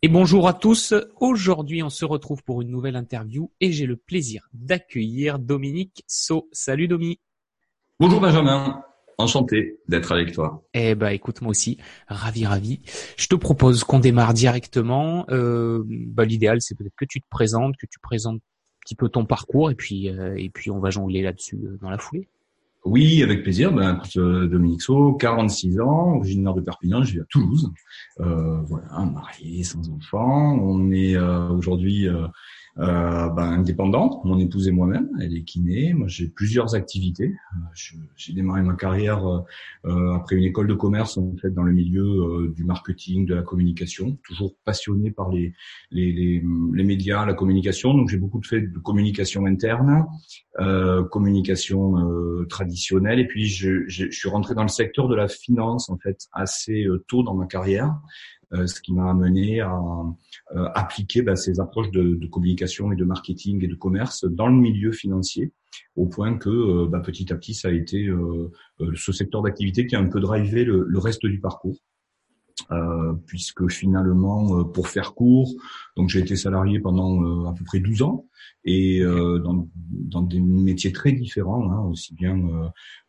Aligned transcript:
Et 0.00 0.06
bonjour 0.06 0.46
à 0.46 0.52
tous. 0.52 0.94
Aujourd'hui, 1.18 1.82
on 1.82 1.90
se 1.90 2.04
retrouve 2.04 2.44
pour 2.44 2.62
une 2.62 2.70
nouvelle 2.70 2.94
interview 2.94 3.50
et 3.60 3.72
j'ai 3.72 3.84
le 3.84 3.96
plaisir 3.96 4.48
d'accueillir 4.52 5.40
Dominique 5.40 6.04
So. 6.06 6.48
Salut 6.52 6.86
Dominique. 6.86 7.20
Bonjour 7.98 8.20
Benjamin. 8.20 8.80
Enchanté 9.18 9.80
d'être 9.88 10.12
avec 10.12 10.32
toi. 10.32 10.62
Eh 10.72 10.94
ben, 10.94 11.08
écoute, 11.08 11.40
moi 11.40 11.50
aussi, 11.50 11.78
ravi, 12.06 12.46
ravi. 12.46 12.80
Je 13.16 13.26
te 13.26 13.34
propose 13.34 13.82
qu'on 13.82 13.98
démarre 13.98 14.34
directement. 14.34 15.26
Euh, 15.30 15.82
bah, 15.84 16.24
l'idéal, 16.24 16.62
c'est 16.62 16.76
peut-être 16.76 16.94
que 16.96 17.04
tu 17.04 17.20
te 17.20 17.26
présentes, 17.28 17.76
que 17.76 17.86
tu 17.86 17.98
présentes 17.98 18.36
un 18.36 18.80
petit 18.82 18.94
peu 18.94 19.08
ton 19.08 19.24
parcours, 19.24 19.72
et 19.72 19.74
puis, 19.74 20.10
euh, 20.10 20.36
et 20.36 20.48
puis 20.48 20.70
on 20.70 20.78
va 20.78 20.90
jongler 20.90 21.22
là-dessus 21.22 21.56
euh, 21.56 21.76
dans 21.82 21.90
la 21.90 21.98
foulée. 21.98 22.28
Oui, 22.90 23.22
avec 23.22 23.42
plaisir. 23.42 23.70
Ben, 23.72 24.00
Dominique 24.16 24.80
So, 24.80 25.12
46 25.14 25.78
ans, 25.80 26.16
originaire 26.16 26.54
de 26.54 26.62
Perpignan, 26.62 27.04
je 27.04 27.12
vis 27.12 27.20
à 27.20 27.24
Toulouse. 27.28 27.70
Euh, 28.20 28.62
voilà, 28.62 29.04
marié, 29.04 29.62
sans 29.62 29.90
enfant. 29.90 30.58
On 30.58 30.90
est 30.90 31.18
aujourd'hui 31.18 32.08
euh, 32.78 33.28
ben, 33.30 33.50
indépendante, 33.50 34.24
mon 34.24 34.38
épouse 34.38 34.68
et 34.68 34.70
moi-même. 34.70 35.08
Elle 35.20 35.36
est 35.36 35.42
kiné. 35.42 35.94
Moi, 35.94 36.06
j'ai 36.08 36.28
plusieurs 36.28 36.74
activités. 36.74 37.34
Euh, 37.56 37.94
j'ai 38.16 38.32
démarré 38.32 38.62
ma 38.62 38.74
carrière 38.74 39.26
euh, 39.26 39.40
euh, 39.86 40.14
après 40.14 40.36
une 40.36 40.44
école 40.44 40.68
de 40.68 40.74
commerce 40.74 41.18
en 41.18 41.34
fait 41.40 41.50
dans 41.50 41.62
le 41.62 41.72
milieu 41.72 42.04
euh, 42.04 42.54
du 42.54 42.64
marketing, 42.64 43.26
de 43.26 43.34
la 43.34 43.42
communication. 43.42 44.16
Toujours 44.22 44.54
passionné 44.64 45.10
par 45.10 45.30
les 45.30 45.54
les, 45.90 46.12
les, 46.12 46.42
les 46.74 46.84
médias, 46.84 47.24
la 47.24 47.34
communication. 47.34 47.94
Donc, 47.94 48.08
j'ai 48.08 48.18
beaucoup 48.18 48.40
de 48.40 48.46
fait 48.46 48.60
de 48.60 48.78
communication 48.78 49.46
interne, 49.46 50.06
communication 51.10 51.94
traditionnelle. 52.48 53.20
Et 53.20 53.26
puis, 53.26 53.46
je, 53.46 53.84
je, 53.88 54.06
je 54.10 54.18
suis 54.18 54.28
rentré 54.28 54.54
dans 54.54 54.62
le 54.62 54.68
secteur 54.68 55.08
de 55.08 55.14
la 55.14 55.28
finance 55.28 55.88
en 55.88 55.96
fait 55.98 56.26
assez 56.32 56.86
tôt 57.06 57.22
dans 57.22 57.34
ma 57.34 57.46
carrière. 57.46 57.94
Euh, 58.54 58.66
ce 58.66 58.80
qui 58.80 58.94
m'a 58.94 59.10
amené 59.10 59.60
à 59.60 59.78
euh, 60.56 60.68
appliquer 60.74 61.20
bah, 61.20 61.36
ces 61.36 61.60
approches 61.60 61.90
de, 61.90 62.14
de, 62.14 62.26
communication 62.28 62.90
et 62.92 62.96
de 62.96 63.04
marketing 63.04 63.62
et 63.62 63.66
de 63.66 63.74
commerce 63.74 64.24
dans 64.24 64.46
le 64.46 64.54
milieu 64.54 64.90
financier, 64.90 65.52
au 65.96 66.06
point 66.06 66.38
que 66.38 66.48
euh, 66.48 66.86
bah, 66.88 67.00
petit 67.00 67.30
à 67.30 67.36
petit, 67.36 67.52
ça 67.52 67.68
a 67.68 67.72
été 67.72 68.08
ce 68.94 69.12
secteur 69.12 69.42
d'activité 69.42 69.86
qui 69.86 69.96
a 69.96 70.00
un 70.00 70.08
peu 70.08 70.20
drivé 70.20 70.64
le, 70.64 70.86
le 70.88 70.98
reste 70.98 71.26
du 71.26 71.40
parcours. 71.40 71.76
Euh, 72.72 73.14
puisque 73.26 73.70
finalement, 73.70 74.64
pour 74.64 74.88
faire 74.88 75.14
court, 75.14 75.54
donc 75.96 76.08
j'ai 76.08 76.18
été 76.18 76.34
salarié 76.34 76.80
pendant 76.80 77.46
à 77.48 77.54
peu 77.54 77.64
près 77.64 77.78
12 77.78 78.02
ans 78.02 78.26
et 78.64 79.00
dans, 79.02 79.68
dans, 79.90 80.22
des 80.22 80.40
métiers 80.40 80.92
très 80.92 81.12
différents, 81.12 81.70
hein, 81.70 81.80
aussi 81.86 82.14
bien 82.14 82.36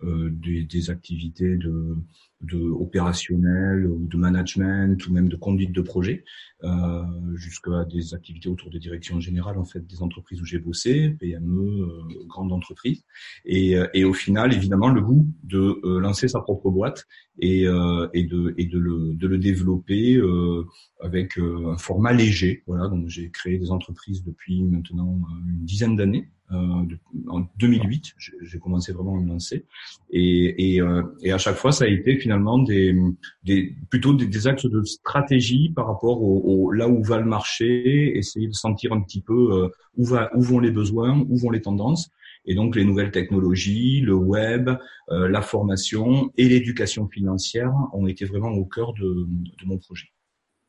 des, 0.04 0.64
des, 0.64 0.90
activités 0.90 1.58
de 1.58 1.96
de 2.42 2.58
opérationnel 2.58 3.86
ou 3.86 4.08
de 4.08 4.18
management 4.18 5.06
ou 5.08 5.14
même 5.14 5.28
de 5.28 5.36
conduite 5.36 5.74
de 5.74 5.82
projet, 5.82 6.24
euh, 6.64 7.04
jusqu'à 7.36 7.84
des 7.86 8.14
activités 8.14 8.48
autour 8.48 8.70
des 8.70 8.80
directions 8.80 9.20
générales 9.20 9.58
en 9.58 9.66
fait 9.66 9.86
des 9.86 10.02
entreprises 10.02 10.42
où 10.42 10.46
j'ai 10.46 10.60
bossé, 10.60 11.10
PME, 11.20 11.82
euh, 11.82 12.26
grandes 12.28 12.54
entreprises, 12.54 13.04
et, 13.46 13.78
euh, 13.78 13.88
et, 13.94 14.06
au 14.06 14.14
final 14.14 14.54
évidemment 14.54 14.90
le 14.90 15.02
goût 15.02 15.28
de 15.44 15.80
euh, 15.84 16.00
lancer 16.00 16.30
sa 16.30 16.40
propre 16.40 16.70
boîte 16.70 17.08
et, 17.40 17.66
euh, 17.68 18.08
et 18.14 18.24
de 18.24 18.54
et 18.58 18.66
de 18.66 18.80
le 18.80 19.16
de 19.16 19.28
le 19.28 19.38
développer 19.38 20.16
euh, 20.16 20.66
avec 21.02 21.38
un 21.38 21.78
format 21.78 22.14
léger. 22.14 22.64
Voilà 22.68 22.88
donc 22.88 23.08
j'ai 23.08 23.30
créé 23.32 23.58
des 23.58 23.72
entreprises 23.72 24.24
depuis 24.24 24.64
maintenant 24.64 25.19
une 25.48 25.66
dizaine 25.66 25.96
d'années. 25.96 26.30
Euh, 26.52 26.84
en 27.28 27.42
2008, 27.60 28.16
j'ai 28.42 28.58
commencé 28.58 28.92
vraiment 28.92 29.16
à 29.16 29.20
me 29.20 29.28
lancer, 29.28 29.66
et, 30.10 30.74
et, 30.74 30.82
euh, 30.82 31.04
et, 31.22 31.32
à 31.32 31.38
chaque 31.38 31.58
fois, 31.58 31.72
ça 31.72 31.86
a 31.86 31.88
été 31.88 32.18
finalement 32.18 32.58
des, 32.58 33.00
des 33.44 33.76
plutôt 33.92 34.16
des, 34.16 34.26
des, 34.26 34.48
axes 34.48 34.66
de 34.66 34.82
stratégie 34.82 35.70
par 35.70 35.86
rapport 35.86 36.24
au, 36.24 36.72
là 36.72 36.90
où 36.90 37.04
va 37.04 37.20
le 37.20 37.26
marché, 37.26 38.18
essayer 38.18 38.48
de 38.48 38.54
sentir 38.54 38.94
un 38.94 39.02
petit 39.02 39.22
peu 39.22 39.54
euh, 39.54 39.70
où, 39.96 40.06
va, 40.06 40.36
où 40.36 40.42
vont 40.42 40.60
les 40.60 40.72
besoins, 40.72 41.24
où 41.30 41.38
vont 41.38 41.52
les 41.52 41.62
tendances, 41.62 42.10
et 42.46 42.56
donc 42.56 42.76
les 42.76 42.84
nouvelles 42.84 43.12
technologies, 43.12 44.02
le 44.02 44.16
web, 44.16 44.72
la 45.10 45.42
formation 45.42 46.32
et 46.38 46.48
l'éducation 46.48 47.08
financière 47.08 47.72
ont 47.94 48.08
été 48.08 48.26
vraiment 48.26 48.50
au 48.50 48.66
cœur 48.66 48.94
de, 48.94 49.28
de 49.28 49.66
mon 49.66 49.78
projet. 49.78 50.08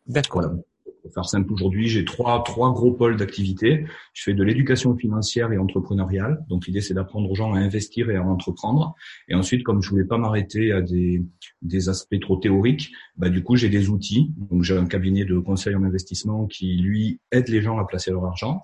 D'accord 0.06 0.42
pour 1.02 1.12
faire 1.12 1.24
simple 1.24 1.52
aujourd'hui, 1.52 1.88
j'ai 1.88 2.04
trois, 2.04 2.42
trois 2.44 2.72
gros 2.72 2.92
pôles 2.92 3.16
d'activité. 3.16 3.84
Je 4.12 4.22
fais 4.22 4.34
de 4.34 4.42
l'éducation 4.42 4.96
financière 4.96 5.52
et 5.52 5.58
entrepreneuriale. 5.58 6.44
Donc 6.48 6.66
l'idée, 6.66 6.80
c'est 6.80 6.94
d'apprendre 6.94 7.30
aux 7.30 7.34
gens 7.34 7.54
à 7.54 7.58
investir 7.58 8.10
et 8.10 8.16
à 8.16 8.22
entreprendre. 8.22 8.94
Et 9.28 9.34
ensuite, 9.34 9.62
comme 9.62 9.82
je 9.82 9.90
voulais 9.90 10.04
pas 10.04 10.18
m'arrêter 10.18 10.72
à 10.72 10.82
des, 10.82 11.22
des 11.62 11.88
aspects 11.88 12.20
trop 12.20 12.36
théoriques, 12.36 12.92
bah, 13.16 13.28
du 13.28 13.42
coup, 13.42 13.56
j'ai 13.56 13.68
des 13.68 13.88
outils. 13.88 14.32
Donc 14.50 14.62
j'ai 14.62 14.76
un 14.76 14.86
cabinet 14.86 15.24
de 15.24 15.38
conseil 15.38 15.74
en 15.74 15.82
investissement 15.82 16.46
qui, 16.46 16.76
lui, 16.76 17.20
aide 17.32 17.48
les 17.48 17.62
gens 17.62 17.78
à 17.78 17.84
placer 17.84 18.10
leur 18.10 18.24
argent. 18.24 18.60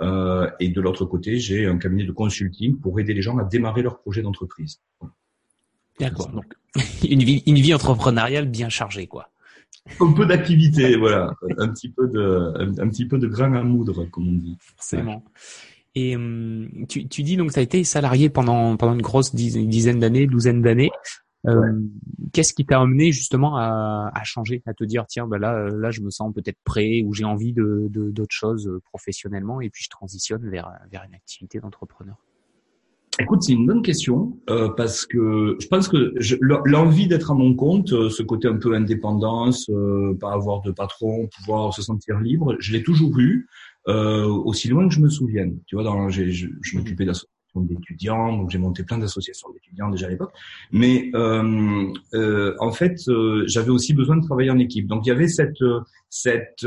Euh, 0.00 0.50
et 0.60 0.68
de 0.68 0.80
l'autre 0.80 1.04
côté, 1.04 1.38
j'ai 1.38 1.66
un 1.66 1.78
cabinet 1.78 2.04
de 2.04 2.12
consulting 2.12 2.78
pour 2.78 2.98
aider 3.00 3.14
les 3.14 3.22
gens 3.22 3.38
à 3.38 3.44
démarrer 3.44 3.82
leur 3.82 3.98
projet 3.98 4.22
d'entreprise. 4.22 4.80
D'accord. 5.98 6.30
Donc 6.30 6.54
une 7.08 7.22
vie, 7.22 7.42
une 7.46 7.56
vie 7.56 7.74
entrepreneuriale 7.74 8.48
bien 8.48 8.68
chargée, 8.68 9.06
quoi 9.06 9.30
un 10.00 10.12
peu 10.12 10.26
d'activité, 10.26 10.96
voilà, 10.96 11.32
un 11.58 11.68
petit 11.68 11.90
peu 11.90 12.06
de, 12.08 12.80
un, 12.80 12.88
petit 12.88 13.06
peu 13.06 13.18
de 13.18 13.26
grain 13.26 13.52
à 13.54 13.62
moudre, 13.62 14.04
comme 14.06 14.28
on 14.28 14.32
dit. 14.32 14.56
Forcément. 14.60 15.24
Et 15.94 16.14
hum, 16.16 16.68
tu, 16.88 17.08
tu 17.08 17.22
dis 17.22 17.36
donc 17.36 17.52
tu 17.52 17.58
as 17.58 17.62
été 17.62 17.82
salarié 17.82 18.30
pendant 18.30 18.76
pendant 18.76 18.94
une 18.94 19.02
grosse 19.02 19.34
dizaine 19.34 19.98
d'années, 19.98 20.26
douzaine 20.26 20.62
d'années. 20.62 20.90
Euh, 21.46 21.80
Qu'est-ce 22.32 22.52
qui 22.52 22.66
t'a 22.66 22.78
amené 22.78 23.12
justement 23.12 23.56
à, 23.56 24.10
à, 24.14 24.24
changer, 24.24 24.62
à 24.66 24.74
te 24.74 24.84
dire 24.84 25.06
tiens 25.08 25.26
bah 25.26 25.38
là 25.38 25.68
là 25.70 25.90
je 25.90 26.02
me 26.02 26.10
sens 26.10 26.34
peut-être 26.34 26.58
prêt 26.64 27.02
ou 27.04 27.14
j'ai 27.14 27.24
envie 27.24 27.54
de 27.54 27.88
d'autres 27.90 28.34
choses 28.34 28.70
professionnellement 28.84 29.62
et 29.62 29.70
puis 29.70 29.82
je 29.82 29.88
transitionne 29.88 30.48
vers 30.50 30.70
vers 30.92 31.02
une 31.04 31.14
activité 31.14 31.58
d'entrepreneur? 31.58 32.16
Écoute, 33.20 33.42
c'est 33.42 33.52
une 33.52 33.66
bonne 33.66 33.82
question 33.82 34.38
euh, 34.48 34.70
parce 34.70 35.04
que 35.04 35.56
je 35.60 35.66
pense 35.66 35.88
que 35.88 36.14
l'envie 36.40 37.06
d'être 37.06 37.30
à 37.30 37.34
mon 37.34 37.54
compte, 37.54 37.92
euh, 37.92 38.08
ce 38.08 38.22
côté 38.22 38.48
un 38.48 38.56
peu 38.56 38.74
indépendance, 38.74 39.68
euh, 39.68 40.16
pas 40.18 40.32
avoir 40.32 40.62
de 40.62 40.70
patron, 40.70 41.28
pouvoir 41.36 41.74
se 41.74 41.82
sentir 41.82 42.18
libre, 42.18 42.56
je 42.60 42.72
l'ai 42.72 42.82
toujours 42.82 43.18
eu 43.18 43.46
euh, 43.88 44.24
aussi 44.24 44.68
loin 44.68 44.88
que 44.88 44.94
je 44.94 45.00
me 45.00 45.10
souvienne. 45.10 45.58
Tu 45.66 45.74
vois, 45.74 45.84
dans, 45.84 46.08
je, 46.08 46.30
je 46.30 46.76
m'occupais 46.78 47.04
d'associations 47.04 47.28
d'étudiants, 47.56 48.38
donc 48.38 48.48
j'ai 48.50 48.58
monté 48.58 48.84
plein 48.84 48.96
d'associations 48.96 49.50
d'étudiants 49.52 49.90
déjà 49.90 50.06
à 50.06 50.10
l'époque. 50.10 50.32
Mais 50.72 51.10
euh, 51.14 52.54
en 52.58 52.72
fait, 52.72 52.96
j'avais 53.44 53.70
aussi 53.70 53.92
besoin 53.92 54.16
de 54.16 54.24
travailler 54.24 54.50
en 54.50 54.58
équipe. 54.58 54.86
Donc 54.86 55.04
il 55.04 55.10
y 55.10 55.12
avait 55.12 55.28
cette 55.28 55.62
cette 56.08 56.64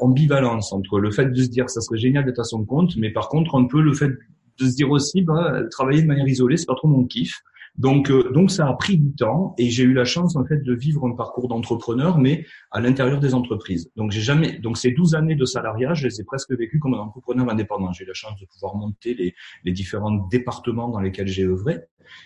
ambivalence 0.00 0.72
entre 0.72 1.00
le 1.00 1.10
fait 1.10 1.26
de 1.26 1.42
se 1.42 1.48
dire 1.48 1.66
que 1.66 1.72
ça 1.72 1.82
serait 1.82 1.98
génial 1.98 2.24
d'être 2.24 2.40
à 2.40 2.44
son 2.44 2.64
compte, 2.64 2.96
mais 2.96 3.10
par 3.10 3.28
contre 3.28 3.56
un 3.56 3.66
peu 3.66 3.82
le 3.82 3.92
fait 3.92 4.10
de 4.58 4.66
se 4.68 4.74
dire 4.74 4.90
aussi, 4.90 5.22
bah, 5.22 5.62
travailler 5.70 6.02
de 6.02 6.06
manière 6.06 6.26
isolée, 6.26 6.56
c'est 6.56 6.66
pas 6.66 6.74
trop 6.74 6.88
mon 6.88 7.04
kiff. 7.04 7.42
Donc, 7.76 8.10
euh, 8.10 8.30
donc 8.32 8.50
ça 8.50 8.68
a 8.68 8.72
pris 8.74 8.98
du 8.98 9.14
temps 9.14 9.54
et 9.56 9.70
j'ai 9.70 9.82
eu 9.82 9.94
la 9.94 10.04
chance 10.04 10.36
en 10.36 10.44
fait 10.44 10.62
de 10.62 10.74
vivre 10.74 11.06
un 11.06 11.12
parcours 11.12 11.48
d'entrepreneur, 11.48 12.18
mais 12.18 12.44
à 12.70 12.80
l'intérieur 12.80 13.18
des 13.18 13.34
entreprises. 13.34 13.90
Donc 13.96 14.10
j'ai 14.10 14.20
jamais, 14.20 14.58
donc 14.58 14.76
ces 14.76 14.90
12 14.90 15.14
années 15.14 15.36
de 15.36 15.44
salariat, 15.46 15.94
je 15.94 16.06
les 16.06 16.20
ai 16.20 16.24
presque 16.24 16.52
vécues 16.52 16.78
comme 16.78 16.94
un 16.94 16.98
entrepreneur 16.98 17.48
indépendant. 17.48 17.92
J'ai 17.92 18.04
eu 18.04 18.08
la 18.08 18.14
chance 18.14 18.38
de 18.38 18.46
pouvoir 18.46 18.76
monter 18.76 19.14
les, 19.14 19.34
les 19.64 19.72
différents 19.72 20.12
départements 20.30 20.88
dans 20.88 21.00
lesquels 21.00 21.28
j'ai 21.28 21.44
œuvré 21.44 21.80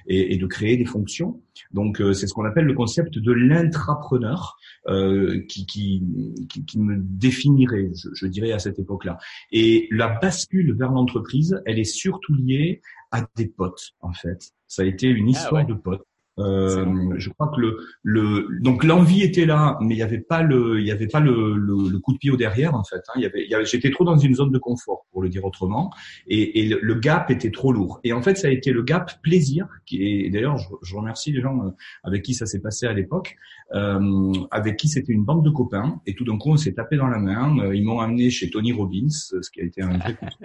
et, 0.07 0.35
et, 0.35 0.37
de 0.37 0.47
créer 0.47 0.77
des 0.77 0.85
fonctions. 0.85 1.41
Donc 1.73 2.01
euh, 2.01 2.13
c'est 2.13 2.27
ce 2.27 2.35
qu'on 2.35 2.45
appelle 2.45 2.65
le 2.65 2.75
concept 2.75 3.19
de 3.19 3.33
l'intrapreneur 3.33 4.57
euh, 4.89 5.41
qui, 5.49 5.67
qui, 5.67 6.03
qui, 6.49 6.79
me 6.79 6.97
définirait, 6.99 7.91
je 8.15 8.27
dirais 8.27 8.53
à 8.53 8.59
cette 8.59 8.79
époque-là. 8.79 9.19
Et 9.53 9.89
la 9.91 10.09
bascule 10.09 10.77
vers 10.77 10.91
l'entreprise, 10.91 11.61
elle 11.67 11.79
est 11.79 11.85
surtout 11.85 12.35
liée 12.35 12.83
à 13.11 13.23
des 13.37 13.47
potes 13.47 13.93
en 14.01 14.13
fait. 14.13 14.53
Ça 14.67 14.83
a 14.83 14.85
été 14.85 15.09
une 15.09 15.29
ah 15.29 15.31
histoire 15.31 15.67
de 15.67 15.75
potes. 15.75 16.07
Euh, 16.39 17.15
je 17.17 17.31
crois 17.31 17.51
que 17.55 17.61
le, 17.61 17.79
le 18.03 18.61
donc 18.61 18.85
l'envie 18.85 19.23
était 19.23 19.47
là, 19.47 19.79
mais 19.81 19.95
il 19.95 19.97
n'y 19.97 20.03
avait 20.03 20.21
pas 20.21 20.43
le 20.43 20.81
il 20.81 20.87
y 20.87 20.91
avait 20.91 21.07
pas 21.07 21.21
le, 21.21 21.57
le, 21.57 21.99
coup 21.99 22.13
de 22.13 22.19
pied 22.19 22.31
au 22.31 22.37
derrière 22.37 22.75
en 22.75 22.85
fait. 22.85 22.97
Hein. 23.09 23.13
Il 23.17 23.23
y 23.23 23.27
avait, 23.27 23.55
avait 23.55 23.65
j'étais 23.65 23.91
trop 23.91 24.05
dans 24.05 24.19
une 24.19 24.35
zone 24.35 24.51
de 24.51 24.59
confort 24.59 25.07
pour 25.13 25.23
le 25.23 25.31
dire 25.31 25.47
autrement, 25.47 25.91
et, 26.27 26.61
et 26.61 26.69
le, 26.69 26.95
gap 26.95 27.31
était 27.31 27.51
trop 27.51 27.73
lourd. 27.73 28.01
Et 28.05 28.13
en 28.13 28.21
fait, 28.21 28.37
ça 28.37 28.49
a 28.49 28.51
été 28.51 28.71
le 28.71 28.83
gap 28.83 29.23
plaisir 29.23 29.67
qui 29.87 30.03
est 30.03 30.31
d'ailleurs 30.31 30.59
je, 30.59 30.69
je, 30.83 30.95
remercie 30.95 31.33
les 31.33 31.41
gens 31.41 31.65
euh, 31.65 31.71
avec 32.05 32.23
qui 32.23 32.35
ça 32.35 32.45
s'est 32.45 32.61
passé 32.61 32.87
à 32.87 32.93
l'époque, 32.93 33.37
euh, 33.75 34.33
avec 34.51 34.77
qui 34.77 34.89
c'était 34.89 35.15
une 35.15 35.25
bande 35.25 35.43
de 35.43 35.51
copains, 35.51 36.03
et 36.05 36.15
tout 36.15 36.25
d'un 36.25 36.37
coup 36.37 36.51
on 36.51 36.57
s'est 36.57 36.75
tapé 36.75 36.97
dans 36.97 37.09
la 37.09 37.19
main. 37.19 37.59
Euh, 37.61 37.75
ils 37.75 37.83
m'ont 37.85 38.01
amené 38.01 38.29
chez 38.29 38.51
Tony 38.51 38.73
Robbins, 38.73 39.09
ce 39.09 39.51
qui 39.51 39.63
a 39.63 39.65
été 39.65 39.81
un 39.81 39.97
vrai 39.97 40.15
coup 40.15 40.27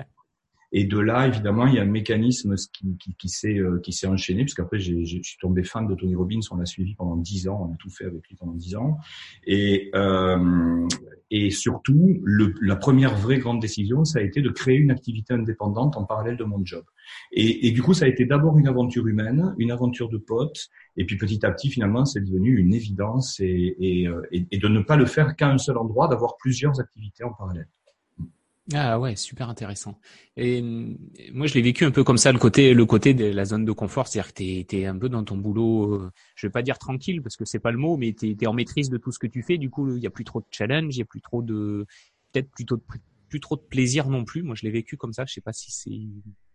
et 0.71 0.85
de 0.85 0.99
là, 0.99 1.27
évidemment, 1.27 1.67
il 1.67 1.75
y 1.75 1.79
a 1.79 1.81
un 1.81 1.85
mécanisme 1.85 2.55
qui, 2.73 2.97
qui, 2.97 3.15
qui 3.15 3.29
s'est 3.29 3.57
euh, 3.57 3.79
qui 3.79 3.93
s'est 3.93 4.07
enchaîné, 4.07 4.43
puisqu'après, 4.43 4.79
je 4.79 5.03
suis 5.03 5.37
tombé 5.39 5.63
fan 5.63 5.87
de 5.87 5.95
Tony 5.95 6.15
Robbins. 6.15 6.39
On 6.51 6.57
l'a 6.57 6.65
suivi 6.65 6.95
pendant 6.95 7.17
dix 7.17 7.47
ans, 7.47 7.67
on 7.69 7.73
a 7.73 7.77
tout 7.77 7.89
fait 7.89 8.05
avec 8.05 8.27
lui 8.27 8.35
pendant 8.35 8.53
dix 8.53 8.75
ans. 8.75 8.97
Et 9.45 9.89
euh, 9.95 10.87
Et 11.33 11.49
surtout, 11.49 12.19
le, 12.23 12.53
la 12.61 12.75
première 12.75 13.15
vraie 13.15 13.39
grande 13.39 13.61
décision, 13.61 14.03
ça 14.03 14.19
a 14.19 14.21
été 14.21 14.41
de 14.41 14.49
créer 14.49 14.77
une 14.77 14.91
activité 14.91 15.33
indépendante 15.33 15.95
en 15.95 16.03
parallèle 16.03 16.35
de 16.35 16.43
mon 16.43 16.59
job. 16.65 16.83
Et, 17.31 17.67
et 17.67 17.71
du 17.71 17.81
coup, 17.81 17.93
ça 17.93 18.03
a 18.03 18.07
été 18.09 18.25
d'abord 18.25 18.57
une 18.57 18.67
aventure 18.67 19.07
humaine, 19.07 19.55
une 19.57 19.71
aventure 19.71 20.09
de 20.09 20.17
potes, 20.17 20.69
et 20.97 21.05
puis 21.05 21.17
petit 21.17 21.45
à 21.45 21.51
petit, 21.51 21.69
finalement, 21.69 22.03
c'est 22.03 22.19
devenu 22.21 22.57
une 22.57 22.73
évidence 22.73 23.39
et, 23.39 23.75
et, 23.79 24.07
euh, 24.07 24.21
et 24.51 24.57
de 24.57 24.67
ne 24.67 24.81
pas 24.81 24.97
le 24.97 25.05
faire 25.05 25.35
qu'à 25.37 25.49
un 25.49 25.57
seul 25.57 25.77
endroit, 25.77 26.09
d'avoir 26.09 26.35
plusieurs 26.37 26.79
activités 26.81 27.23
en 27.23 27.31
parallèle. 27.31 27.69
Ah 28.73 28.99
ouais, 28.99 29.15
super 29.15 29.49
intéressant. 29.49 29.99
Et 30.37 30.61
moi, 31.33 31.47
je 31.47 31.53
l'ai 31.53 31.61
vécu 31.61 31.85
un 31.85 31.91
peu 31.91 32.03
comme 32.03 32.17
ça, 32.17 32.31
le 32.31 32.39
côté, 32.39 32.73
le 32.73 32.85
côté 32.85 33.13
de 33.13 33.25
la 33.25 33.45
zone 33.45 33.65
de 33.65 33.71
confort, 33.71 34.07
c'est-à-dire 34.07 34.33
que 34.33 34.63
t'es, 34.63 34.81
es 34.81 34.85
un 34.85 34.97
peu 34.97 35.09
dans 35.09 35.23
ton 35.23 35.37
boulot. 35.37 35.95
Euh, 35.95 36.11
je 36.35 36.47
vais 36.47 36.51
pas 36.51 36.61
dire 36.61 36.77
tranquille 36.77 37.21
parce 37.21 37.35
que 37.35 37.45
c'est 37.45 37.59
pas 37.59 37.71
le 37.71 37.77
mot, 37.77 37.97
mais 37.97 38.13
t'es, 38.13 38.35
es 38.39 38.47
en 38.47 38.53
maîtrise 38.53 38.89
de 38.89 38.97
tout 38.97 39.11
ce 39.11 39.19
que 39.19 39.27
tu 39.27 39.41
fais. 39.41 39.57
Du 39.57 39.69
coup, 39.69 39.95
il 39.95 40.01
y 40.01 40.07
a 40.07 40.09
plus 40.09 40.23
trop 40.23 40.41
de 40.41 40.45
challenge, 40.51 40.95
il 40.95 40.99
y 40.99 41.01
a 41.01 41.05
plus 41.05 41.21
trop 41.21 41.41
de, 41.41 41.85
peut-être 42.31 42.49
plutôt 42.51 42.77
de, 42.77 42.83
plus 43.29 43.39
trop 43.39 43.55
de 43.55 43.61
plaisir 43.61 44.09
non 44.09 44.23
plus. 44.23 44.43
Moi, 44.43 44.55
je 44.55 44.63
l'ai 44.63 44.71
vécu 44.71 44.95
comme 44.95 45.13
ça. 45.13 45.25
Je 45.25 45.33
sais 45.33 45.41
pas 45.41 45.53
si 45.53 45.71
c'est 45.71 45.91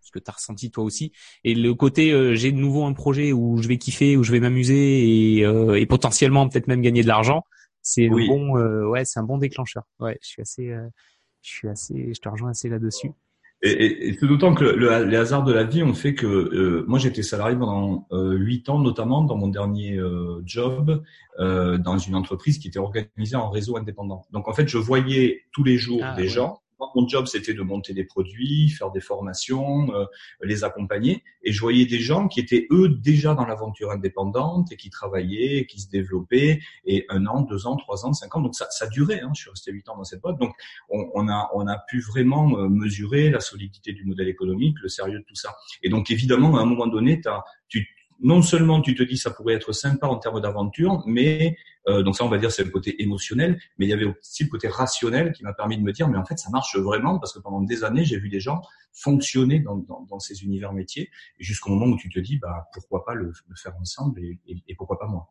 ce 0.00 0.10
que 0.12 0.18
t'as 0.18 0.32
ressenti 0.32 0.70
toi 0.70 0.84
aussi. 0.84 1.12
Et 1.44 1.54
le 1.54 1.74
côté, 1.74 2.12
euh, 2.12 2.34
j'ai 2.34 2.52
de 2.52 2.58
nouveau 2.58 2.84
un 2.84 2.92
projet 2.92 3.32
où 3.32 3.60
je 3.60 3.68
vais 3.68 3.78
kiffer, 3.78 4.16
où 4.16 4.22
je 4.22 4.32
vais 4.32 4.40
m'amuser 4.40 5.38
et, 5.38 5.44
euh, 5.44 5.74
et 5.74 5.86
potentiellement 5.86 6.48
peut-être 6.48 6.68
même 6.68 6.82
gagner 6.82 7.02
de 7.02 7.08
l'argent. 7.08 7.42
C'est 7.82 8.08
bon, 8.08 8.58
ouais, 8.88 9.04
c'est 9.04 9.20
un 9.20 9.22
bon 9.22 9.38
déclencheur. 9.38 9.84
Ouais, 10.00 10.18
je 10.20 10.26
suis 10.26 10.42
assez 10.42 10.74
je 11.46 11.52
suis 11.52 11.69
assez, 11.69 12.12
je 12.12 12.20
te 12.20 12.28
rejoins 12.28 12.50
assez 12.50 12.69
là-dessus. 12.69 13.12
Et, 13.62 14.08
et, 14.08 14.16
c'est 14.20 14.26
d'autant 14.26 14.54
que 14.54 14.64
le, 14.64 15.04
les 15.04 15.16
hasards 15.16 15.44
de 15.44 15.52
la 15.52 15.64
vie 15.64 15.82
ont 15.82 15.94
fait 15.94 16.14
que 16.14 16.26
euh, 16.26 16.84
moi 16.87 16.98
j'étais 16.98 17.22
salarié 17.22 17.56
pendant 17.56 18.06
euh, 18.12 18.32
huit 18.34 18.69
ans, 18.69 18.78
notamment 18.78 19.22
dans 19.22 19.37
mon 19.37 19.48
dernier 19.48 19.96
euh, 19.96 20.43
job 20.44 21.02
dans 21.38 21.98
une 21.98 22.14
entreprise 22.14 22.58
qui 22.58 22.69
était 22.69 22.78
organisée 22.78 23.37
en 23.37 23.50
réseau 23.50 23.76
indépendant. 23.76 24.25
Donc 24.32 24.48
en 24.48 24.54
fait, 24.54 24.69
je 24.69 24.78
voyais 24.78 25.43
tous 25.52 25.64
les 25.64 25.76
jours 25.76 26.00
ah, 26.02 26.14
des 26.16 26.28
gens 26.28 26.62
mon 26.94 27.08
job, 27.08 27.26
c'était 27.26 27.55
de 27.55 27.62
monter 27.62 27.94
des 27.94 28.05
produits, 28.05 28.69
faire 28.70 28.90
des 28.90 29.00
formations, 29.00 29.94
euh, 29.94 30.05
les 30.43 30.64
accompagner. 30.64 31.23
Et 31.43 31.52
je 31.52 31.61
voyais 31.61 31.87
des 31.87 32.00
gens 32.00 32.28
qui 32.28 32.40
étaient, 32.40 32.67
eux, 32.70 32.88
déjà 32.88 33.34
dans 33.34 33.46
l'aventure 33.46 33.90
indépendante 33.90 34.73
et 34.73 34.76
qui 34.76 34.90
travaillaient, 34.90 35.67
qui 35.67 35.81
se 35.81 35.88
développaient. 35.88 36.61
Et 36.84 37.06
un 37.08 37.26
an, 37.26 37.43
deux 37.43 37.67
ans, 37.67 37.76
trois 37.76 38.05
ans, 38.05 38.12
cinq 38.12 38.37
ans. 38.37 38.40
Donc, 38.40 38.55
ça, 38.55 38.67
ça 38.70 38.87
durait. 38.87 39.20
Hein. 39.20 39.31
Je 39.34 39.43
suis 39.43 39.50
resté 39.50 39.73
huit 39.73 39.88
ans 39.88 39.96
dans 39.96 40.05
cette 40.05 40.20
boîte. 40.20 40.38
Donc, 40.38 40.55
on, 40.88 41.11
on, 41.14 41.28
a, 41.28 41.50
on 41.55 41.67
a 41.67 41.78
pu 41.88 42.00
vraiment 42.00 42.58
euh, 42.58 42.69
mesurer 42.69 43.31
la 43.31 43.40
solidité 43.40 43.93
du 43.93 44.05
modèle 44.05 44.28
économique, 44.28 44.76
le 44.82 44.88
sérieux 44.88 45.19
de 45.19 45.25
tout 45.25 45.34
ça. 45.34 45.55
Et 45.82 45.88
donc, 45.88 46.11
évidemment, 46.11 46.56
à 46.58 46.62
un 46.62 46.67
moment 46.67 46.87
donné, 46.87 47.20
tu, 47.69 47.88
non 48.20 48.42
seulement 48.42 48.80
tu 48.80 48.94
te 48.94 49.02
dis 49.02 49.16
ça 49.16 49.30
pourrait 49.30 49.54
être 49.54 49.72
sympa 49.72 50.06
en 50.06 50.16
termes 50.16 50.40
d'aventure, 50.40 51.02
mais 51.06 51.56
euh, 51.88 52.02
donc 52.02 52.16
ça 52.16 52.24
on 52.24 52.28
va 52.28 52.38
dire 52.38 52.50
c'est 52.50 52.64
le 52.64 52.70
côté 52.70 53.02
émotionnel, 53.02 53.60
mais 53.78 53.86
il 53.86 53.88
y 53.88 53.92
avait 53.92 54.06
aussi 54.06 54.44
le 54.44 54.48
côté 54.48 54.68
rationnel 54.68 55.32
qui 55.32 55.42
m'a 55.42 55.52
permis 55.52 55.76
de 55.76 55.82
me 55.82 55.92
dire 55.92 56.08
mais 56.08 56.18
en 56.18 56.24
fait 56.24 56.38
ça 56.38 56.50
marche 56.50 56.76
vraiment 56.76 57.18
parce 57.18 57.32
que 57.32 57.38
pendant 57.40 57.60
des 57.60 57.84
années 57.84 58.04
j'ai 58.04 58.18
vu 58.18 58.28
des 58.28 58.40
gens 58.40 58.62
fonctionner 58.92 59.60
dans, 59.60 59.76
dans, 59.76 60.02
dans 60.08 60.18
ces 60.18 60.44
univers 60.44 60.72
métiers 60.72 61.10
jusqu'au 61.38 61.70
moment 61.70 61.86
où 61.86 61.96
tu 61.96 62.08
te 62.08 62.18
dis 62.18 62.38
bah 62.38 62.68
pourquoi 62.72 63.04
pas 63.04 63.14
le, 63.14 63.32
faire 63.54 63.76
ensemble 63.80 64.20
et, 64.20 64.40
et, 64.46 64.74
pourquoi 64.74 64.98
pas 64.98 65.06
moi. 65.06 65.30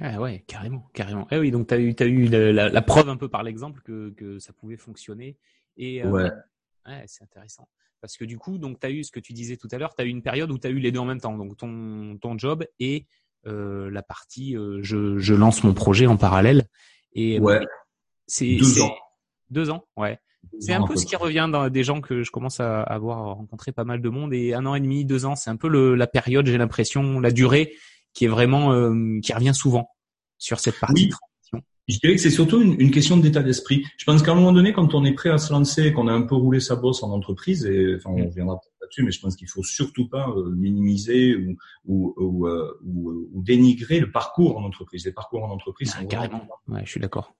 Ah 0.00 0.20
ouais, 0.20 0.44
carrément, 0.48 0.90
carrément. 0.92 1.28
Eh 1.30 1.38
oui, 1.38 1.52
donc 1.52 1.68
tu 1.68 1.74
as 1.74 1.78
eu, 1.78 1.94
as 1.96 2.04
eu 2.04 2.26
la, 2.26 2.68
la, 2.68 2.82
preuve 2.82 3.08
un 3.08 3.16
peu 3.16 3.28
par 3.28 3.44
l'exemple 3.44 3.80
que, 3.82 4.10
que 4.10 4.40
ça 4.40 4.52
pouvait 4.52 4.76
fonctionner. 4.76 5.38
Et 5.76 6.02
euh, 6.02 6.10
ouais. 6.10 6.30
ouais 6.86 7.04
c'est 7.06 7.22
intéressant. 7.22 7.68
Parce 8.04 8.18
que 8.18 8.26
du 8.26 8.36
coup, 8.36 8.58
donc 8.58 8.80
tu 8.80 8.86
as 8.86 8.90
eu 8.90 9.02
ce 9.02 9.10
que 9.10 9.18
tu 9.18 9.32
disais 9.32 9.56
tout 9.56 9.68
à 9.72 9.78
l'heure, 9.78 9.94
tu 9.94 10.02
as 10.02 10.04
eu 10.04 10.10
une 10.10 10.20
période 10.20 10.50
où 10.50 10.58
tu 10.58 10.66
as 10.66 10.70
eu 10.70 10.78
les 10.78 10.92
deux 10.92 10.98
en 10.98 11.06
même 11.06 11.22
temps, 11.22 11.38
donc 11.38 11.56
ton, 11.56 12.18
ton 12.20 12.36
job 12.36 12.66
et 12.78 13.06
euh, 13.46 13.90
la 13.90 14.02
partie 14.02 14.58
euh, 14.58 14.80
je, 14.82 15.16
je, 15.16 15.32
lance 15.32 15.64
mon 15.64 15.72
projet 15.72 16.06
en 16.06 16.18
parallèle. 16.18 16.68
Et 17.14 17.38
euh, 17.38 17.40
ouais. 17.40 17.60
c'est 18.26 18.56
deux 18.56 18.82
ans. 18.82 18.94
Deux 19.48 19.70
ans, 19.70 19.86
ouais. 19.96 20.18
C'est 20.60 20.74
un 20.74 20.86
peu 20.86 20.96
ce 20.96 21.06
qui 21.06 21.16
revient 21.16 21.48
dans 21.50 21.70
des 21.70 21.82
gens 21.82 22.02
que 22.02 22.22
je 22.22 22.30
commence 22.30 22.60
à 22.60 22.82
avoir 22.82 23.36
rencontré 23.36 23.72
pas 23.72 23.84
mal 23.84 24.02
de 24.02 24.08
monde 24.10 24.34
et 24.34 24.52
un 24.52 24.66
an 24.66 24.74
et 24.74 24.80
demi, 24.80 25.06
deux 25.06 25.24
ans, 25.24 25.34
c'est 25.34 25.48
un 25.48 25.56
peu 25.56 25.68
le, 25.68 25.94
la 25.94 26.06
période, 26.06 26.44
j'ai 26.44 26.58
l'impression, 26.58 27.20
la 27.20 27.30
durée 27.30 27.72
qui 28.12 28.26
est 28.26 28.28
vraiment 28.28 28.74
euh, 28.74 29.18
qui 29.22 29.32
revient 29.32 29.54
souvent 29.54 29.88
sur 30.36 30.60
cette 30.60 30.78
partie. 30.78 31.10
Je 31.88 31.98
dirais 31.98 32.14
que 32.14 32.20
c'est 32.20 32.30
surtout 32.30 32.62
une, 32.62 32.80
une 32.80 32.90
question 32.90 33.18
d'état 33.18 33.42
d'esprit. 33.42 33.84
Je 33.98 34.04
pense 34.04 34.22
qu'à 34.22 34.32
un 34.32 34.34
moment 34.34 34.52
donné, 34.52 34.72
quand 34.72 34.94
on 34.94 35.04
est 35.04 35.12
prêt 35.12 35.28
à 35.28 35.38
se 35.38 35.52
lancer, 35.52 35.92
qu'on 35.92 36.08
a 36.08 36.12
un 36.12 36.22
peu 36.22 36.34
roulé 36.34 36.60
sa 36.60 36.76
bosse 36.76 37.02
en 37.02 37.10
entreprise, 37.10 37.66
et 37.66 37.96
enfin, 37.96 38.10
on 38.10 38.18
mm. 38.18 38.26
reviendra 38.26 38.54
peut-être 38.56 38.80
là-dessus, 38.80 39.02
mais 39.02 39.12
je 39.12 39.20
pense 39.20 39.36
qu'il 39.36 39.48
faut 39.48 39.62
surtout 39.62 40.08
pas 40.08 40.28
euh, 40.30 40.50
minimiser 40.50 41.36
ou, 41.36 41.56
ou, 41.84 42.14
ou, 42.16 42.46
euh, 42.46 42.80
ou, 42.84 43.28
ou, 43.32 43.42
dénigrer 43.42 44.00
le 44.00 44.10
parcours 44.10 44.56
en 44.56 44.64
entreprise. 44.64 45.04
Les 45.04 45.12
parcours 45.12 45.44
en 45.44 45.50
entreprise, 45.50 45.94
ah, 45.98 46.04
carrément. 46.06 46.48
Ouais, 46.68 46.80
je 46.84 46.90
suis 46.90 47.00
d'accord. 47.00 47.34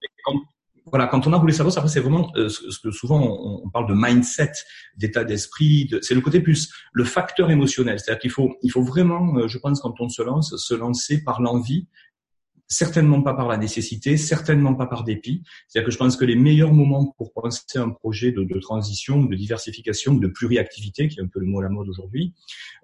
Voilà, 0.91 1.07
quand 1.07 1.27
on 1.27 1.33
a 1.33 1.39
roulé 1.39 1.55
sa 1.55 1.65
bosse, 1.65 1.79
après 1.79 1.89
c'est 1.89 2.01
vraiment 2.01 2.31
euh, 2.37 2.51
ce 2.51 2.79
que 2.79 2.91
souvent 2.91 3.19
on, 3.19 3.63
on, 3.65 3.71
parle 3.71 3.89
de 3.89 3.95
mindset, 3.97 4.53
d'état 4.99 5.25
d'esprit. 5.25 5.87
De, 5.87 6.01
c'est 6.03 6.15
le 6.15 6.21
côté 6.21 6.41
plus 6.41 6.71
le 6.93 7.05
facteur 7.05 7.51
émotionnel. 7.51 7.99
C'est-à-dire 7.99 8.21
qu'il 8.21 8.31
faut, 8.31 8.55
il 8.63 8.71
faut 8.71 8.83
vraiment, 8.83 9.49
je 9.49 9.57
pense, 9.57 9.81
quand 9.81 9.99
on 10.01 10.11
se 10.11 10.21
lance, 10.21 10.55
se 10.55 10.75
lancer 10.75 11.25
par 11.25 11.41
l'envie 11.41 11.89
certainement 12.67 13.23
pas 13.23 13.35
par 13.35 13.49
la 13.49 13.57
nécessité, 13.57 14.17
certainement 14.17 14.75
pas 14.75 14.87
par 14.87 15.05
dépit. 15.05 15.43
C'est-à-dire 15.69 15.87
que 15.87 15.93
je 15.93 15.99
pense 15.99 16.17
que 16.17 16.25
les 16.25 16.37
meilleurs 16.37 16.73
moments 16.73 17.15
pour 17.19 17.33
penser 17.33 17.79
un 17.79 17.91
projet 17.91 18.33
de, 18.33 18.43
de 18.43 18.59
transition, 18.59 19.23
de 19.23 19.35
diversification, 19.35 20.15
de 20.15 20.27
pluriactivité, 20.29 21.09
qui 21.09 21.21
est 21.21 21.23
un 21.23 21.29
peu 21.29 21.41
le 21.41 21.47
mot 21.47 21.61
à 21.61 21.65
la 21.65 21.69
mode 21.69 21.89
aujourd'hui, 21.89 22.33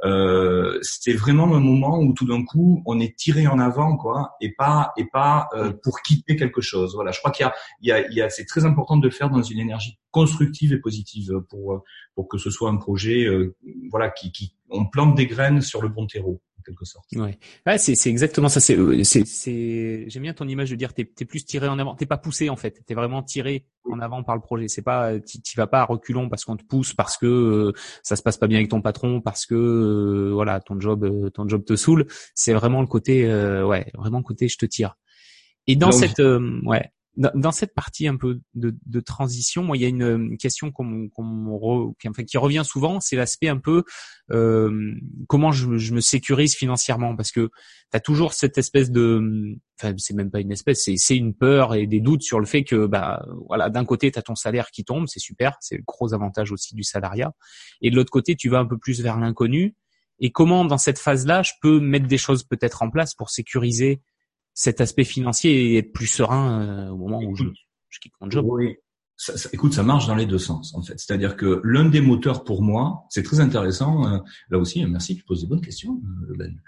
euh, 0.04 0.78
c'est 0.82 1.12
vraiment 1.12 1.54
un 1.54 1.60
moment 1.60 2.00
où 2.00 2.12
tout 2.12 2.26
d'un 2.26 2.44
coup 2.44 2.82
on 2.86 3.00
est 3.00 3.16
tiré 3.16 3.46
en 3.46 3.58
avant, 3.58 3.96
quoi, 3.96 4.36
et 4.40 4.52
pas 4.52 4.92
et 4.96 5.06
pas 5.12 5.48
euh, 5.54 5.72
pour 5.82 6.02
quitter 6.02 6.36
quelque 6.36 6.60
chose. 6.60 6.94
Voilà, 6.94 7.10
je 7.12 7.18
crois 7.18 7.30
qu'il 7.30 7.44
y 7.44 7.48
a, 7.48 7.54
il 7.80 7.88
y 7.88 7.92
a, 7.92 8.06
il 8.08 8.14
y 8.14 8.22
a 8.22 8.30
c'est 8.30 8.44
très 8.44 8.64
important 8.64 8.96
de 8.96 9.06
le 9.06 9.12
faire 9.12 9.30
dans 9.30 9.42
une 9.42 9.58
énergie 9.58 9.98
constructive 10.10 10.72
et 10.72 10.78
positive 10.78 11.40
pour 11.48 11.82
pour 12.14 12.28
que 12.28 12.38
ce 12.38 12.50
soit 12.50 12.68
un 12.70 12.76
projet, 12.76 13.24
euh, 13.24 13.56
voilà, 13.90 14.10
qui, 14.10 14.32
qui 14.32 14.54
on 14.68 14.86
plante 14.86 15.14
des 15.14 15.26
graines 15.26 15.62
sur 15.62 15.82
le 15.82 15.88
bon 15.88 16.06
terreau 16.06 16.40
quelque 16.70 16.84
sorte. 16.84 17.06
Ouais, 17.16 17.38
ouais 17.66 17.78
c'est, 17.78 17.94
c'est 17.94 18.10
exactement 18.10 18.48
ça. 18.48 18.60
C'est, 18.60 18.76
euh, 18.76 19.02
c'est, 19.04 19.26
c'est, 19.26 20.04
j'aime 20.08 20.22
bien 20.22 20.34
ton 20.34 20.48
image 20.48 20.70
de 20.70 20.76
dire 20.76 20.94
t'es, 20.94 21.04
t'es 21.04 21.24
plus 21.24 21.44
tiré 21.44 21.68
en 21.68 21.78
avant. 21.78 21.94
T'es 21.94 22.06
pas 22.06 22.18
poussé 22.18 22.48
en 22.48 22.56
fait. 22.56 22.82
T'es 22.86 22.94
vraiment 22.94 23.22
tiré 23.22 23.66
en 23.84 24.00
avant 24.00 24.22
par 24.22 24.34
le 24.34 24.40
projet. 24.40 24.68
C'est 24.68 24.82
pas, 24.82 25.18
tu 25.20 25.56
vas 25.56 25.66
pas 25.66 25.80
à 25.80 25.84
reculons 25.84 26.28
parce 26.28 26.44
qu'on 26.44 26.56
te 26.56 26.64
pousse, 26.64 26.94
parce 26.94 27.16
que 27.16 27.26
euh, 27.26 27.72
ça 28.02 28.16
se 28.16 28.22
passe 28.22 28.36
pas 28.36 28.46
bien 28.46 28.58
avec 28.58 28.70
ton 28.70 28.82
patron, 28.82 29.20
parce 29.20 29.46
que 29.46 29.54
euh, 29.54 30.30
voilà 30.32 30.60
ton 30.60 30.78
job, 30.80 31.30
ton 31.32 31.48
job 31.48 31.64
te 31.64 31.76
saoule. 31.76 32.06
C'est 32.34 32.52
vraiment 32.52 32.80
le 32.80 32.86
côté, 32.86 33.26
ouais, 33.64 33.90
vraiment 33.94 34.18
le 34.18 34.24
côté 34.24 34.48
je 34.48 34.58
te 34.58 34.66
tire. 34.66 34.96
Et 35.66 35.76
dans 35.76 35.92
cette, 35.92 36.20
ouais, 36.20 36.90
dans 37.16 37.52
cette 37.52 37.74
partie 37.74 38.06
un 38.06 38.16
peu 38.16 38.40
de, 38.54 38.74
de 38.86 39.00
transition, 39.00 39.64
moi, 39.64 39.76
il 39.76 39.82
y 39.82 39.84
a 39.84 39.88
une 39.88 40.38
question 40.38 40.70
qu'on, 40.70 41.08
qu'on 41.08 41.60
enfin, 42.06 42.24
qui 42.24 42.38
revient 42.38 42.62
souvent, 42.64 43.00
c'est 43.00 43.16
l'aspect 43.16 43.48
un 43.48 43.58
peu 43.58 43.82
euh, 44.30 44.94
comment 45.26 45.50
je, 45.50 45.76
je, 45.76 45.92
me 45.92 46.00
sécurise 46.00 46.54
financièrement, 46.54 47.16
parce 47.16 47.32
que 47.32 47.50
tu 47.90 47.96
as 47.96 48.00
toujours 48.00 48.32
cette 48.32 48.58
espèce 48.58 48.92
de, 48.92 49.58
enfin, 49.80 49.92
c'est 49.98 50.14
même 50.14 50.30
pas 50.30 50.40
une 50.40 50.52
espèce, 50.52 50.84
c'est, 50.84 50.94
c'est 50.96 51.16
une 51.16 51.34
peur 51.34 51.74
et 51.74 51.86
des 51.86 52.00
doutes 52.00 52.22
sur 52.22 52.38
le 52.38 52.46
fait 52.46 52.62
que, 52.62 52.86
bah, 52.86 53.26
voilà, 53.48 53.70
d'un 53.70 53.84
côté, 53.84 54.12
tu 54.12 54.18
as 54.18 54.22
ton 54.22 54.36
salaire 54.36 54.70
qui 54.70 54.84
tombe, 54.84 55.06
c'est 55.08 55.20
super, 55.20 55.56
c'est 55.60 55.78
le 55.78 55.84
gros 55.84 56.14
avantage 56.14 56.52
aussi 56.52 56.76
du 56.76 56.84
salariat, 56.84 57.32
et 57.82 57.90
de 57.90 57.96
l'autre 57.96 58.12
côté, 58.12 58.36
tu 58.36 58.48
vas 58.48 58.60
un 58.60 58.66
peu 58.66 58.78
plus 58.78 59.00
vers 59.00 59.18
l'inconnu. 59.18 59.74
Et 60.20 60.30
comment, 60.30 60.66
dans 60.66 60.78
cette 60.78 60.98
phase-là, 60.98 61.42
je 61.42 61.52
peux 61.62 61.80
mettre 61.80 62.06
des 62.06 62.18
choses 62.18 62.44
peut-être 62.44 62.82
en 62.82 62.90
place 62.90 63.14
pour 63.14 63.30
sécuriser 63.30 64.02
cet 64.60 64.82
aspect 64.82 65.04
financier 65.04 65.72
et 65.72 65.78
être 65.78 65.92
plus 65.92 66.06
serein 66.06 66.60
euh, 66.60 66.90
au 66.90 66.96
moment 66.98 67.18
où 67.22 67.34
je, 67.34 67.44
je 67.88 67.98
quitte 67.98 68.12
mon 68.20 68.28
job. 68.28 68.44
Oui. 68.46 68.76
Ça, 69.22 69.36
ça, 69.36 69.50
écoute, 69.52 69.74
ça 69.74 69.82
marche 69.82 70.06
dans 70.06 70.14
les 70.14 70.24
deux 70.24 70.38
sens 70.38 70.74
en 70.74 70.80
fait. 70.80 70.98
C'est-à-dire 70.98 71.36
que 71.36 71.60
l'un 71.62 71.84
des 71.84 72.00
moteurs 72.00 72.42
pour 72.42 72.62
moi, 72.62 73.04
c'est 73.10 73.22
très 73.22 73.40
intéressant. 73.40 74.06
Euh, 74.06 74.18
là 74.48 74.56
aussi, 74.56 74.82
merci, 74.86 75.14
tu 75.14 75.24
poses 75.24 75.42
des 75.42 75.46
bonnes 75.46 75.60
questions, 75.60 76.00
euh, 76.30 76.36
Ben. 76.38 76.58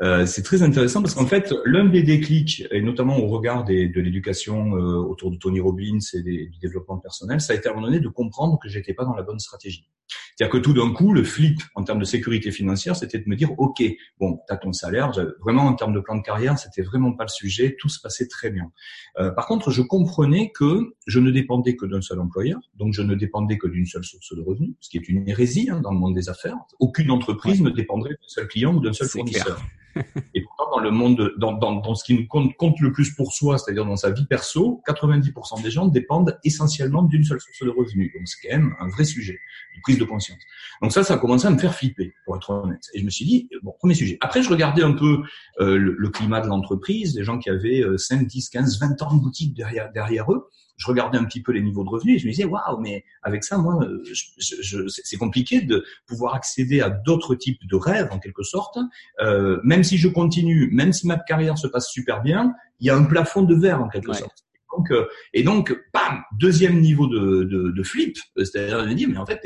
Euh, 0.00 0.24
c'est 0.24 0.40
très 0.40 0.62
intéressant 0.62 1.02
parce 1.02 1.12
qu'en 1.12 1.26
fait, 1.26 1.52
l'un 1.66 1.84
des 1.84 2.02
déclics, 2.02 2.64
et 2.70 2.80
notamment 2.80 3.18
au 3.18 3.26
regard 3.26 3.62
des, 3.64 3.90
de 3.90 4.00
l'éducation 4.00 4.70
autour 4.70 5.30
de 5.30 5.36
Tony 5.36 5.60
Robbins 5.60 5.98
et 6.14 6.22
du 6.22 6.58
développement 6.62 6.96
personnel, 6.96 7.42
ça 7.42 7.52
a 7.52 7.56
été 7.56 7.68
à 7.68 7.72
un 7.72 7.74
moment 7.74 7.88
donné 7.88 8.00
de 8.00 8.08
comprendre 8.08 8.58
que 8.58 8.70
j'étais 8.70 8.94
pas 8.94 9.04
dans 9.04 9.14
la 9.14 9.22
bonne 9.22 9.38
stratégie. 9.38 9.86
C'est-à-dire 10.08 10.52
que 10.52 10.58
tout 10.58 10.72
d'un 10.72 10.92
coup, 10.92 11.12
le 11.12 11.24
flip 11.24 11.60
en 11.74 11.84
termes 11.84 11.98
de 11.98 12.04
sécurité 12.04 12.50
financière, 12.50 12.96
c'était 12.96 13.18
de 13.18 13.28
me 13.28 13.36
dire, 13.36 13.50
OK, 13.58 13.82
bon, 14.18 14.38
tu 14.46 14.54
as 14.54 14.56
ton 14.56 14.72
salaire, 14.72 15.12
vraiment 15.40 15.64
en 15.64 15.74
termes 15.74 15.92
de 15.92 16.00
plan 16.00 16.16
de 16.16 16.22
carrière, 16.22 16.58
c'était 16.58 16.82
vraiment 16.82 17.12
pas 17.12 17.24
le 17.24 17.28
sujet, 17.28 17.76
tout 17.78 17.88
se 17.88 18.00
passait 18.00 18.28
très 18.28 18.50
bien. 18.50 18.70
Euh, 19.18 19.30
par 19.30 19.46
contre, 19.46 19.70
je 19.70 19.82
comprenais 19.82 20.52
que 20.54 20.94
je 21.06 21.20
ne 21.20 21.30
dépendais 21.30 21.76
que 21.76 21.86
seul 22.02 22.20
employeur, 22.20 22.60
donc 22.76 22.92
je 22.92 23.02
ne 23.02 23.14
dépendais 23.14 23.58
que 23.58 23.66
d'une 23.66 23.86
seule 23.86 24.04
source 24.04 24.34
de 24.34 24.40
revenus, 24.40 24.74
ce 24.80 24.90
qui 24.90 24.98
est 24.98 25.08
une 25.08 25.28
hérésie 25.28 25.68
hein, 25.70 25.80
dans 25.80 25.92
le 25.92 25.98
monde 25.98 26.14
des 26.14 26.28
affaires. 26.28 26.56
Aucune 26.78 27.10
entreprise 27.10 27.60
ne 27.60 27.70
dépendrait 27.70 28.10
d'un 28.10 28.28
seul 28.28 28.48
client 28.48 28.74
ou 28.74 28.80
d'un 28.80 28.92
seul 28.92 29.08
fournisseur. 29.08 29.60
Et 30.34 30.42
pourtant, 30.42 30.70
dans 30.76 30.80
le 30.80 30.90
monde, 30.90 31.32
dans, 31.38 31.52
dans, 31.52 31.76
dans 31.76 31.94
ce 31.94 32.04
qui 32.04 32.14
nous 32.14 32.26
compte, 32.26 32.54
compte 32.56 32.78
le 32.80 32.92
plus 32.92 33.14
pour 33.14 33.32
soi, 33.32 33.58
c'est-à-dire 33.58 33.84
dans 33.84 33.96
sa 33.96 34.10
vie 34.10 34.26
perso, 34.26 34.82
90% 34.86 35.62
des 35.62 35.70
gens 35.70 35.86
dépendent 35.86 36.38
essentiellement 36.44 37.02
d'une 37.02 37.24
seule 37.24 37.40
source 37.40 37.62
de 37.62 37.70
revenus. 37.70 38.12
Donc 38.14 38.26
c'est 38.28 38.48
quand 38.48 38.56
même 38.56 38.74
un 38.80 38.88
vrai 38.88 39.04
sujet 39.04 39.38
de 39.76 39.80
prise 39.82 39.98
de 39.98 40.04
conscience. 40.04 40.38
Donc 40.82 40.92
ça, 40.92 41.02
ça 41.02 41.14
a 41.14 41.18
commencé 41.18 41.46
à 41.46 41.50
me 41.50 41.58
faire 41.58 41.74
flipper, 41.74 42.12
pour 42.24 42.36
être 42.36 42.50
honnête. 42.50 42.82
Et 42.94 43.00
je 43.00 43.04
me 43.04 43.10
suis 43.10 43.24
dit, 43.24 43.48
bon, 43.62 43.72
premier 43.78 43.94
sujet. 43.94 44.18
Après, 44.20 44.42
je 44.42 44.48
regardais 44.48 44.82
un 44.82 44.92
peu 44.92 45.22
euh, 45.60 45.76
le, 45.76 45.94
le, 45.98 46.10
climat 46.10 46.40
de 46.40 46.46
l'entreprise, 46.46 47.14
des 47.14 47.24
gens 47.24 47.38
qui 47.38 47.50
avaient 47.50 47.82
5, 47.96 48.26
10, 48.26 48.50
15, 48.50 48.80
20 48.80 49.02
ans 49.02 49.16
de 49.16 49.20
boutique 49.20 49.54
derrière, 49.54 49.90
derrière 49.92 50.30
eux 50.32 50.48
je 50.78 50.86
regardais 50.86 51.18
un 51.18 51.24
petit 51.24 51.42
peu 51.42 51.52
les 51.52 51.60
niveaux 51.60 51.84
de 51.84 51.90
revenus 51.90 52.16
et 52.16 52.18
je 52.18 52.26
me 52.26 52.30
disais 52.30 52.44
waouh 52.44 52.80
mais 52.80 53.04
avec 53.22 53.44
ça 53.44 53.58
moi 53.58 53.78
je, 54.04 54.24
je, 54.62 54.88
c'est 54.88 55.16
compliqué 55.16 55.60
de 55.60 55.84
pouvoir 56.06 56.34
accéder 56.34 56.80
à 56.80 56.88
d'autres 56.88 57.34
types 57.34 57.60
de 57.68 57.76
rêves 57.76 58.08
en 58.10 58.18
quelque 58.18 58.42
sorte. 58.42 58.78
Euh, 59.20 59.60
même 59.64 59.84
si 59.84 59.98
je 59.98 60.08
continue 60.08 60.70
même 60.72 60.92
si 60.92 61.06
ma 61.06 61.18
carrière 61.18 61.58
se 61.58 61.66
passe 61.66 61.90
super 61.90 62.22
bien 62.22 62.54
il 62.80 62.86
y 62.86 62.90
a 62.90 62.96
un 62.96 63.04
plafond 63.04 63.42
de 63.42 63.54
verre 63.54 63.82
en 63.82 63.88
quelque 63.88 64.12
sorte. 64.12 64.44
Donc, 64.76 64.90
euh, 64.90 65.06
et 65.32 65.42
donc, 65.42 65.76
bam, 65.92 66.22
deuxième 66.38 66.80
niveau 66.80 67.06
de, 67.06 67.44
de, 67.44 67.70
de 67.70 67.82
flip, 67.82 68.16
c'est-à-dire 68.36 68.86
de 68.86 68.92
dire, 68.92 69.08
mais 69.08 69.16
en 69.16 69.26
fait, 69.26 69.40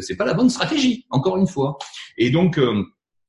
c'est 0.00 0.16
pas 0.16 0.24
la 0.24 0.34
bonne 0.34 0.48
stratégie, 0.48 1.04
encore 1.10 1.36
une 1.36 1.46
fois. 1.46 1.76
Et 2.16 2.30
donc, 2.30 2.58
euh, 2.58 2.84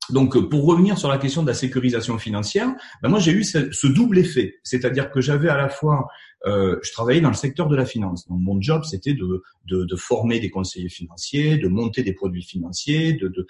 donc, 0.10 0.50
pour 0.50 0.66
revenir 0.66 0.98
sur 0.98 1.10
la 1.10 1.18
question 1.18 1.44
de 1.44 1.48
la 1.48 1.54
sécurisation 1.54 2.18
financière, 2.18 2.74
ben 3.02 3.10
moi 3.10 3.20
j'ai 3.20 3.32
eu 3.32 3.44
ce, 3.44 3.88
double 3.88 4.20
effet, 4.20 4.56
c'est-à-dire 4.64 5.12
que 5.12 5.22
j'avais 5.22 5.50
à 5.50 5.58
la 5.58 5.70
fois, 5.70 6.08
euh, 6.46 6.78
je 6.84 6.92
travaillais 6.92 7.22
dans 7.22 7.30
le 7.30 7.36
secteur 7.36 7.68
de 7.68 7.76
la 7.76 7.86
finance, 7.86 8.28
donc 8.28 8.40
mon 8.40 8.62
job 8.62 8.84
c'était 8.86 9.14
de, 9.14 9.96
former 9.96 10.40
des 10.40 10.50
conseillers 10.50 10.90
financiers, 10.90 11.58
de 11.58 11.68
monter 11.68 12.04
des 12.04 12.14
produits 12.14 12.44
financiers, 12.44 13.14
de, 13.14 13.48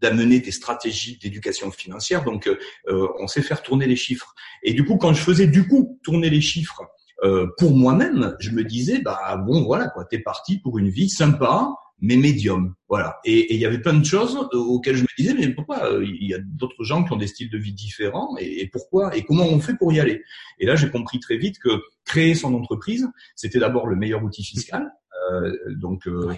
d'amener 0.00 0.40
des 0.40 0.52
stratégies 0.52 1.18
d'éducation 1.18 1.70
financière. 1.70 2.24
Donc, 2.24 2.48
euh, 2.88 3.08
on 3.18 3.26
sait 3.26 3.42
faire 3.42 3.62
tourner 3.62 3.86
les 3.86 3.96
chiffres. 3.96 4.34
Et 4.62 4.72
du 4.72 4.84
coup, 4.84 4.96
quand 4.96 5.12
je 5.12 5.22
faisais 5.22 5.46
du 5.46 5.66
coup 5.66 5.98
tourner 6.02 6.30
les 6.30 6.40
chiffres 6.40 6.82
euh, 7.24 7.48
pour 7.58 7.76
moi-même, 7.76 8.36
je 8.38 8.50
me 8.50 8.64
disais, 8.64 9.00
bah 9.00 9.36
bon, 9.46 9.64
voilà 9.64 9.88
quoi, 9.88 10.04
t'es 10.04 10.20
parti 10.20 10.58
pour 10.58 10.78
une 10.78 10.88
vie 10.88 11.08
sympa 11.08 11.74
mais 12.00 12.16
médium. 12.16 12.74
Voilà. 12.88 13.18
Et 13.24 13.54
il 13.54 13.60
y 13.60 13.66
avait 13.66 13.80
plein 13.80 13.94
de 13.94 14.04
choses 14.04 14.36
euh, 14.52 14.58
auxquelles 14.58 14.96
je 14.96 15.02
me 15.02 15.16
disais, 15.16 15.34
mais 15.34 15.48
pourquoi 15.48 15.92
euh, 15.92 16.04
Il 16.04 16.28
y 16.28 16.34
a 16.34 16.38
d'autres 16.38 16.84
gens 16.84 17.04
qui 17.04 17.12
ont 17.12 17.16
des 17.16 17.26
styles 17.26 17.50
de 17.50 17.58
vie 17.58 17.72
différents, 17.72 18.36
et, 18.38 18.68
pourquoi 18.68 19.16
Et 19.16 19.24
comment 19.24 19.44
on 19.44 19.60
fait 19.60 19.74
pour 19.76 19.92
y 19.92 20.00
aller? 20.00 20.22
Et 20.58 20.66
là, 20.66 20.76
j'ai 20.76 20.90
compris 20.90 21.20
très 21.20 21.36
vite 21.36 21.58
que 21.58 21.82
créer 22.04 22.34
son 22.34 22.54
entreprise, 22.54 23.08
c'était 23.34 23.58
d'abord 23.58 23.86
le 23.86 23.96
meilleur 23.96 24.22
outil 24.22 24.44
fiscal. 24.44 24.90
Euh, 25.32 25.52
donc, 25.74 26.06
euh, 26.06 26.32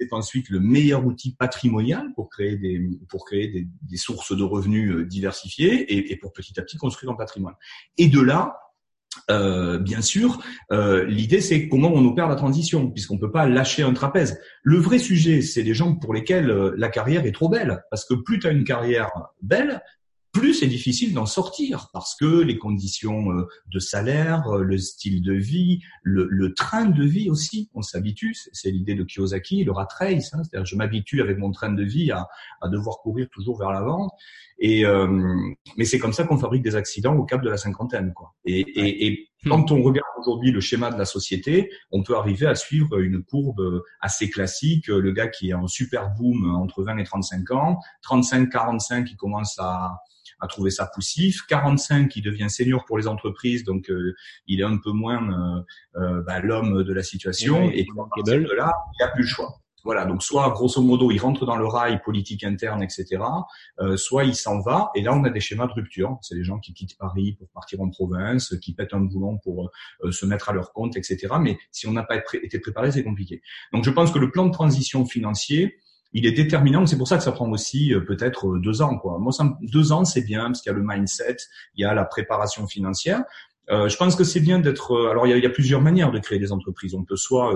c'est 0.00 0.12
ensuite 0.12 0.48
le 0.48 0.58
meilleur 0.58 1.04
outil 1.06 1.36
patrimonial 1.36 2.12
pour 2.16 2.28
créer 2.30 2.56
des 2.56 2.80
pour 3.08 3.24
créer 3.24 3.48
des, 3.48 3.68
des 3.82 3.96
sources 3.96 4.36
de 4.36 4.42
revenus 4.42 5.06
diversifiées 5.06 5.92
et, 5.92 6.12
et 6.12 6.16
pour 6.16 6.32
petit 6.32 6.58
à 6.58 6.62
petit 6.62 6.76
construire 6.76 7.12
un 7.12 7.16
patrimoine. 7.16 7.54
Et 7.98 8.08
de 8.08 8.20
là, 8.20 8.56
euh, 9.30 9.78
bien 9.78 10.00
sûr, 10.00 10.42
euh, 10.72 11.04
l'idée 11.04 11.40
c'est 11.40 11.68
comment 11.68 11.92
on 11.92 12.04
opère 12.06 12.28
la 12.28 12.36
transition, 12.36 12.90
puisqu'on 12.90 13.18
peut 13.18 13.30
pas 13.30 13.46
lâcher 13.46 13.82
un 13.82 13.92
trapèze. 13.92 14.38
Le 14.62 14.78
vrai 14.78 14.98
sujet, 14.98 15.42
c'est 15.42 15.62
les 15.62 15.74
gens 15.74 15.94
pour 15.94 16.14
lesquels 16.14 16.50
euh, 16.50 16.74
la 16.76 16.88
carrière 16.88 17.26
est 17.26 17.32
trop 17.32 17.48
belle, 17.48 17.82
parce 17.90 18.04
que 18.04 18.14
plus 18.14 18.38
tu 18.38 18.46
as 18.46 18.50
une 18.50 18.64
carrière 18.64 19.10
belle, 19.42 19.82
plus 20.32 20.54
c'est 20.54 20.66
difficile 20.66 21.12
d'en 21.12 21.26
sortir 21.26 21.90
parce 21.92 22.14
que 22.14 22.40
les 22.40 22.56
conditions 22.56 23.30
euh, 23.32 23.46
de 23.70 23.78
salaire, 23.78 24.46
euh, 24.48 24.62
le 24.62 24.78
style 24.78 25.22
de 25.22 25.34
vie, 25.34 25.82
le, 26.02 26.54
train 26.54 26.86
de 26.86 27.04
vie 27.04 27.28
aussi, 27.28 27.70
on 27.74 27.82
s'habitue. 27.82 28.34
C'est 28.52 28.70
l'idée 28.70 28.94
de 28.94 29.04
Kiyosaki, 29.04 29.62
le 29.62 29.72
rat 29.72 29.88
race. 29.98 30.32
Hein, 30.32 30.42
C'est-à-dire, 30.42 30.64
je 30.64 30.76
m'habitue 30.76 31.20
avec 31.20 31.38
mon 31.38 31.52
train 31.52 31.72
de 31.72 31.82
vie 31.82 32.10
à, 32.10 32.28
devoir 32.68 32.98
courir 32.98 33.28
toujours 33.30 33.58
vers 33.58 33.70
l'avant. 33.70 34.10
Et 34.58 34.86
euh, 34.86 35.06
mais 35.76 35.84
c'est 35.84 35.98
comme 35.98 36.12
ça 36.14 36.24
qu'on 36.24 36.38
fabrique 36.38 36.62
des 36.62 36.76
accidents 36.76 37.14
au 37.16 37.24
cap 37.24 37.42
de 37.42 37.50
la 37.50 37.58
cinquantaine, 37.58 38.12
quoi. 38.14 38.32
Et, 38.46 39.06
et, 39.06 39.28
hmm. 39.44 39.50
quand 39.50 39.70
on 39.70 39.82
regarde 39.82 40.06
aujourd'hui 40.18 40.50
le 40.50 40.60
schéma 40.60 40.90
de 40.90 40.98
la 40.98 41.04
société, 41.04 41.70
on 41.90 42.02
peut 42.02 42.16
arriver 42.16 42.46
à 42.46 42.54
suivre 42.54 42.98
une 43.00 43.22
courbe 43.22 43.82
assez 44.00 44.30
classique. 44.30 44.86
Le 44.86 45.12
gars 45.12 45.28
qui 45.28 45.50
est 45.50 45.54
en 45.54 45.66
super 45.66 46.10
boom 46.14 46.54
entre 46.54 46.82
20 46.84 46.98
et 46.98 47.04
35 47.04 47.50
ans, 47.50 47.80
35-45, 48.08 49.08
il 49.10 49.16
commence 49.16 49.58
à 49.58 49.98
à 50.42 50.46
trouver 50.48 50.70
ça 50.70 50.90
poussif. 50.92 51.42
45 51.48 52.08
qui 52.08 52.20
devient 52.20 52.50
senior 52.50 52.84
pour 52.84 52.98
les 52.98 53.06
entreprises, 53.06 53.64
donc 53.64 53.88
euh, 53.88 54.14
il 54.46 54.60
est 54.60 54.64
un 54.64 54.76
peu 54.76 54.90
moins 54.90 55.22
euh, 55.22 55.62
euh 56.00 56.22
bah, 56.22 56.40
l'homme 56.40 56.82
de 56.82 56.92
la 56.92 57.02
situation. 57.02 57.70
Et, 57.70 57.80
et 57.80 58.22
de 58.24 58.54
là, 58.54 58.72
il 58.92 59.04
n'y 59.04 59.08
a 59.08 59.08
plus 59.08 59.22
le 59.22 59.28
choix. 59.28 59.62
Voilà, 59.84 60.04
donc 60.04 60.22
soit 60.22 60.48
grosso 60.50 60.80
modo 60.80 61.10
il 61.10 61.18
rentre 61.18 61.44
dans 61.44 61.56
le 61.56 61.66
rail 61.66 62.00
politique 62.02 62.44
interne, 62.44 62.82
etc. 62.82 63.20
Euh, 63.80 63.96
soit 63.96 64.24
il 64.24 64.36
s'en 64.36 64.60
va. 64.60 64.90
Et 64.94 65.02
là 65.02 65.12
on 65.14 65.24
a 65.24 65.30
des 65.30 65.40
schémas 65.40 65.66
de 65.66 65.72
rupture. 65.72 66.18
C'est 66.22 66.36
les 66.36 66.44
gens 66.44 66.58
qui 66.58 66.72
quittent 66.72 66.96
Paris 66.96 67.32
pour 67.32 67.48
partir 67.48 67.80
en 67.80 67.90
province, 67.90 68.56
qui 68.60 68.74
pètent 68.74 68.94
un 68.94 69.00
boulon 69.00 69.38
pour 69.38 69.70
euh, 70.04 70.12
se 70.12 70.24
mettre 70.24 70.50
à 70.50 70.52
leur 70.52 70.72
compte, 70.72 70.96
etc. 70.96 71.34
Mais 71.40 71.58
si 71.72 71.88
on 71.88 71.92
n'a 71.92 72.04
pas 72.04 72.16
été 72.16 72.58
préparé, 72.60 72.92
c'est 72.92 73.02
compliqué. 73.02 73.42
Donc 73.72 73.84
je 73.84 73.90
pense 73.90 74.12
que 74.12 74.18
le 74.18 74.30
plan 74.30 74.46
de 74.46 74.52
transition 74.52 75.04
financier, 75.04 75.78
il 76.12 76.26
est 76.26 76.32
déterminant. 76.32 76.86
C'est 76.86 76.98
pour 76.98 77.08
ça 77.08 77.16
que 77.16 77.24
ça 77.24 77.32
prend 77.32 77.50
aussi 77.50 77.94
euh, 77.94 78.00
peut-être 78.00 78.48
euh, 78.48 78.58
deux 78.58 78.82
ans. 78.82 78.98
Quoi. 78.98 79.18
Moi, 79.18 79.32
deux 79.62 79.92
ans, 79.92 80.04
c'est 80.04 80.22
bien 80.22 80.46
parce 80.46 80.60
qu'il 80.60 80.70
y 80.70 80.74
a 80.74 80.78
le 80.78 80.84
mindset, 80.84 81.36
il 81.74 81.82
y 81.82 81.84
a 81.84 81.94
la 81.94 82.04
préparation 82.04 82.66
financière. 82.66 83.24
Euh, 83.70 83.88
je 83.88 83.96
pense 83.96 84.16
que 84.16 84.24
c'est 84.24 84.40
bien 84.40 84.58
d'être. 84.58 84.92
Euh, 84.92 85.10
alors, 85.10 85.26
il 85.26 85.38
y, 85.38 85.46
a, 85.46 85.50
plusieurs 85.50 85.80
manières 85.80 86.10
de 86.10 86.18
créer 86.18 86.38
des 86.38 86.52
entreprises. 86.52 86.94
On 86.94 87.04
peut 87.04 87.16
soit 87.16 87.54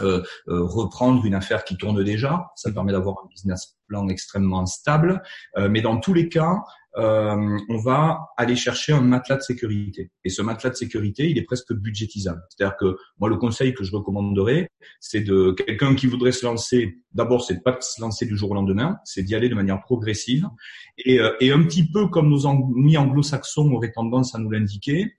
euh, 0.00 0.22
reprendre 0.46 1.24
une 1.24 1.34
affaire 1.34 1.64
qui 1.64 1.76
tourne 1.76 2.02
déjà, 2.04 2.50
ça 2.56 2.70
permet 2.70 2.92
d'avoir 2.92 3.16
un 3.24 3.28
business 3.28 3.76
plan 3.88 4.08
extrêmement 4.08 4.64
stable. 4.66 5.22
mais 5.68 5.82
dans 5.82 5.98
tous 5.98 6.14
les 6.14 6.28
cas, 6.28 6.62
euh, 6.96 7.58
on 7.68 7.78
va 7.78 8.28
aller 8.36 8.56
chercher 8.56 8.92
un 8.92 9.00
matelas 9.00 9.36
de 9.36 9.42
sécurité. 9.42 10.10
Et 10.24 10.30
ce 10.30 10.42
matelas 10.42 10.70
de 10.70 10.76
sécurité, 10.76 11.28
il 11.30 11.38
est 11.38 11.44
presque 11.44 11.72
budgétisable. 11.72 12.42
C'est-à-dire 12.50 12.76
que 12.76 12.96
moi, 13.18 13.28
le 13.28 13.36
conseil 13.36 13.72
que 13.74 13.84
je 13.84 13.92
recommanderais, 13.92 14.70
c'est 15.00 15.20
de 15.20 15.52
quelqu'un 15.52 15.94
qui 15.94 16.06
voudrait 16.06 16.32
se 16.32 16.44
lancer. 16.44 16.98
D'abord, 17.12 17.44
c'est 17.44 17.56
de 17.56 17.60
pas 17.60 17.78
se 17.80 18.00
lancer 18.00 18.26
du 18.26 18.36
jour 18.36 18.50
au 18.50 18.54
lendemain, 18.54 18.98
c'est 19.04 19.22
d'y 19.22 19.34
aller 19.34 19.48
de 19.48 19.54
manière 19.54 19.80
progressive. 19.80 20.48
Et, 20.98 21.18
euh, 21.20 21.32
et 21.40 21.50
un 21.50 21.62
petit 21.62 21.90
peu 21.90 22.08
comme 22.08 22.28
nos 22.28 22.46
amis 22.46 22.96
anglo-saxons 22.96 23.72
auraient 23.72 23.92
tendance 23.92 24.34
à 24.34 24.38
nous 24.38 24.50
l'indiquer, 24.50 25.14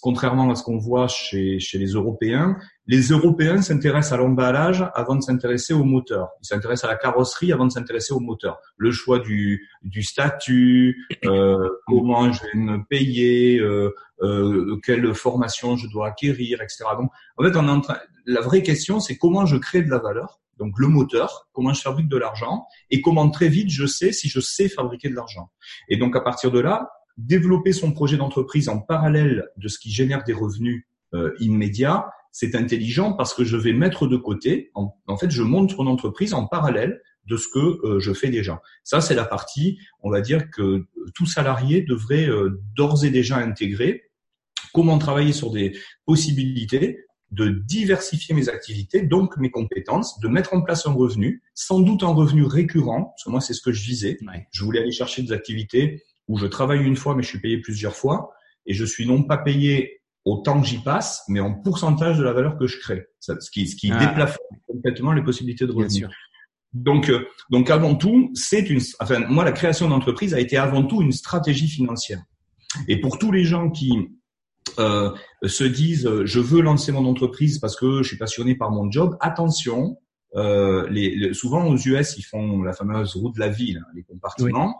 contrairement 0.00 0.50
à 0.50 0.54
ce 0.54 0.62
qu'on 0.62 0.78
voit 0.78 1.08
chez, 1.08 1.58
chez 1.58 1.78
les 1.78 1.92
Européens, 1.92 2.56
les 2.86 3.08
Européens 3.08 3.60
s'intéressent 3.62 4.12
à 4.12 4.16
l'emballage 4.16 4.84
avant 4.94 5.16
de 5.16 5.20
s'intéresser 5.20 5.74
au 5.74 5.84
moteur. 5.84 6.28
Ils 6.42 6.46
s'intéressent 6.46 6.88
à 6.88 6.92
la 6.92 6.98
carrosserie 6.98 7.52
avant 7.52 7.66
de 7.66 7.72
s'intéresser 7.72 8.12
au 8.12 8.20
moteur. 8.20 8.58
Le 8.76 8.90
choix 8.90 9.18
du, 9.18 9.68
du 9.82 10.02
statut, 10.02 11.06
euh, 11.24 11.68
comment 11.86 12.32
je 12.32 12.42
vais 12.42 12.58
me 12.58 12.84
payer, 12.88 13.58
euh, 13.58 13.94
euh, 14.22 14.78
quelle 14.84 15.14
formation 15.14 15.76
je 15.76 15.88
dois 15.88 16.08
acquérir, 16.08 16.62
etc. 16.62 16.84
Donc, 16.98 17.10
en 17.36 17.44
fait, 17.44 17.56
on 17.56 17.68
est 17.68 17.70
en 17.70 17.80
train... 17.80 17.98
la 18.26 18.40
vraie 18.40 18.62
question, 18.62 19.00
c'est 19.00 19.16
comment 19.16 19.46
je 19.46 19.56
crée 19.56 19.82
de 19.82 19.90
la 19.90 19.98
valeur. 19.98 20.40
Donc 20.58 20.78
le 20.78 20.88
moteur, 20.88 21.48
comment 21.52 21.72
je 21.72 21.80
fabrique 21.80 22.08
de 22.08 22.16
l'argent 22.16 22.66
et 22.90 23.00
comment 23.00 23.30
très 23.30 23.48
vite 23.48 23.70
je 23.70 23.86
sais 23.86 24.10
si 24.10 24.28
je 24.28 24.40
sais 24.40 24.68
fabriquer 24.68 25.08
de 25.08 25.14
l'argent. 25.14 25.50
Et 25.88 25.96
donc 25.96 26.16
à 26.16 26.20
partir 26.20 26.50
de 26.50 26.58
là, 26.58 26.90
développer 27.18 27.72
son 27.72 27.92
projet 27.92 28.16
d'entreprise 28.16 28.68
en 28.68 28.78
parallèle 28.78 29.48
de 29.56 29.68
ce 29.68 29.78
qui 29.78 29.90
génère 29.90 30.24
des 30.24 30.32
revenus 30.32 30.86
euh, 31.14 31.34
immédiats, 31.40 32.06
c'est 32.32 32.54
intelligent 32.54 33.12
parce 33.12 33.34
que 33.34 33.44
je 33.44 33.56
vais 33.56 33.72
mettre 33.72 34.06
de 34.06 34.16
côté, 34.16 34.70
en, 34.74 35.16
fait, 35.16 35.30
je 35.30 35.42
monte 35.42 35.76
mon 35.76 35.88
entreprise 35.88 36.32
en 36.32 36.46
parallèle 36.46 37.00
de 37.26 37.36
ce 37.36 37.48
que 37.48 37.58
euh, 37.58 37.98
je 37.98 38.12
fais 38.12 38.30
déjà. 38.30 38.62
Ça, 38.84 39.00
c'est 39.00 39.14
la 39.14 39.24
partie, 39.24 39.78
on 40.00 40.10
va 40.10 40.20
dire 40.20 40.48
que 40.50 40.86
tout 41.14 41.26
salarié 41.26 41.82
devrait 41.82 42.28
euh, 42.28 42.62
d'ores 42.76 43.04
et 43.04 43.10
déjà 43.10 43.38
intégrer. 43.38 44.04
Comment 44.72 44.98
travailler 44.98 45.32
sur 45.32 45.50
des 45.50 45.76
possibilités 46.04 47.04
de 47.30 47.48
diversifier 47.48 48.34
mes 48.34 48.48
activités, 48.48 49.02
donc 49.02 49.36
mes 49.36 49.50
compétences, 49.50 50.18
de 50.20 50.28
mettre 50.28 50.54
en 50.54 50.62
place 50.62 50.86
un 50.86 50.92
revenu, 50.92 51.42
sans 51.54 51.80
doute 51.80 52.02
un 52.02 52.08
revenu 52.14 52.44
récurrent, 52.44 53.04
parce 53.04 53.24
que 53.24 53.30
moi 53.30 53.40
c'est 53.40 53.52
ce 53.52 53.60
que 53.60 53.72
je 53.72 53.82
visais. 53.82 54.18
Je 54.50 54.64
voulais 54.64 54.80
aller 54.80 54.92
chercher 54.92 55.22
des 55.22 55.32
activités 55.32 56.02
où 56.28 56.38
je 56.38 56.46
travaille 56.46 56.84
une 56.84 56.96
fois 56.96 57.14
mais 57.14 57.22
je 57.22 57.28
suis 57.28 57.40
payé 57.40 57.58
plusieurs 57.58 57.96
fois 57.96 58.30
et 58.66 58.74
je 58.74 58.84
suis 58.84 59.06
non 59.06 59.22
pas 59.22 59.38
payé 59.38 60.00
au 60.24 60.38
temps 60.38 60.60
que 60.60 60.66
j'y 60.66 60.78
passe, 60.78 61.22
mais 61.28 61.40
en 61.40 61.54
pourcentage 61.54 62.18
de 62.18 62.22
la 62.22 62.32
valeur 62.32 62.58
que 62.58 62.66
je 62.66 62.78
crée, 62.78 63.06
ce 63.18 63.32
qui, 63.50 63.66
ce 63.66 63.76
qui 63.76 63.90
ah. 63.92 64.34
complètement 64.66 65.12
les 65.12 65.22
possibilités 65.22 65.66
de 65.66 65.72
revenus. 65.72 66.06
Donc, 66.74 67.08
euh, 67.08 67.26
donc 67.50 67.70
avant 67.70 67.94
tout, 67.94 68.30
c'est 68.34 68.68
une, 68.68 68.80
enfin 69.00 69.20
moi 69.20 69.42
la 69.42 69.52
création 69.52 69.88
d'entreprise 69.88 70.34
a 70.34 70.40
été 70.40 70.58
avant 70.58 70.84
tout 70.84 71.00
une 71.00 71.12
stratégie 71.12 71.68
financière. 71.68 72.22
Et 72.88 73.00
pour 73.00 73.18
tous 73.18 73.32
les 73.32 73.44
gens 73.44 73.70
qui 73.70 74.10
euh, 74.78 75.10
se 75.44 75.64
disent 75.64 76.06
euh, 76.06 76.26
je 76.26 76.40
veux 76.40 76.60
lancer 76.60 76.92
mon 76.92 77.06
entreprise 77.06 77.58
parce 77.58 77.74
que 77.74 78.02
je 78.02 78.08
suis 78.08 78.18
passionné 78.18 78.54
par 78.54 78.70
mon 78.70 78.90
job, 78.90 79.16
attention, 79.20 79.96
euh, 80.36 80.86
les, 80.90 81.32
souvent 81.32 81.66
aux 81.66 81.76
US 81.76 82.18
ils 82.18 82.22
font 82.22 82.62
la 82.62 82.74
fameuse 82.74 83.16
route 83.16 83.34
de 83.34 83.40
la 83.40 83.48
ville, 83.48 83.78
hein, 83.78 83.90
les 83.94 84.02
compartiments. 84.02 84.76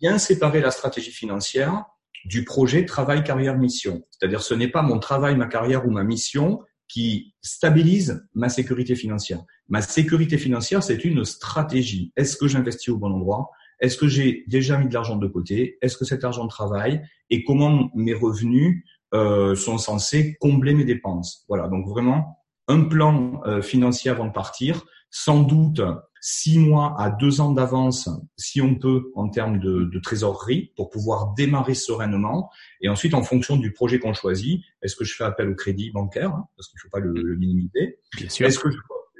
Bien 0.00 0.18
séparer 0.18 0.60
la 0.60 0.70
stratégie 0.70 1.10
financière 1.10 1.84
du 2.24 2.44
projet 2.44 2.84
travail, 2.84 3.24
carrière, 3.24 3.58
mission. 3.58 4.04
C'est-à-dire, 4.10 4.42
ce 4.42 4.54
n'est 4.54 4.68
pas 4.68 4.82
mon 4.82 4.98
travail, 4.98 5.36
ma 5.36 5.46
carrière 5.46 5.86
ou 5.86 5.90
ma 5.90 6.04
mission 6.04 6.60
qui 6.88 7.34
stabilise 7.40 8.26
ma 8.34 8.48
sécurité 8.48 8.94
financière. 8.94 9.42
Ma 9.68 9.82
sécurité 9.82 10.38
financière, 10.38 10.82
c'est 10.82 11.04
une 11.04 11.24
stratégie. 11.24 12.12
Est-ce 12.16 12.36
que 12.36 12.46
j'investis 12.46 12.90
au 12.90 12.98
bon 12.98 13.12
endroit? 13.12 13.50
Est-ce 13.80 13.96
que 13.96 14.06
j'ai 14.06 14.44
déjà 14.46 14.78
mis 14.78 14.88
de 14.88 14.94
l'argent 14.94 15.16
de 15.16 15.26
côté? 15.26 15.78
Est-ce 15.82 15.96
que 15.96 16.04
cet 16.04 16.22
argent 16.22 16.46
travaille? 16.46 17.02
Et 17.30 17.44
comment 17.44 17.90
mes 17.94 18.14
revenus 18.14 18.84
euh, 19.14 19.56
sont 19.56 19.78
censés 19.78 20.36
combler 20.40 20.74
mes 20.74 20.84
dépenses? 20.84 21.44
Voilà, 21.48 21.66
donc 21.66 21.88
vraiment 21.88 22.38
un 22.68 22.84
plan 22.84 23.40
euh, 23.44 23.60
financier 23.60 24.10
avant 24.10 24.26
de 24.26 24.32
partir, 24.32 24.84
sans 25.10 25.42
doute 25.42 25.80
six 26.24 26.56
mois 26.56 26.94
à 26.98 27.10
deux 27.10 27.40
ans 27.40 27.50
d'avance, 27.50 28.08
si 28.36 28.60
on 28.60 28.76
peut, 28.76 29.10
en 29.16 29.28
termes 29.28 29.58
de, 29.58 29.90
de, 29.92 29.98
trésorerie, 29.98 30.72
pour 30.76 30.88
pouvoir 30.88 31.34
démarrer 31.34 31.74
sereinement. 31.74 32.48
Et 32.80 32.88
ensuite, 32.88 33.14
en 33.14 33.24
fonction 33.24 33.56
du 33.56 33.72
projet 33.72 33.98
qu'on 33.98 34.14
choisit, 34.14 34.62
est-ce 34.82 34.94
que 34.94 35.04
je 35.04 35.16
fais 35.16 35.24
appel 35.24 35.48
au 35.48 35.56
crédit 35.56 35.90
bancaire, 35.90 36.30
hein, 36.30 36.46
parce 36.56 36.68
qu'il 36.68 36.78
ne 36.78 36.82
faut 36.82 36.90
pas 36.90 37.00
le, 37.00 37.12
le 37.12 37.36
minimiser. 37.36 37.98
Est-ce 38.20 38.60
que 38.60 38.70
je, 38.70 38.76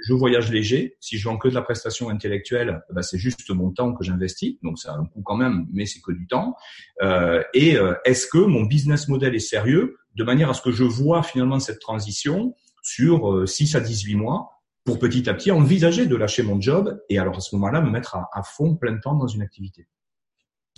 je, 0.07 0.13
voyage 0.15 0.53
léger? 0.53 0.97
Si 1.01 1.19
je 1.19 1.29
vends 1.29 1.39
que 1.39 1.49
de 1.49 1.55
la 1.55 1.63
prestation 1.63 2.09
intellectuelle, 2.09 2.83
bah, 2.93 3.03
c'est 3.03 3.19
juste 3.19 3.51
mon 3.51 3.73
temps 3.73 3.95
que 3.95 4.05
j'investis, 4.05 4.59
donc 4.63 4.79
c'est 4.79 4.89
un 4.89 5.05
coût 5.05 5.23
quand 5.23 5.37
même, 5.37 5.67
mais 5.73 5.87
c'est 5.87 6.01
que 6.01 6.13
du 6.13 6.29
temps. 6.29 6.55
Euh, 7.03 7.43
et 7.53 7.77
euh, 7.77 7.95
est-ce 8.05 8.29
que 8.29 8.39
mon 8.39 8.63
business 8.63 9.09
model 9.09 9.35
est 9.35 9.41
sérieux, 9.41 9.97
de 10.15 10.23
manière 10.23 10.51
à 10.51 10.55
ce 10.55 10.63
que 10.63 10.71
je 10.71 10.85
vois 10.85 11.25
finalement 11.25 11.59
cette 11.59 11.81
transition 11.81 12.55
sur 12.81 13.49
6 13.49 13.75
euh, 13.75 13.79
à 13.79 13.81
18 13.81 14.15
mois? 14.15 14.52
Pour 14.85 14.99
petit 14.99 15.29
à 15.29 15.35
petit 15.35 15.51
envisager 15.51 16.07
de 16.07 16.17
lâcher 16.17 16.43
mon 16.43 16.61
job 16.61 17.01
et 17.09 17.19
alors 17.19 17.37
à 17.37 17.41
ce 17.41 17.55
moment-là 17.57 17.81
me 17.81 17.91
mettre 17.91 18.17
à, 18.17 18.43
fond 18.43 18.75
plein 18.75 18.93
de 18.93 19.01
temps 19.01 19.15
dans 19.15 19.29
une 19.29 19.43
activité. 19.43 19.87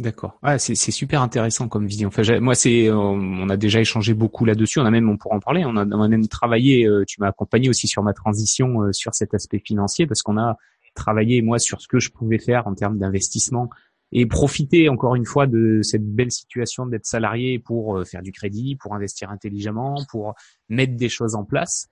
D'accord. 0.00 0.38
Ah, 0.42 0.58
c'est 0.58 0.75
super 0.75 1.23
intéressant 1.23 1.68
comme 1.68 1.87
vision. 1.87 2.08
Enfin, 2.08 2.40
moi, 2.40 2.56
c'est, 2.56 2.90
on 2.90 3.49
a 3.49 3.56
déjà 3.56 3.80
échangé 3.80 4.12
beaucoup 4.12 4.44
là-dessus. 4.44 4.80
On 4.80 4.84
a 4.84 4.90
même, 4.90 5.08
on 5.08 5.16
pourra 5.16 5.37
en 5.37 5.40
parler. 5.40 5.64
On 5.64 5.76
a, 5.76 5.87
on 5.87 6.02
a 6.02 6.08
même 6.08 6.26
travaillé. 6.26 6.84
Euh, 6.84 7.04
tu 7.06 7.20
m'as 7.20 7.28
accompagné 7.28 7.68
aussi 7.68 7.87
sur 7.87 8.02
ma 8.02 8.12
transition 8.12 8.82
euh, 8.82 8.92
sur 8.92 9.14
cet 9.14 9.34
aspect 9.34 9.62
financier 9.64 10.08
parce 10.08 10.23
qu'on 10.23 10.37
a 10.37 10.56
travaillé 10.96 11.42
moi 11.42 11.61
sur 11.61 11.80
ce 11.80 11.87
que 11.87 12.00
je 12.00 12.11
pouvais 12.11 12.38
faire 12.38 12.66
en 12.66 12.75
termes 12.75 12.99
d'investissement 12.99 13.70
et 14.11 14.26
profiter 14.26 14.88
encore 14.88 15.14
une 15.14 15.26
fois 15.26 15.46
de 15.46 15.80
cette 15.82 16.04
belle 16.04 16.30
situation 16.30 16.87
d'être 16.87 17.06
salarié 17.06 17.61
pour 17.61 17.99
euh, 17.99 18.04
faire 18.04 18.23
du 18.23 18.32
crédit, 18.32 18.75
pour 18.75 18.94
investir 18.94 19.30
intelligemment, 19.30 20.04
pour 20.08 20.34
mettre 20.68 20.96
des 20.96 21.08
choses 21.08 21.37
en 21.37 21.44
place. 21.44 21.88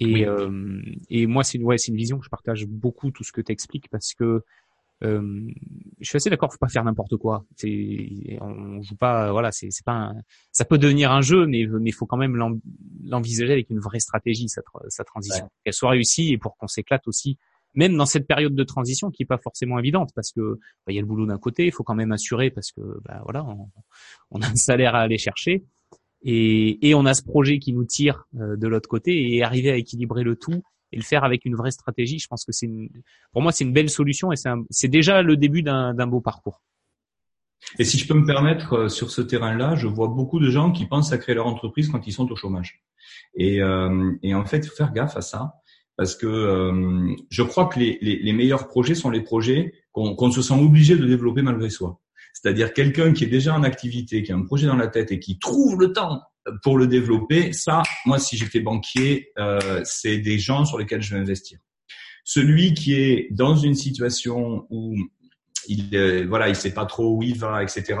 Et, 0.00 0.26
euh, 0.26 0.80
et 1.10 1.26
moi, 1.26 1.42
c'est 1.44 1.58
une, 1.58 1.64
ouais, 1.64 1.78
c'est 1.78 1.90
une 1.90 1.96
vision 1.96 2.18
que 2.18 2.24
je 2.24 2.30
partage 2.30 2.66
beaucoup 2.66 3.10
tout 3.10 3.24
ce 3.24 3.32
que 3.32 3.40
tu 3.40 3.52
expliques 3.52 3.88
parce 3.90 4.14
que 4.14 4.42
euh, 5.04 5.48
je 6.00 6.08
suis 6.08 6.16
assez 6.16 6.30
d'accord, 6.30 6.52
faut 6.52 6.58
pas 6.58 6.68
faire 6.68 6.84
n'importe 6.84 7.16
quoi. 7.16 7.44
C'est, 7.56 8.38
on 8.40 8.82
joue 8.82 8.96
pas, 8.96 9.30
voilà, 9.30 9.52
c'est, 9.52 9.70
pas, 9.84 9.92
un, 9.92 10.14
ça 10.50 10.64
peut 10.64 10.78
devenir 10.78 11.12
un 11.12 11.20
jeu, 11.20 11.46
mais 11.46 11.66
mais 11.66 11.92
faut 11.92 12.06
quand 12.06 12.16
même 12.16 12.36
l'envisager 13.04 13.52
avec 13.52 13.70
une 13.70 13.78
vraie 13.78 14.00
stratégie 14.00 14.48
sa, 14.48 14.62
sa 14.88 15.04
transition, 15.04 15.48
qu'elle 15.64 15.74
soit 15.74 15.90
réussie 15.90 16.32
et 16.32 16.38
pour 16.38 16.56
qu'on 16.56 16.66
s'éclate 16.66 17.06
aussi, 17.06 17.38
même 17.74 17.96
dans 17.96 18.06
cette 18.06 18.26
période 18.26 18.54
de 18.54 18.64
transition 18.64 19.10
qui 19.10 19.22
est 19.22 19.26
pas 19.26 19.38
forcément 19.38 19.78
évidente 19.78 20.10
parce 20.14 20.32
que 20.32 20.58
bah, 20.86 20.92
il 20.92 20.94
y 20.94 20.98
a 20.98 21.02
le 21.02 21.06
boulot 21.06 21.26
d'un 21.26 21.38
côté, 21.38 21.66
il 21.66 21.72
faut 21.72 21.84
quand 21.84 21.94
même 21.94 22.12
assurer 22.12 22.50
parce 22.50 22.72
que 22.72 22.80
bah, 23.04 23.20
voilà, 23.24 23.44
on, 23.44 23.68
on, 24.32 24.40
a 24.42 24.46
un 24.46 24.56
salaire 24.56 24.94
à 24.94 25.00
aller 25.00 25.18
chercher 25.18 25.64
et, 26.22 26.88
et 26.88 26.94
on 26.94 27.06
a 27.06 27.14
ce 27.14 27.22
projet 27.22 27.58
qui 27.58 27.72
nous 27.72 27.84
tire 27.84 28.26
euh, 28.40 28.56
de 28.56 28.66
l'autre 28.66 28.88
côté 28.88 29.34
et 29.34 29.42
arriver 29.42 29.70
à 29.70 29.76
équilibrer 29.76 30.24
le 30.24 30.36
tout 30.36 30.62
et 30.92 30.96
le 30.96 31.02
faire 31.02 31.24
avec 31.24 31.44
une 31.44 31.54
vraie 31.54 31.70
stratégie, 31.70 32.18
je 32.18 32.26
pense 32.28 32.44
que 32.44 32.52
c'est 32.52 32.68
pour 33.32 33.42
moi 33.42 33.52
c'est 33.52 33.64
une 33.64 33.74
belle 33.74 33.90
solution 33.90 34.32
et 34.32 34.36
c'est 34.70 34.88
déjà 34.88 35.22
le 35.22 35.36
début 35.36 35.62
d'un 35.62 36.06
beau 36.06 36.20
parcours. 36.20 36.62
Et 37.78 37.84
si 37.84 37.98
je 37.98 38.06
peux 38.06 38.14
me 38.14 38.24
permettre, 38.24 38.74
euh, 38.74 38.88
sur 38.88 39.10
ce 39.10 39.20
terrain-là, 39.20 39.74
je 39.74 39.86
vois 39.86 40.08
beaucoup 40.08 40.40
de 40.40 40.48
gens 40.48 40.70
qui 40.70 40.86
pensent 40.86 41.12
à 41.12 41.18
créer 41.18 41.34
leur 41.34 41.46
entreprise 41.46 41.88
quand 41.88 42.06
ils 42.06 42.12
sont 42.12 42.30
au 42.30 42.36
chômage. 42.36 42.82
Et, 43.34 43.60
euh, 43.60 44.12
et 44.22 44.34
en 44.34 44.44
fait, 44.44 44.64
faut 44.66 44.74
faire 44.74 44.92
gaffe 44.92 45.16
à 45.16 45.20
ça, 45.20 45.54
parce 45.96 46.14
que 46.14 46.26
euh, 46.26 47.14
je 47.30 47.42
crois 47.42 47.66
que 47.66 47.78
les, 47.78 47.98
les, 48.00 48.16
les, 48.22 48.32
meilleurs 48.32 48.68
projets 48.68 48.94
sont 48.94 49.10
les 49.10 49.20
projets 49.20 49.72
qu'on 49.92 50.30
se 50.30 50.42
sent 50.42 50.54
obligé 50.54 50.96
de 50.96 51.04
développer 51.04 51.42
malgré 51.42 51.70
soi. 51.70 52.00
C'est-à-dire 52.40 52.72
quelqu'un 52.72 53.12
qui 53.12 53.24
est 53.24 53.28
déjà 53.28 53.52
en 53.52 53.64
activité, 53.64 54.22
qui 54.22 54.30
a 54.30 54.36
un 54.36 54.42
projet 54.42 54.68
dans 54.68 54.76
la 54.76 54.86
tête 54.86 55.10
et 55.10 55.18
qui 55.18 55.40
trouve 55.40 55.80
le 55.80 55.92
temps 55.92 56.22
pour 56.62 56.78
le 56.78 56.86
développer, 56.86 57.52
ça, 57.52 57.82
moi, 58.06 58.20
si 58.20 58.36
j'étais 58.36 58.60
banquier, 58.60 59.32
euh, 59.38 59.80
c'est 59.82 60.18
des 60.18 60.38
gens 60.38 60.64
sur 60.64 60.78
lesquels 60.78 61.02
je 61.02 61.14
vais 61.14 61.20
investir. 61.20 61.58
Celui 62.22 62.74
qui 62.74 62.94
est 62.94 63.26
dans 63.32 63.56
une 63.56 63.74
situation 63.74 64.66
où 64.70 64.94
il 65.68 65.94
euh, 65.96 66.26
voilà, 66.28 66.48
il 66.48 66.56
sait 66.56 66.74
pas 66.74 66.86
trop 66.86 67.16
où 67.16 67.22
il 67.22 67.38
va, 67.38 67.62
etc. 67.62 67.98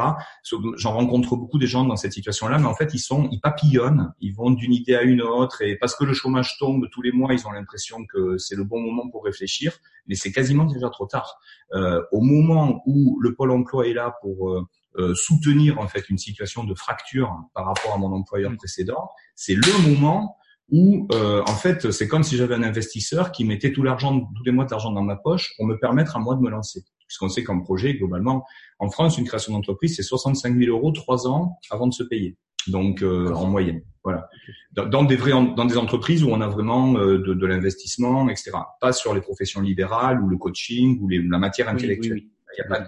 J'en 0.76 0.92
rencontre 0.92 1.36
beaucoup 1.36 1.58
des 1.58 1.66
gens 1.66 1.84
dans 1.84 1.96
cette 1.96 2.12
situation-là, 2.12 2.58
mais 2.58 2.66
en 2.66 2.74
fait, 2.74 2.94
ils 2.94 2.98
sont, 2.98 3.28
ils 3.30 3.40
papillonnent, 3.40 4.12
ils 4.20 4.34
vont 4.34 4.50
d'une 4.50 4.72
idée 4.72 4.94
à 4.94 5.02
une 5.02 5.22
autre, 5.22 5.62
et 5.62 5.76
parce 5.76 5.94
que 5.94 6.04
le 6.04 6.14
chômage 6.14 6.58
tombe 6.58 6.88
tous 6.90 7.02
les 7.02 7.12
mois, 7.12 7.32
ils 7.32 7.46
ont 7.46 7.52
l'impression 7.52 8.04
que 8.06 8.38
c'est 8.38 8.56
le 8.56 8.64
bon 8.64 8.80
moment 8.80 9.08
pour 9.10 9.24
réfléchir, 9.24 9.78
mais 10.06 10.14
c'est 10.14 10.32
quasiment 10.32 10.64
déjà 10.64 10.88
trop 10.90 11.06
tard. 11.06 11.38
Euh, 11.74 12.02
au 12.12 12.20
moment 12.20 12.82
où 12.86 13.20
le 13.20 13.34
pôle 13.34 13.52
emploi 13.52 13.86
est 13.86 13.92
là 13.92 14.16
pour 14.22 14.50
euh, 14.50 14.66
euh, 14.98 15.14
soutenir 15.14 15.78
en 15.78 15.86
fait 15.86 16.08
une 16.08 16.18
situation 16.18 16.64
de 16.64 16.74
fracture 16.74 17.32
par 17.54 17.66
rapport 17.66 17.94
à 17.94 17.98
mon 17.98 18.12
employeur 18.12 18.50
mmh. 18.50 18.56
précédent, 18.56 19.10
c'est 19.36 19.54
le 19.54 19.88
moment 19.88 20.36
où 20.70 21.06
euh, 21.12 21.42
en 21.46 21.54
fait 21.54 21.90
c'est 21.92 22.08
comme 22.08 22.22
si 22.22 22.36
j'avais 22.36 22.54
un 22.54 22.62
investisseur 22.62 23.30
qui 23.30 23.44
mettait 23.44 23.72
tout 23.72 23.82
l'argent 23.82 24.18
tous 24.36 24.42
les 24.44 24.50
mois 24.50 24.64
de 24.64 24.70
l'argent 24.70 24.90
dans 24.90 25.02
ma 25.02 25.16
poche 25.16 25.52
pour 25.56 25.66
me 25.66 25.78
permettre 25.78 26.16
à 26.16 26.18
moi 26.18 26.34
de 26.34 26.40
me 26.40 26.50
lancer 26.50 26.84
puisqu'on 27.08 27.28
sait 27.28 27.42
qu'en 27.42 27.58
projet, 27.60 27.94
globalement, 27.94 28.44
en 28.78 28.90
France, 28.90 29.18
une 29.18 29.24
création 29.24 29.52
d'entreprise, 29.52 29.96
c'est 29.96 30.02
65 30.02 30.56
000 30.56 30.70
euros 30.70 30.92
trois 30.92 31.26
ans 31.26 31.58
avant 31.70 31.88
de 31.88 31.94
se 31.94 32.04
payer. 32.04 32.36
Donc, 32.68 33.02
euh, 33.02 33.32
en 33.32 33.46
moyenne, 33.46 33.82
voilà. 34.04 34.28
Dans, 34.72 35.04
des 35.04 35.16
vrais, 35.16 35.32
dans 35.32 35.64
des 35.64 35.76
entreprises 35.76 36.22
où 36.22 36.28
on 36.28 36.40
a 36.40 36.48
vraiment 36.48 36.96
euh, 36.96 37.18
de, 37.18 37.34
de 37.34 37.46
l'investissement, 37.46 38.28
etc. 38.28 38.52
Pas 38.80 38.92
sur 38.92 39.14
les 39.14 39.20
professions 39.20 39.60
libérales 39.60 40.22
ou 40.22 40.28
le 40.28 40.36
coaching 40.36 40.98
ou 41.00 41.08
les, 41.08 41.22
la 41.22 41.38
matière 41.38 41.68
intellectuelle. 41.68 42.22
Il 42.58 42.62
n'y 42.62 42.74
a 42.74 42.78
pas 42.78 42.86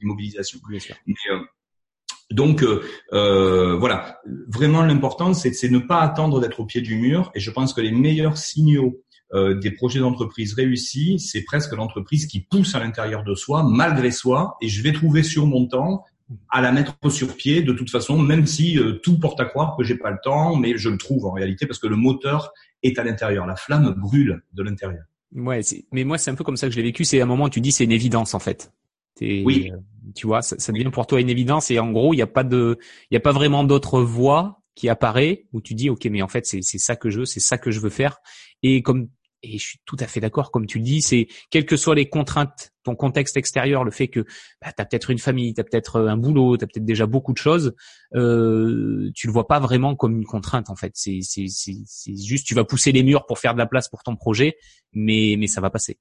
d'immobilisation. 0.00 0.58
Mais 0.68 1.14
euh, 1.30 1.38
donc 2.30 2.64
euh, 2.64 3.76
voilà, 3.76 4.20
vraiment 4.48 4.82
l'important 4.82 5.32
c'est 5.32 5.70
ne 5.70 5.78
pas 5.78 6.00
attendre 6.00 6.40
d'être 6.40 6.60
au 6.60 6.66
pied 6.66 6.80
du 6.80 6.96
mur. 6.96 7.30
Et 7.34 7.40
je 7.40 7.50
pense 7.50 7.72
que 7.72 7.80
les 7.80 7.92
meilleurs 7.92 8.36
signaux 8.36 9.04
euh, 9.34 9.54
des 9.54 9.70
projets 9.70 10.00
d'entreprise 10.00 10.54
réussis, 10.54 11.18
c'est 11.18 11.42
presque 11.42 11.72
l'entreprise 11.72 12.26
qui 12.26 12.40
pousse 12.40 12.74
à 12.74 12.80
l'intérieur 12.80 13.24
de 13.24 13.34
soi, 13.34 13.64
malgré 13.64 14.10
soi, 14.10 14.56
et 14.60 14.68
je 14.68 14.82
vais 14.82 14.92
trouver 14.92 15.22
sur 15.22 15.46
mon 15.46 15.66
temps 15.66 16.04
à 16.50 16.60
la 16.60 16.72
mettre 16.72 16.94
sur 17.10 17.36
pied 17.36 17.62
de 17.62 17.72
toute 17.72 17.90
façon, 17.90 18.18
même 18.18 18.46
si 18.46 18.78
euh, 18.78 18.94
tout 18.94 19.18
porte 19.18 19.40
à 19.40 19.44
croire 19.44 19.76
que 19.76 19.84
j'ai 19.84 19.96
pas 19.96 20.10
le 20.10 20.18
temps, 20.22 20.56
mais 20.56 20.76
je 20.76 20.88
le 20.88 20.98
trouve 20.98 21.24
en 21.26 21.32
réalité 21.32 21.66
parce 21.66 21.78
que 21.78 21.86
le 21.86 21.96
moteur 21.96 22.52
est 22.82 22.98
à 22.98 23.04
l'intérieur, 23.04 23.46
la 23.46 23.56
flamme 23.56 23.94
brûle 23.96 24.42
de 24.52 24.62
l'intérieur. 24.62 25.04
Ouais, 25.34 25.60
mais 25.92 26.04
moi 26.04 26.18
c'est 26.18 26.30
un 26.30 26.34
peu 26.34 26.44
comme 26.44 26.56
ça 26.56 26.66
que 26.66 26.72
je 26.72 26.78
l'ai 26.78 26.84
vécu. 26.84 27.04
C'est 27.04 27.20
un 27.20 27.26
moment 27.26 27.44
où 27.44 27.50
tu 27.50 27.60
dis 27.60 27.72
c'est 27.72 27.84
une 27.84 27.92
évidence 27.92 28.34
en 28.34 28.38
fait. 28.38 28.72
Oui. 29.20 29.70
Euh, 29.72 29.76
tu 30.14 30.26
vois, 30.26 30.42
ça, 30.42 30.56
ça, 30.58 30.72
devient 30.72 30.90
pour 30.92 31.06
toi 31.06 31.20
une 31.20 31.30
évidence 31.30 31.70
et 31.70 31.78
en 31.78 31.90
gros 31.90 32.12
il 32.12 32.16
n'y 32.16 32.22
a 32.22 32.26
pas 32.26 32.44
de, 32.44 32.78
il 33.10 33.14
y 33.14 33.16
a 33.16 33.20
pas 33.20 33.32
vraiment 33.32 33.64
d'autre 33.64 34.00
voie 34.02 34.62
qui 34.74 34.88
apparaît 34.88 35.46
où 35.52 35.60
tu 35.60 35.74
dis 35.74 35.88
ok 35.88 36.04
mais 36.06 36.20
en 36.20 36.28
fait 36.28 36.46
c'est 36.46 36.60
c'est 36.60 36.78
ça 36.78 36.96
que 36.96 37.08
je 37.08 37.20
veux, 37.20 37.24
c'est 37.24 37.40
ça 37.40 37.56
que 37.56 37.70
je 37.70 37.80
veux 37.80 37.88
faire 37.88 38.18
et 38.62 38.82
comme 38.82 39.08
et 39.46 39.58
je 39.58 39.64
suis 39.64 39.78
tout 39.84 39.96
à 40.00 40.06
fait 40.06 40.20
d'accord, 40.20 40.50
comme 40.50 40.66
tu 40.66 40.78
le 40.78 40.84
dis, 40.84 41.02
c'est 41.02 41.28
quelles 41.50 41.66
que 41.66 41.76
soient 41.76 41.94
les 41.94 42.08
contraintes, 42.08 42.72
ton 42.82 42.94
contexte 42.94 43.36
extérieur, 43.36 43.84
le 43.84 43.90
fait 43.90 44.08
que 44.08 44.20
bah, 44.60 44.72
tu 44.76 44.82
as 44.82 44.84
peut-être 44.84 45.10
une 45.10 45.18
famille, 45.18 45.54
tu 45.54 45.60
as 45.60 45.64
peut-être 45.64 45.96
euh, 45.96 46.08
un 46.08 46.16
boulot, 46.16 46.56
tu 46.56 46.64
as 46.64 46.66
peut-être 46.66 46.84
déjà 46.84 47.06
beaucoup 47.06 47.32
de 47.32 47.38
choses, 47.38 47.74
euh, 48.14 49.10
tu 49.14 49.26
le 49.26 49.32
vois 49.32 49.46
pas 49.46 49.60
vraiment 49.60 49.96
comme 49.96 50.16
une 50.16 50.26
contrainte 50.26 50.70
en 50.70 50.76
fait. 50.76 50.92
C'est 50.94 51.20
juste 51.20 52.46
tu 52.46 52.54
vas 52.54 52.64
pousser 52.64 52.92
les 52.92 53.02
murs 53.02 53.26
pour 53.26 53.38
faire 53.38 53.54
de 53.54 53.58
la 53.58 53.66
place 53.66 53.88
pour 53.88 54.02
ton 54.02 54.16
projet, 54.16 54.56
mais 54.92 55.36
mais 55.38 55.46
ça 55.46 55.60
va 55.60 55.70
passer. 55.70 55.98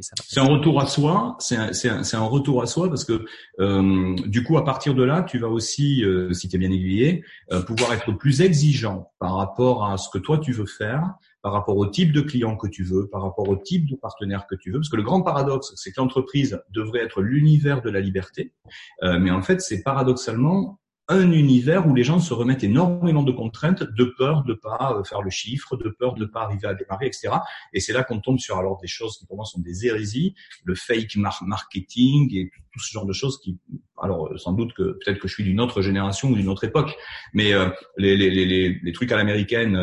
C'est 0.00 0.40
un 0.40 0.44
retour 0.44 0.80
à 0.80 0.86
soi, 0.86 1.36
c'est 1.38 1.56
un, 1.56 1.70
un, 1.70 2.02
un, 2.14 2.24
retour 2.24 2.62
à 2.62 2.66
soi 2.66 2.88
parce 2.88 3.04
que 3.04 3.26
euh, 3.60 4.16
du 4.26 4.42
coup 4.42 4.56
à 4.56 4.64
partir 4.64 4.94
de 4.94 5.02
là, 5.02 5.22
tu 5.22 5.38
vas 5.38 5.48
aussi, 5.48 6.02
euh, 6.02 6.32
si 6.32 6.48
tu 6.48 6.56
es 6.56 6.58
bien 6.58 6.70
aiguillé, 6.70 7.24
euh, 7.52 7.60
pouvoir 7.60 7.92
être 7.92 8.10
plus 8.12 8.40
exigeant 8.40 9.12
par 9.18 9.36
rapport 9.36 9.84
à 9.84 9.98
ce 9.98 10.08
que 10.08 10.16
toi 10.16 10.38
tu 10.38 10.52
veux 10.52 10.66
faire, 10.66 11.12
par 11.42 11.52
rapport 11.52 11.76
au 11.76 11.86
type 11.86 12.12
de 12.12 12.20
client 12.20 12.56
que 12.56 12.68
tu 12.68 12.84
veux, 12.84 13.08
par 13.08 13.22
rapport 13.22 13.48
au 13.48 13.56
type 13.56 13.90
de 13.90 13.96
partenaire 13.96 14.46
que 14.46 14.54
tu 14.54 14.70
veux. 14.70 14.78
Parce 14.78 14.88
que 14.88 14.96
le 14.96 15.02
grand 15.02 15.22
paradoxe, 15.22 15.72
c'est 15.76 15.90
que 15.92 16.00
l'entreprise 16.00 16.62
devrait 16.70 17.00
être 17.00 17.20
l'univers 17.20 17.82
de 17.82 17.90
la 17.90 18.00
liberté, 18.00 18.52
euh, 19.02 19.18
mais 19.18 19.30
en 19.30 19.42
fait 19.42 19.60
c'est 19.60 19.82
paradoxalement 19.82 20.78
un 21.08 21.32
univers 21.32 21.86
où 21.88 21.94
les 21.94 22.04
gens 22.04 22.20
se 22.20 22.32
remettent 22.32 22.62
énormément 22.62 23.22
de 23.22 23.32
contraintes, 23.32 23.82
de 23.82 24.04
peur 24.04 24.44
de 24.44 24.54
pas 24.54 24.94
euh, 24.96 25.04
faire 25.04 25.20
le 25.20 25.30
chiffre, 25.30 25.76
de 25.76 25.88
peur 25.88 26.14
de 26.14 26.24
pas 26.24 26.42
arriver 26.42 26.68
à 26.68 26.74
démarrer, 26.74 27.06
etc. 27.06 27.30
Et 27.72 27.80
c'est 27.80 27.92
là 27.92 28.04
qu'on 28.04 28.20
tombe 28.20 28.38
sur 28.38 28.56
alors 28.56 28.78
des 28.80 28.86
choses 28.86 29.18
qui 29.18 29.26
pour 29.26 29.36
moi 29.36 29.44
sont 29.44 29.60
des 29.60 29.86
hérésies, 29.86 30.34
le 30.64 30.74
fake 30.74 31.16
marketing 31.16 32.34
et 32.36 32.50
tout 32.72 32.80
ce 32.80 32.92
genre 32.92 33.04
de 33.04 33.12
choses 33.12 33.40
qui, 33.40 33.58
alors 34.00 34.28
euh, 34.28 34.38
sans 34.38 34.52
doute 34.52 34.74
que 34.74 34.98
peut-être 35.04 35.18
que 35.18 35.26
je 35.26 35.34
suis 35.34 35.44
d'une 35.44 35.60
autre 35.60 35.82
génération 35.82 36.30
ou 36.30 36.36
d'une 36.36 36.48
autre 36.48 36.64
époque, 36.64 36.94
mais 37.34 37.52
euh, 37.52 37.68
les, 37.96 38.16
les, 38.16 38.30
les, 38.30 38.80
les, 38.80 38.92
trucs 38.92 39.10
à 39.10 39.16
l'américaine, 39.16 39.76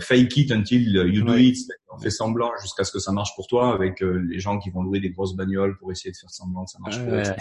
fake 0.00 0.36
it 0.36 0.50
until 0.50 0.82
you 0.82 1.24
do 1.24 1.34
it, 1.36 1.56
on 1.90 1.98
fait 1.98 2.10
semblant 2.10 2.50
jusqu'à 2.60 2.82
ce 2.82 2.90
que 2.90 2.98
ça 2.98 3.12
marche 3.12 3.34
pour 3.36 3.46
toi, 3.46 3.72
avec 3.72 4.00
les 4.00 4.40
gens 4.40 4.58
qui 4.58 4.70
vont 4.70 4.82
louer 4.82 5.00
des 5.00 5.10
grosses 5.10 5.36
bagnoles 5.36 5.76
pour 5.78 5.92
essayer 5.92 6.10
de 6.10 6.16
faire 6.16 6.30
semblant 6.30 6.64
que 6.64 6.70
ça 6.70 6.78
marche 6.80 6.98
pour 6.98 7.14
eux, 7.14 7.20
etc 7.20 7.36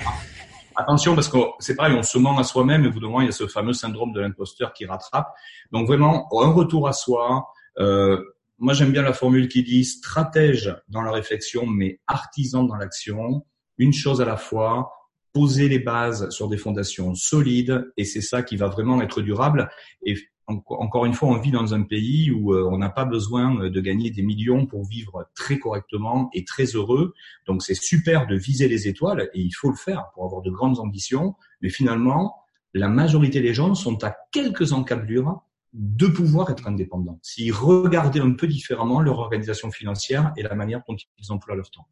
attention 0.76 1.16
parce 1.16 1.28
que 1.28 1.38
c'est 1.60 1.76
pareil, 1.76 1.96
on 1.98 2.04
se 2.04 2.18
ment 2.18 2.38
à 2.38 2.44
soi-même 2.44 2.86
et 2.86 2.90
vous 2.90 3.00
moment 3.00 3.22
il 3.22 3.26
y 3.26 3.30
a 3.30 3.32
ce 3.32 3.48
fameux 3.48 3.74
syndrome 3.74 4.14
de 4.14 4.22
l'imposteur 4.22 4.74
qui 4.74 4.86
rattrape. 4.86 5.34
Donc 5.72 5.88
vraiment, 5.88 6.28
un 6.42 6.52
retour 6.52 6.88
à 6.88 6.94
soi. 6.94 7.48
Euh, 7.80 8.22
moi, 8.60 8.74
j'aime 8.74 8.92
bien 8.92 9.02
la 9.02 9.14
formule 9.14 9.48
qui 9.48 9.64
dit 9.64 9.84
stratège 9.84 10.76
dans 10.88 11.02
la 11.02 11.12
réflexion, 11.12 11.66
mais 11.66 12.00
artisan 12.08 12.64
dans 12.64 12.76
l'action. 12.76 13.46
Une 13.78 13.94
chose 13.94 14.22
à 14.22 14.26
la 14.26 14.38
fois. 14.38 14.92
poser 15.34 15.68
les 15.68 15.80
bases 15.80 16.30
sur 16.30 16.48
des 16.48 16.58
fondations 16.58 17.16
solides, 17.16 17.92
et 17.98 18.06
c'est 18.06 18.22
ça 18.22 18.44
qui 18.44 18.56
va 18.56 18.68
vraiment 18.68 19.02
être 19.02 19.22
durable. 19.22 19.68
Et 20.06 20.16
encore 20.48 21.06
une 21.06 21.14
fois, 21.14 21.30
on 21.30 21.40
vit 21.40 21.52
dans 21.52 21.74
un 21.74 21.84
pays 21.84 22.30
où 22.32 22.54
euh, 22.54 22.70
on 22.72 22.78
n'a 22.78 22.90
pas 22.90 23.06
besoin 23.06 23.70
de 23.70 23.82
gagner 23.82 24.12
des 24.12 24.24
millions 24.24 24.66
pour 24.66 24.86
vivre 24.86 25.30
très 25.36 25.58
correctement 25.58 26.30
et 26.34 26.44
très 26.44 26.66
heureux. 26.66 27.14
Donc 27.48 27.64
c'est 27.64 27.76
super 27.76 28.28
de 28.28 28.36
viser 28.36 28.68
les 28.68 28.88
étoiles 28.88 29.30
et 29.34 29.42
il 29.42 29.52
faut 29.52 29.70
le 29.70 29.76
faire 29.76 30.12
pour 30.14 30.26
avoir 30.26 30.42
de 30.42 30.52
grandes 30.52 30.80
ambitions. 30.80 31.36
Mais 31.62 31.70
finalement, 31.70 32.36
la 32.74 32.90
majorité 32.90 33.42
des 33.42 33.54
gens 33.54 33.74
sont 33.76 34.04
à 34.04 34.16
quelques 34.32 34.74
encablures 34.74 35.42
de 35.74 36.08
pouvoir 36.08 36.50
être 36.52 36.68
indépendants. 36.68 37.20
S'ils 37.22 37.54
regardaient 37.54 38.20
un 38.20 38.34
peu 38.34 38.48
différemment 38.48 39.00
leur 39.00 39.20
organisation 39.20 39.72
financière 39.72 40.34
et 40.38 40.44
la 40.44 40.56
manière 40.56 40.82
dont 40.88 40.96
ils 41.18 41.32
emploient 41.32 41.56
leur 41.56 41.72
temps. 41.72 41.88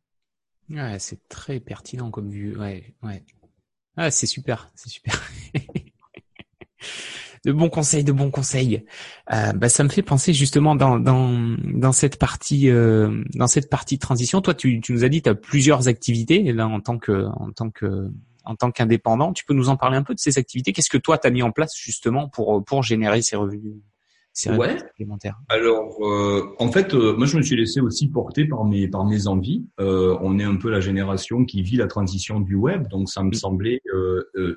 Ouais, 0.69 0.99
c'est 0.99 1.27
très 1.27 1.59
pertinent 1.59 2.11
comme 2.11 2.29
vue. 2.29 2.57
Ouais, 2.57 2.95
ouais. 3.03 3.23
Ah, 3.97 4.11
c'est 4.11 4.27
super, 4.27 4.69
c'est 4.75 4.89
super. 4.89 5.21
de 7.45 7.51
bons 7.51 7.69
conseils, 7.69 8.03
de 8.03 8.11
bons 8.11 8.31
conseils. 8.31 8.85
Euh, 9.33 9.51
bah, 9.53 9.69
ça 9.69 9.83
me 9.83 9.89
fait 9.89 10.01
penser 10.01 10.33
justement 10.33 10.75
dans 10.75 10.99
dans 10.99 11.91
cette 11.91 12.17
partie 12.17 12.69
euh, 12.69 13.23
dans 13.33 13.47
cette 13.47 13.69
partie 13.69 13.95
de 13.95 14.01
transition. 14.01 14.41
Toi, 14.41 14.53
tu, 14.53 14.79
tu 14.81 14.93
nous 14.93 15.03
as 15.03 15.09
dit 15.09 15.21
tu 15.21 15.29
as 15.29 15.35
plusieurs 15.35 15.87
activités 15.87 16.43
là 16.53 16.67
en 16.67 16.79
tant 16.79 16.97
que 16.97 17.25
en 17.35 17.51
tant 17.51 17.69
que 17.69 18.11
en 18.43 18.55
tant 18.55 18.71
qu'indépendant. 18.71 19.33
Tu 19.33 19.45
peux 19.45 19.53
nous 19.53 19.69
en 19.69 19.77
parler 19.77 19.97
un 19.97 20.03
peu 20.03 20.13
de 20.13 20.19
ces 20.19 20.37
activités 20.37 20.73
Qu'est-ce 20.73 20.89
que 20.89 20.97
toi 20.97 21.17
tu 21.17 21.27
as 21.27 21.31
mis 21.31 21.43
en 21.43 21.51
place 21.51 21.73
justement 21.75 22.29
pour 22.29 22.63
pour 22.63 22.83
générer 22.83 23.21
ces 23.21 23.35
revenus? 23.35 23.75
Ouais. 24.57 24.77
Alors, 25.49 25.97
euh, 26.01 26.55
en 26.57 26.71
fait, 26.71 26.93
euh, 26.93 27.15
moi, 27.17 27.25
je 27.25 27.35
me 27.35 27.41
suis 27.41 27.55
laissé 27.55 27.81
aussi 27.81 28.07
porter 28.07 28.45
par 28.45 28.63
mes 28.63 28.87
par 28.87 29.05
mes 29.05 29.27
envies. 29.27 29.65
Euh, 29.79 30.17
on 30.21 30.39
est 30.39 30.43
un 30.43 30.55
peu 30.55 30.69
la 30.69 30.79
génération 30.79 31.43
qui 31.43 31.61
vit 31.61 31.75
la 31.75 31.87
transition 31.87 32.39
du 32.39 32.55
web, 32.55 32.87
donc 32.87 33.09
ça 33.09 33.23
me 33.23 33.33
semblait 33.33 33.81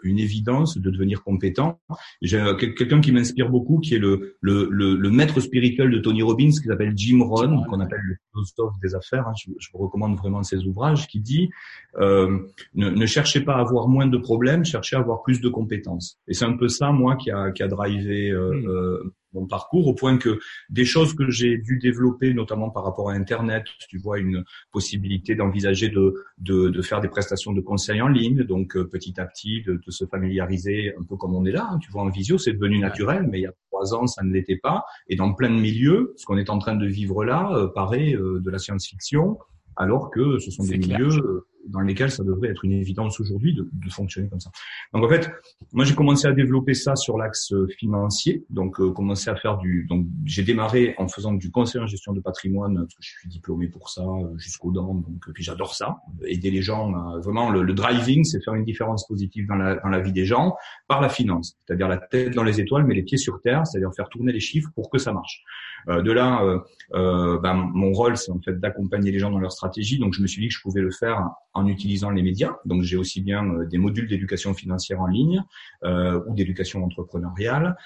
une 0.02 0.18
évidence 0.18 0.78
de 0.78 0.90
devenir 0.90 1.22
compétent. 1.22 1.80
J'ai 2.22 2.42
quelqu'un 2.58 3.00
qui 3.00 3.12
m'inspire 3.12 3.50
beaucoup, 3.50 3.80
qui 3.80 3.94
est 3.94 3.98
le, 3.98 4.36
le 4.40 4.68
le, 4.70 5.10
maître 5.10 5.40
spirituel 5.40 5.90
de 5.90 5.98
Tony 5.98 6.22
Robbins, 6.22 6.50
qui 6.50 6.68
s'appelle 6.68 6.92
Jim 6.96 7.22
Rohn, 7.22 7.64
qu'on 7.68 7.80
appelle 7.80 8.00
le 8.02 8.16
philosophe 8.32 8.74
des 8.82 8.94
affaires. 8.94 9.26
Hein. 9.28 9.32
Je, 9.36 9.50
je, 9.58 9.68
vous 9.72 9.78
recommande 9.78 10.16
vraiment 10.16 10.42
ses 10.42 10.64
ouvrages, 10.64 11.06
qui 11.08 11.20
dit 11.20 11.50
ne, 11.98 12.48
ne 12.74 13.06
cherchez 13.06 13.40
pas 13.40 13.54
à 13.54 13.60
avoir 13.60 13.88
moins 13.88 14.06
de 14.06 14.18
problèmes, 14.18 14.64
cherchez 14.64 14.96
à 14.96 15.00
avoir 15.00 15.22
plus 15.22 15.40
de 15.40 15.48
compétences. 15.48 16.18
Et 16.28 16.34
c'est 16.34 16.44
un 16.44 16.56
peu 16.56 16.68
ça, 16.68 16.92
moi, 16.92 17.16
qui 17.16 17.30
a 17.30 17.50
qui 17.50 17.62
a 17.62 17.68
drivé 17.68 18.32
hmm 18.32 19.10
mon 19.34 19.46
parcours, 19.46 19.86
au 19.86 19.94
point 19.94 20.16
que 20.16 20.38
des 20.70 20.84
choses 20.84 21.14
que 21.14 21.30
j'ai 21.30 21.58
dû 21.58 21.78
développer, 21.78 22.32
notamment 22.32 22.70
par 22.70 22.84
rapport 22.84 23.10
à 23.10 23.14
Internet, 23.14 23.64
tu 23.88 23.98
vois 23.98 24.18
une 24.18 24.44
possibilité 24.72 25.34
d'envisager 25.34 25.88
de, 25.88 26.14
de, 26.38 26.68
de, 26.68 26.82
faire 26.82 27.00
des 27.00 27.08
prestations 27.08 27.52
de 27.52 27.60
conseil 27.60 28.00
en 28.00 28.08
ligne, 28.08 28.44
donc 28.44 28.76
euh, 28.76 28.84
petit 28.84 29.20
à 29.20 29.26
petit 29.26 29.62
de, 29.62 29.80
de, 29.84 29.90
se 29.90 30.04
familiariser 30.04 30.94
un 30.98 31.02
peu 31.02 31.16
comme 31.16 31.34
on 31.34 31.44
est 31.44 31.52
là. 31.52 31.68
Hein, 31.70 31.78
tu 31.78 31.90
vois, 31.90 32.02
en 32.02 32.10
visio, 32.10 32.38
c'est 32.38 32.52
devenu 32.52 32.78
naturel, 32.78 33.28
mais 33.30 33.40
il 33.40 33.42
y 33.42 33.46
a 33.46 33.52
trois 33.70 33.94
ans, 33.94 34.06
ça 34.06 34.22
ne 34.22 34.32
l'était 34.32 34.56
pas. 34.56 34.84
Et 35.08 35.16
dans 35.16 35.32
plein 35.34 35.50
de 35.50 35.60
milieux, 35.60 36.14
ce 36.16 36.24
qu'on 36.26 36.38
est 36.38 36.50
en 36.50 36.58
train 36.58 36.76
de 36.76 36.86
vivre 36.86 37.24
là 37.24 37.50
euh, 37.52 37.68
paraît 37.68 38.14
euh, 38.14 38.40
de 38.40 38.50
la 38.50 38.58
science-fiction, 38.58 39.38
alors 39.76 40.10
que 40.10 40.38
ce 40.38 40.50
sont 40.50 40.64
des 40.64 40.78
milieux 40.78 41.46
dans 41.68 41.80
lesquels 41.80 42.10
ça 42.10 42.24
devrait 42.24 42.48
être 42.48 42.64
une 42.64 42.72
évidence 42.72 43.20
aujourd'hui 43.20 43.54
de, 43.54 43.68
de, 43.72 43.90
fonctionner 43.90 44.28
comme 44.28 44.40
ça. 44.40 44.50
Donc 44.92 45.04
en 45.04 45.08
fait, 45.08 45.30
moi 45.72 45.84
j'ai 45.84 45.94
commencé 45.94 46.26
à 46.26 46.32
développer 46.32 46.74
ça 46.74 46.96
sur 46.96 47.16
l'axe 47.18 47.52
euh, 47.52 47.66
financier, 47.78 48.44
donc 48.50 48.80
euh, 48.80 48.90
commencer 48.90 49.30
à 49.30 49.36
faire 49.36 49.58
du. 49.58 49.86
Donc 49.88 50.06
j'ai 50.24 50.42
démarré 50.42 50.94
en 50.98 51.08
faisant 51.08 51.32
du 51.32 51.50
conseil 51.50 51.80
en 51.80 51.86
gestion 51.86 52.12
de 52.12 52.20
patrimoine 52.20 52.86
je 53.00 53.08
suis 53.08 53.28
diplômé 53.28 53.68
pour 53.68 53.88
ça 53.88 54.02
euh, 54.02 54.36
jusqu'aux 54.36 54.72
dents, 54.72 54.94
donc 54.94 55.32
puis 55.32 55.42
j'adore 55.42 55.74
ça, 55.74 55.98
aider 56.26 56.50
les 56.50 56.62
gens. 56.62 56.92
vraiment 57.20 57.50
le, 57.50 57.62
le 57.62 57.74
driving, 57.74 58.24
c'est 58.24 58.42
faire 58.42 58.54
une 58.54 58.64
différence 58.64 59.06
positive 59.06 59.46
dans 59.46 59.56
la 59.56 59.76
dans 59.76 59.88
la 59.88 60.00
vie 60.00 60.12
des 60.12 60.24
gens 60.24 60.54
par 60.88 61.00
la 61.00 61.08
finance, 61.08 61.56
c'est-à-dire 61.66 61.88
la 61.88 61.98
tête 61.98 62.34
dans 62.34 62.42
les 62.44 62.60
étoiles 62.60 62.84
mais 62.84 62.94
les 62.94 63.02
pieds 63.02 63.18
sur 63.18 63.40
terre, 63.40 63.66
c'est-à-dire 63.66 63.90
faire 63.94 64.08
tourner 64.08 64.32
les 64.32 64.40
chiffres 64.40 64.70
pour 64.74 64.90
que 64.90 64.98
ça 64.98 65.12
marche. 65.12 65.44
Euh, 65.88 66.02
de 66.02 66.12
là, 66.12 66.42
euh, 66.42 66.58
euh, 66.94 67.38
ben, 67.38 67.54
mon 67.54 67.92
rôle, 67.92 68.16
c'est 68.16 68.30
en 68.30 68.40
fait 68.40 68.58
d'accompagner 68.58 69.10
les 69.10 69.18
gens 69.18 69.30
dans 69.30 69.38
leur 69.38 69.52
stratégie. 69.52 69.98
Donc, 69.98 70.14
je 70.14 70.22
me 70.22 70.26
suis 70.26 70.40
dit 70.40 70.48
que 70.48 70.54
je 70.54 70.60
pouvais 70.60 70.80
le 70.80 70.90
faire 70.90 71.30
en 71.54 71.66
utilisant 71.66 72.10
les 72.10 72.22
médias. 72.22 72.56
Donc, 72.64 72.82
j'ai 72.82 72.96
aussi 72.96 73.20
bien 73.20 73.44
des 73.70 73.78
modules 73.78 74.08
d'éducation 74.08 74.54
financière 74.54 75.00
en 75.00 75.06
ligne 75.06 75.42
ou 75.82 76.34
d'éducation 76.34 76.84
entrepreneuriale. 76.84 77.76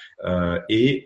et 0.68 1.04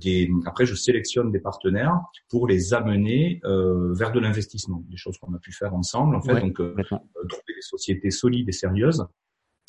des, 0.00 0.30
après, 0.46 0.66
je 0.66 0.74
sélectionne 0.74 1.30
des 1.30 1.40
partenaires 1.40 1.98
pour 2.28 2.46
les 2.46 2.74
amener 2.74 3.40
vers 3.44 4.12
de 4.12 4.20
l'investissement, 4.20 4.84
des 4.88 4.96
choses 4.96 5.18
qu'on 5.18 5.34
a 5.34 5.38
pu 5.38 5.52
faire 5.52 5.74
ensemble. 5.74 6.16
En 6.16 6.22
fait, 6.22 6.40
donc 6.40 6.56
trouver 6.56 7.54
des 7.54 7.62
sociétés 7.62 8.10
solides 8.10 8.48
et 8.48 8.52
sérieuses 8.52 9.06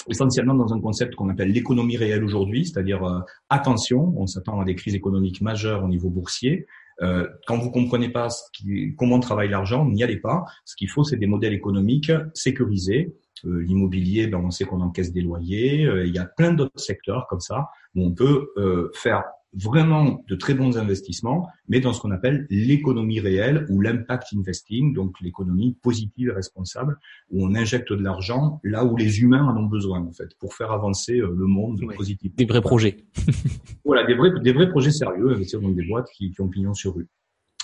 essentiellement 0.10 0.56
dans 0.56 0.73
un 0.73 0.79
concept 0.79 1.15
qu'on 1.15 1.29
appelle 1.29 1.51
l'économie 1.51 1.97
réelle 1.97 2.23
aujourd'hui, 2.23 2.65
c'est-à-dire 2.65 3.03
euh, 3.03 3.19
attention, 3.49 4.13
on 4.17 4.27
s'attend 4.27 4.60
à 4.60 4.65
des 4.65 4.75
crises 4.75 4.95
économiques 4.95 5.41
majeures 5.41 5.84
au 5.84 5.88
niveau 5.88 6.10
boursier. 6.10 6.65
Euh, 7.01 7.27
quand 7.47 7.58
vous 7.58 7.71
comprenez 7.71 8.10
pas 8.10 8.29
ce 8.29 8.43
qui, 8.53 8.95
comment 8.97 9.19
travaille 9.19 9.49
l'argent, 9.49 9.86
n'y 9.86 10.03
allez 10.03 10.17
pas. 10.17 10.45
Ce 10.65 10.75
qu'il 10.75 10.89
faut, 10.89 11.03
c'est 11.03 11.17
des 11.17 11.27
modèles 11.27 11.53
économiques 11.53 12.12
sécurisés. 12.34 13.15
Euh, 13.45 13.62
l'immobilier, 13.62 14.27
ben, 14.27 14.39
on 14.43 14.51
sait 14.51 14.65
qu'on 14.65 14.82
encaisse 14.82 15.12
des 15.12 15.21
loyers. 15.21 15.86
Euh, 15.86 16.06
il 16.06 16.13
y 16.13 16.19
a 16.19 16.25
plein 16.25 16.53
d'autres 16.53 16.79
secteurs 16.79 17.27
comme 17.29 17.41
ça 17.41 17.67
où 17.95 18.06
on 18.06 18.12
peut 18.12 18.47
faire 18.93 19.23
vraiment 19.53 20.23
de 20.27 20.35
très 20.35 20.53
bons 20.53 20.77
investissements, 20.77 21.47
mais 21.67 21.79
dans 21.79 21.93
ce 21.93 22.01
qu'on 22.01 22.11
appelle 22.11 22.47
l'économie 22.49 23.19
réelle 23.19 23.65
ou 23.69 23.81
l'impact 23.81 24.27
investing, 24.35 24.93
donc 24.93 25.19
l'économie 25.21 25.77
positive 25.81 26.29
et 26.29 26.31
responsable, 26.31 26.97
où 27.29 27.45
on 27.45 27.55
injecte 27.55 27.91
de 27.91 28.01
l'argent 28.01 28.59
là 28.63 28.85
où 28.85 28.95
les 28.95 29.21
humains 29.21 29.45
en 29.45 29.55
ont 29.57 29.67
besoin, 29.67 30.01
en 30.01 30.11
fait, 30.11 30.29
pour 30.39 30.53
faire 30.55 30.71
avancer 30.71 31.19
euh, 31.19 31.33
le 31.35 31.45
monde 31.45 31.81
positif. 31.95 32.35
Des 32.35 32.45
vrais 32.45 32.61
projets. 32.61 32.97
voilà, 33.85 34.05
des 34.05 34.15
vrais, 34.15 34.31
des 34.41 34.53
vrais 34.53 34.69
projets 34.69 34.91
sérieux, 34.91 35.31
investir 35.31 35.61
dans 35.61 35.69
des 35.69 35.85
boîtes 35.85 36.09
qui, 36.15 36.31
qui 36.31 36.41
ont 36.41 36.49
pignon 36.49 36.73
sur 36.73 36.95
rue. 36.95 37.07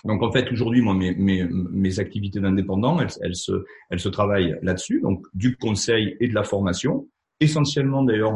Donc 0.05 0.23
en 0.23 0.31
fait 0.31 0.49
aujourd'hui 0.49 0.81
moi 0.81 0.93
mes, 0.93 1.13
mes, 1.15 1.43
mes 1.43 1.99
activités 1.99 2.39
d'indépendant 2.39 3.01
elles, 3.01 3.09
elles, 3.21 3.35
se 3.35 3.65
elles 3.89 3.99
se 3.99 4.07
travaillent 4.07 4.57
là-dessus 4.61 5.01
donc 5.01 5.25
du 5.33 5.57
conseil 5.57 6.15
et 6.21 6.29
de 6.29 6.33
la 6.33 6.43
formation 6.43 7.09
essentiellement 7.39 8.03
d'ailleurs 8.03 8.33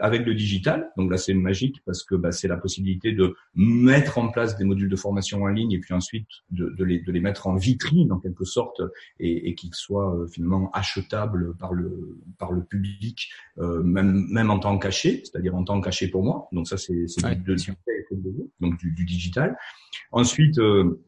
avec 0.00 0.24
le 0.24 0.34
digital. 0.34 0.90
Donc 0.96 1.10
là, 1.10 1.16
c'est 1.16 1.34
magique 1.34 1.80
parce 1.84 2.04
que 2.04 2.14
bah, 2.14 2.30
c'est 2.30 2.46
la 2.46 2.56
possibilité 2.56 3.12
de 3.12 3.34
mettre 3.54 4.18
en 4.18 4.28
place 4.28 4.56
des 4.56 4.64
modules 4.64 4.88
de 4.88 4.96
formation 4.96 5.42
en 5.42 5.48
ligne 5.48 5.72
et 5.72 5.80
puis 5.80 5.92
ensuite 5.92 6.28
de, 6.50 6.70
de, 6.70 6.84
les, 6.84 7.00
de 7.00 7.10
les, 7.10 7.20
mettre 7.20 7.48
en 7.48 7.56
vitrine 7.56 8.12
en 8.12 8.20
quelque 8.20 8.44
sorte 8.44 8.80
et, 9.18 9.48
et 9.48 9.54
qu'ils 9.54 9.74
soient 9.74 10.14
euh, 10.14 10.26
finalement 10.28 10.70
achetables 10.72 11.56
par 11.56 11.72
le 11.72 12.18
par 12.38 12.52
le 12.52 12.62
public, 12.64 13.28
euh, 13.58 13.82
même 13.82 14.26
même 14.30 14.50
en 14.50 14.58
temps 14.58 14.78
caché, 14.78 15.22
c'est-à-dire 15.24 15.54
en 15.56 15.64
temps 15.64 15.80
caché 15.80 16.08
pour 16.08 16.22
moi. 16.22 16.48
Donc 16.52 16.68
ça, 16.68 16.76
c'est 16.76 17.06
ouais, 17.24 17.34
du, 17.36 17.56
donc 18.60 18.78
du, 18.78 18.92
du, 18.92 19.04
digital. 19.04 19.56
Ensuite 20.12 20.58
euh, 20.58 21.00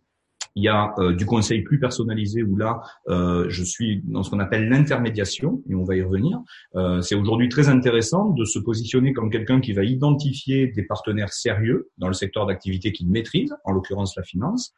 il 0.57 0.65
y 0.65 0.69
a 0.69 0.95
euh, 0.99 1.15
du 1.15 1.27
conseil 1.27 1.63
plus 1.63 1.79
personnalisé 1.79 2.43
où 2.43 2.57
là, 2.57 2.81
euh, 3.09 3.45
je 3.49 3.63
suis 3.63 4.03
dans 4.05 4.23
ce 4.23 4.31
qu'on 4.31 4.41
appelle 4.41 4.69
l'intermédiation, 4.69 5.63
et 5.69 5.75
on 5.75 5.85
va 5.85 5.97
y 5.97 6.03
revenir. 6.03 6.41
Euh, 6.75 7.03
c'est 7.03 7.15
aujourd'hui 7.15 7.51
très 7.51 7.69
intéressant 7.69 8.31
de 8.31 8.45
se 8.45 8.59
positionner 8.59 9.13
comme 9.13 9.31
quelqu'un 9.31 9.61
qui 9.61 9.75
va 9.75 9.85
identifier 9.85 10.69
des 10.69 10.83
partenaires 10.83 11.33
sérieux 11.33 11.91
dans 11.99 12.09
le 12.09 12.15
secteur 12.15 12.47
d'activité 12.47 12.91
qu'il 12.91 13.09
maîtrise, 13.11 13.55
en 13.65 13.73
l'occurrence 13.73 14.17
la 14.17 14.23
finance, 14.23 14.75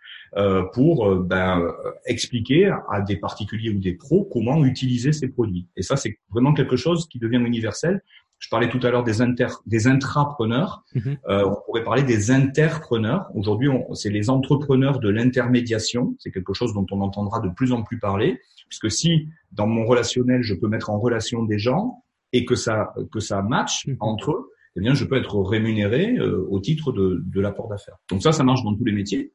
pour 0.75 1.15
ben, 1.17 1.63
expliquer 2.07 2.73
à 2.91 3.01
des 3.01 3.17
particuliers 3.17 3.71
ou 3.71 3.79
des 3.79 3.95
pros 3.95 4.25
comment 4.25 4.65
utiliser 4.65 5.13
ces 5.13 5.29
produits. 5.29 5.69
Et 5.77 5.83
ça, 5.83 5.97
c'est 5.97 6.19
vraiment 6.31 6.53
quelque 6.53 6.77
chose 6.77 7.07
qui 7.09 7.19
devient 7.19 7.37
universel 7.37 8.03
je 8.39 8.49
parlais 8.49 8.69
tout 8.69 8.81
à 8.83 8.91
l'heure 8.91 9.05
des, 9.05 9.21
inter, 9.21 9.49
des 9.67 9.87
intrapreneurs. 9.87 10.85
Mhm. 10.95 11.19
Euh, 11.29 11.45
on 11.45 11.57
pourrait 11.67 11.85
parler 11.85 12.03
des 12.03 12.31
interpreneurs. 12.31 13.31
Aujourd'hui, 13.35 13.69
c'est 13.95 14.11
les 14.11 14.31
entrepreneurs 14.31 15.01
de 15.01 15.09
l'intermédiation. 15.09 16.15
C'est 16.19 16.31
quelque 16.31 16.55
chose 16.55 16.73
dont 16.73 16.87
on 16.91 17.01
entendra 17.01 17.41
de 17.41 17.49
plus 17.49 17.73
en 17.73 17.83
plus 17.83 17.99
parler, 17.99 18.41
puisque 18.69 18.91
si 18.91 19.29
dans 19.53 19.67
mon 19.67 19.85
relationnel, 19.85 20.43
je 20.43 20.55
peux 20.55 20.69
mettre 20.69 20.91
en 20.91 20.99
relation 20.99 21.43
des 21.43 21.59
gens 21.59 22.05
et 22.33 22.45
que 22.45 22.55
ça 22.55 22.93
que 23.11 23.21
ça 23.21 23.43
match 23.43 23.87
mhm. 23.87 23.97
entre 24.01 24.33
eux, 24.33 24.51
eh 24.77 24.81
bien, 24.81 24.95
je 24.95 25.05
peux 25.05 25.17
être 25.17 25.41
rémunéré 25.41 26.17
euh, 26.19 26.47
au 26.49 26.61
titre 26.61 26.93
de, 26.93 27.23
de 27.25 27.41
l'apport 27.41 27.69
d'affaires. 27.69 27.97
Donc 28.11 28.23
ça, 28.23 28.31
ça 28.33 28.45
marche 28.45 28.63
dans 28.63 28.75
tous 28.75 28.85
les 28.85 28.93
métiers. 28.93 29.33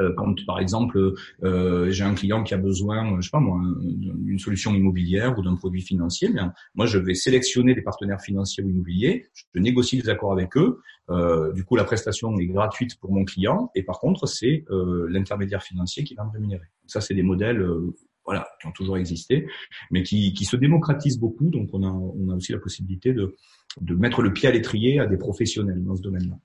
Euh, 0.00 0.12
quand 0.16 0.34
par 0.46 0.58
exemple 0.58 1.14
euh, 1.42 1.90
j'ai 1.90 2.04
un 2.04 2.14
client 2.14 2.42
qui 2.42 2.54
a 2.54 2.58
besoin, 2.58 3.20
je 3.20 3.26
sais 3.26 3.30
pas 3.30 3.40
moi, 3.40 3.60
d'une 3.80 4.38
solution 4.38 4.74
immobilière 4.74 5.38
ou 5.38 5.42
d'un 5.42 5.56
produit 5.56 5.82
financier, 5.82 6.28
bien 6.28 6.52
moi 6.74 6.86
je 6.86 6.98
vais 6.98 7.14
sélectionner 7.14 7.74
des 7.74 7.82
partenaires 7.82 8.20
financiers 8.20 8.64
ou 8.64 8.68
immobiliers, 8.68 9.26
je 9.34 9.60
négocie 9.60 10.00
des 10.00 10.08
accords 10.08 10.32
avec 10.32 10.56
eux. 10.56 10.80
Euh, 11.10 11.52
du 11.52 11.64
coup 11.64 11.76
la 11.76 11.84
prestation 11.84 12.38
est 12.38 12.46
gratuite 12.46 12.98
pour 13.00 13.12
mon 13.12 13.24
client 13.24 13.70
et 13.74 13.82
par 13.82 13.98
contre 13.98 14.26
c'est 14.26 14.64
euh, 14.70 15.06
l'intermédiaire 15.10 15.62
financier 15.62 16.04
qui 16.04 16.14
va 16.14 16.24
me 16.24 16.30
rémunérer. 16.30 16.66
Ça 16.86 17.00
c'est 17.00 17.14
des 17.14 17.22
modèles 17.22 17.60
euh, 17.60 17.94
voilà 18.24 18.46
qui 18.60 18.68
ont 18.68 18.72
toujours 18.72 18.98
existé, 18.98 19.46
mais 19.90 20.04
qui, 20.04 20.32
qui 20.32 20.44
se 20.44 20.56
démocratisent 20.56 21.18
beaucoup. 21.18 21.50
Donc 21.50 21.70
on 21.72 21.82
a 21.82 21.90
on 21.90 22.30
a 22.30 22.36
aussi 22.36 22.52
la 22.52 22.58
possibilité 22.58 23.12
de 23.12 23.34
de 23.80 23.94
mettre 23.94 24.22
le 24.22 24.32
pied 24.32 24.48
à 24.48 24.52
l'étrier 24.52 25.00
à 25.00 25.06
des 25.06 25.16
professionnels 25.16 25.82
dans 25.82 25.96
ce 25.96 26.02
domaine-là. 26.02 26.38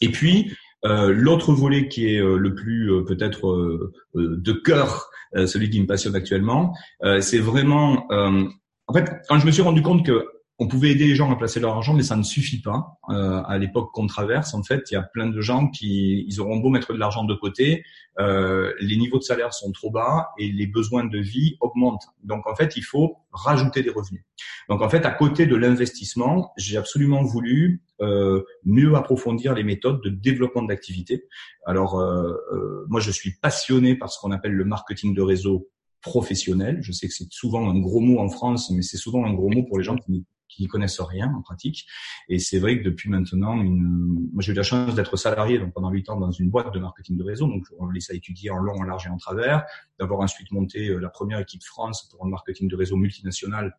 Et 0.00 0.08
puis, 0.08 0.52
l'autre 0.84 1.52
volet 1.52 1.88
qui 1.88 2.14
est 2.14 2.20
euh, 2.20 2.36
le 2.36 2.54
plus 2.54 2.92
euh, 2.92 3.04
peut-être 3.04 3.90
de 4.14 4.52
cœur, 4.52 5.10
celui 5.46 5.68
qui 5.68 5.80
me 5.80 5.86
passionne 5.86 6.14
actuellement, 6.14 6.76
c'est 7.20 7.40
vraiment 7.40 8.06
En 8.10 8.92
fait, 8.92 9.10
quand 9.28 9.38
je 9.40 9.46
me 9.46 9.50
suis 9.50 9.62
rendu 9.62 9.82
compte 9.82 10.06
que 10.06 10.28
on 10.58 10.68
pouvait 10.68 10.90
aider 10.90 11.06
les 11.06 11.16
gens 11.16 11.32
à 11.32 11.36
placer 11.36 11.58
leur 11.58 11.74
argent, 11.74 11.94
mais 11.94 12.02
ça 12.02 12.16
ne 12.16 12.22
suffit 12.22 12.60
pas. 12.60 12.98
Euh, 13.10 13.42
à 13.46 13.58
l'époque 13.58 13.90
qu'on 13.92 14.06
traverse, 14.06 14.54
en 14.54 14.62
fait, 14.62 14.90
il 14.90 14.94
y 14.94 14.96
a 14.96 15.02
plein 15.02 15.26
de 15.26 15.40
gens 15.40 15.68
qui, 15.68 16.24
ils 16.28 16.40
auront 16.40 16.58
beau 16.58 16.68
mettre 16.68 16.92
de 16.92 16.98
l'argent 16.98 17.24
de 17.24 17.34
côté, 17.34 17.84
euh, 18.20 18.72
les 18.80 18.96
niveaux 18.96 19.18
de 19.18 19.24
salaire 19.24 19.52
sont 19.52 19.72
trop 19.72 19.90
bas 19.90 20.28
et 20.38 20.52
les 20.52 20.68
besoins 20.68 21.04
de 21.04 21.18
vie 21.18 21.56
augmentent. 21.60 22.06
Donc, 22.22 22.46
en 22.46 22.54
fait, 22.54 22.76
il 22.76 22.84
faut 22.84 23.16
rajouter 23.32 23.82
des 23.82 23.90
revenus. 23.90 24.24
Donc, 24.68 24.80
en 24.80 24.88
fait, 24.88 25.04
à 25.04 25.10
côté 25.10 25.46
de 25.46 25.56
l'investissement, 25.56 26.52
j'ai 26.56 26.76
absolument 26.76 27.22
voulu 27.22 27.82
euh, 28.00 28.42
mieux 28.64 28.94
approfondir 28.94 29.54
les 29.54 29.64
méthodes 29.64 30.02
de 30.02 30.10
développement 30.10 30.62
d'activité. 30.62 31.26
Alors, 31.66 31.98
euh, 31.98 32.32
euh, 32.52 32.86
moi, 32.88 33.00
je 33.00 33.10
suis 33.10 33.32
passionné 33.40 33.96
par 33.96 34.10
ce 34.10 34.18
qu'on 34.20 34.30
appelle 34.30 34.52
le 34.52 34.64
marketing 34.64 35.14
de 35.14 35.22
réseau 35.22 35.68
professionnel. 36.00 36.78
Je 36.82 36.92
sais 36.92 37.08
que 37.08 37.14
c'est 37.14 37.30
souvent 37.30 37.68
un 37.68 37.78
gros 37.78 38.00
mot 38.00 38.18
en 38.18 38.28
France, 38.28 38.70
mais 38.70 38.82
c'est 38.82 38.96
souvent 38.96 39.24
un 39.24 39.32
gros 39.32 39.48
mot 39.48 39.64
pour 39.64 39.78
les 39.78 39.84
gens 39.84 39.96
qui 39.96 40.24
qui 40.54 40.62
n'y 40.62 40.68
connaissent 40.68 41.00
rien 41.00 41.32
en 41.34 41.42
pratique. 41.42 41.86
Et 42.28 42.38
c'est 42.38 42.58
vrai 42.58 42.78
que 42.78 42.84
depuis 42.84 43.10
maintenant, 43.10 43.60
une... 43.60 44.28
moi 44.32 44.42
j'ai 44.42 44.52
eu 44.52 44.54
la 44.54 44.62
chance 44.62 44.94
d'être 44.94 45.16
salarié 45.16 45.58
donc 45.58 45.72
pendant 45.72 45.90
huit 45.90 46.08
ans 46.08 46.18
dans 46.18 46.30
une 46.30 46.50
boîte 46.50 46.72
de 46.72 46.78
marketing 46.78 47.16
de 47.16 47.24
réseau, 47.24 47.46
donc 47.46 47.64
on 47.78 47.88
laisse 47.88 48.10
à 48.10 48.14
étudier 48.14 48.50
en 48.50 48.58
long, 48.58 48.74
en 48.74 48.84
large 48.84 49.06
et 49.06 49.10
en 49.10 49.16
travers, 49.16 49.64
d'avoir 49.98 50.20
ensuite 50.20 50.50
monté 50.52 50.88
euh, 50.88 50.98
la 50.98 51.08
première 51.08 51.40
équipe 51.40 51.64
France 51.64 52.08
pour 52.10 52.24
un 52.24 52.28
marketing 52.28 52.68
de 52.68 52.76
réseau 52.76 52.96
multinational 52.96 53.76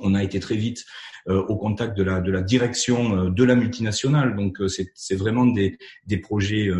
on 0.00 0.14
a 0.14 0.22
été 0.22 0.38
très 0.38 0.54
vite 0.54 0.84
euh, 1.26 1.42
au 1.48 1.56
contact 1.56 1.98
de 1.98 2.04
la 2.04 2.20
de 2.20 2.30
la 2.30 2.40
direction 2.40 3.16
euh, 3.16 3.30
de 3.30 3.42
la 3.42 3.56
multinationale. 3.56 4.36
Donc 4.36 4.58
c'est 4.68 4.92
c'est 4.94 5.16
vraiment 5.16 5.44
des 5.44 5.76
des 6.06 6.18
projets 6.18 6.70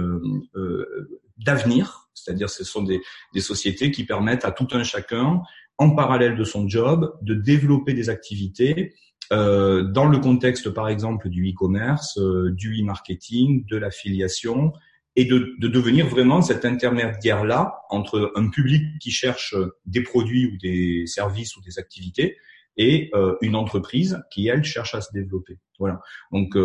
d'avenir, 1.36 2.10
c'est-à-dire 2.14 2.48
ce 2.48 2.62
sont 2.62 2.82
des 2.82 3.00
des 3.34 3.40
sociétés 3.40 3.90
qui 3.90 4.04
permettent 4.04 4.44
à 4.44 4.52
tout 4.52 4.68
un 4.70 4.84
chacun 4.84 5.42
en 5.78 5.90
parallèle 5.90 6.36
de 6.36 6.44
son 6.44 6.68
job 6.68 7.16
de 7.22 7.34
développer 7.34 7.94
des 7.94 8.10
activités 8.10 8.94
euh, 9.32 9.82
dans 9.82 10.06
le 10.06 10.18
contexte, 10.18 10.70
par 10.70 10.88
exemple, 10.88 11.28
du 11.28 11.50
e-commerce, 11.50 12.18
euh, 12.18 12.50
du 12.52 12.80
e-marketing, 12.80 13.66
de 13.66 13.76
l'affiliation, 13.76 14.72
et 15.16 15.24
de, 15.24 15.54
de, 15.58 15.68
devenir 15.68 16.06
vraiment 16.06 16.42
cet 16.42 16.64
intermédiaire-là 16.64 17.80
entre 17.90 18.32
un 18.36 18.48
public 18.48 18.82
qui 19.00 19.10
cherche 19.10 19.54
des 19.84 20.02
produits 20.02 20.46
ou 20.46 20.56
des 20.58 21.06
services 21.06 21.56
ou 21.56 21.60
des 21.60 21.78
activités 21.80 22.36
et 22.76 23.10
euh, 23.14 23.34
une 23.40 23.56
entreprise 23.56 24.22
qui, 24.30 24.46
elle, 24.46 24.62
cherche 24.62 24.94
à 24.94 25.00
se 25.00 25.08
développer. 25.12 25.58
Voilà. 25.80 26.00
Donc, 26.30 26.56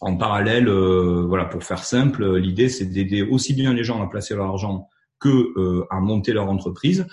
en 0.00 0.16
parallèle, 0.16 0.70
voilà, 0.70 1.44
pour 1.44 1.62
faire 1.62 1.84
simple, 1.84 2.36
l'idée, 2.38 2.70
c'est 2.70 2.86
d'aider 2.86 3.20
aussi 3.22 3.52
bien 3.52 3.74
les 3.74 3.84
gens 3.84 4.02
à 4.02 4.08
placer 4.08 4.34
leur 4.34 4.46
argent 4.46 4.88
que 5.20 5.84
à 5.90 6.00
monter 6.00 6.32
leur 6.32 6.48
entreprise 6.48 7.06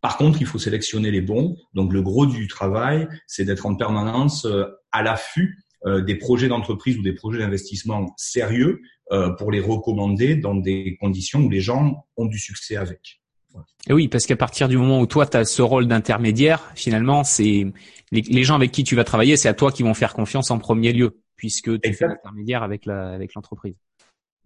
par 0.00 0.16
contre, 0.16 0.40
il 0.40 0.46
faut 0.46 0.58
sélectionner 0.58 1.10
les 1.10 1.20
bons. 1.20 1.56
Donc, 1.74 1.92
le 1.92 2.02
gros 2.02 2.26
du 2.26 2.46
travail, 2.46 3.08
c'est 3.26 3.44
d'être 3.44 3.66
en 3.66 3.74
permanence 3.74 4.44
euh, 4.44 4.64
à 4.92 5.02
l'affût 5.02 5.64
euh, 5.86 6.02
des 6.02 6.14
projets 6.14 6.48
d'entreprise 6.48 6.98
ou 6.98 7.02
des 7.02 7.12
projets 7.12 7.38
d'investissement 7.38 8.14
sérieux 8.16 8.80
euh, 9.12 9.30
pour 9.30 9.50
les 9.50 9.60
recommander 9.60 10.36
dans 10.36 10.54
des 10.54 10.96
conditions 11.00 11.40
où 11.40 11.48
les 11.48 11.60
gens 11.60 12.06
ont 12.16 12.26
du 12.26 12.38
succès 12.38 12.76
avec. 12.76 13.20
Et 13.88 13.92
oui, 13.92 14.06
parce 14.08 14.26
qu'à 14.26 14.36
partir 14.36 14.68
du 14.68 14.76
moment 14.76 15.00
où 15.00 15.06
toi, 15.06 15.26
tu 15.26 15.36
as 15.36 15.44
ce 15.44 15.62
rôle 15.62 15.88
d'intermédiaire, 15.88 16.70
finalement, 16.76 17.24
c'est 17.24 17.66
les, 18.12 18.44
gens 18.44 18.54
avec 18.54 18.70
qui 18.70 18.84
tu 18.84 18.94
vas 18.94 19.04
travailler, 19.04 19.36
c'est 19.36 19.48
à 19.48 19.54
toi 19.54 19.72
qui 19.72 19.82
vont 19.82 19.94
faire 19.94 20.14
confiance 20.14 20.50
en 20.50 20.58
premier 20.58 20.92
lieu, 20.92 21.22
puisque 21.34 21.80
tu 21.80 21.92
fais 21.92 22.06
l'intermédiaire 22.06 22.62
avec 22.62 22.84
l'entreprise. 22.86 23.74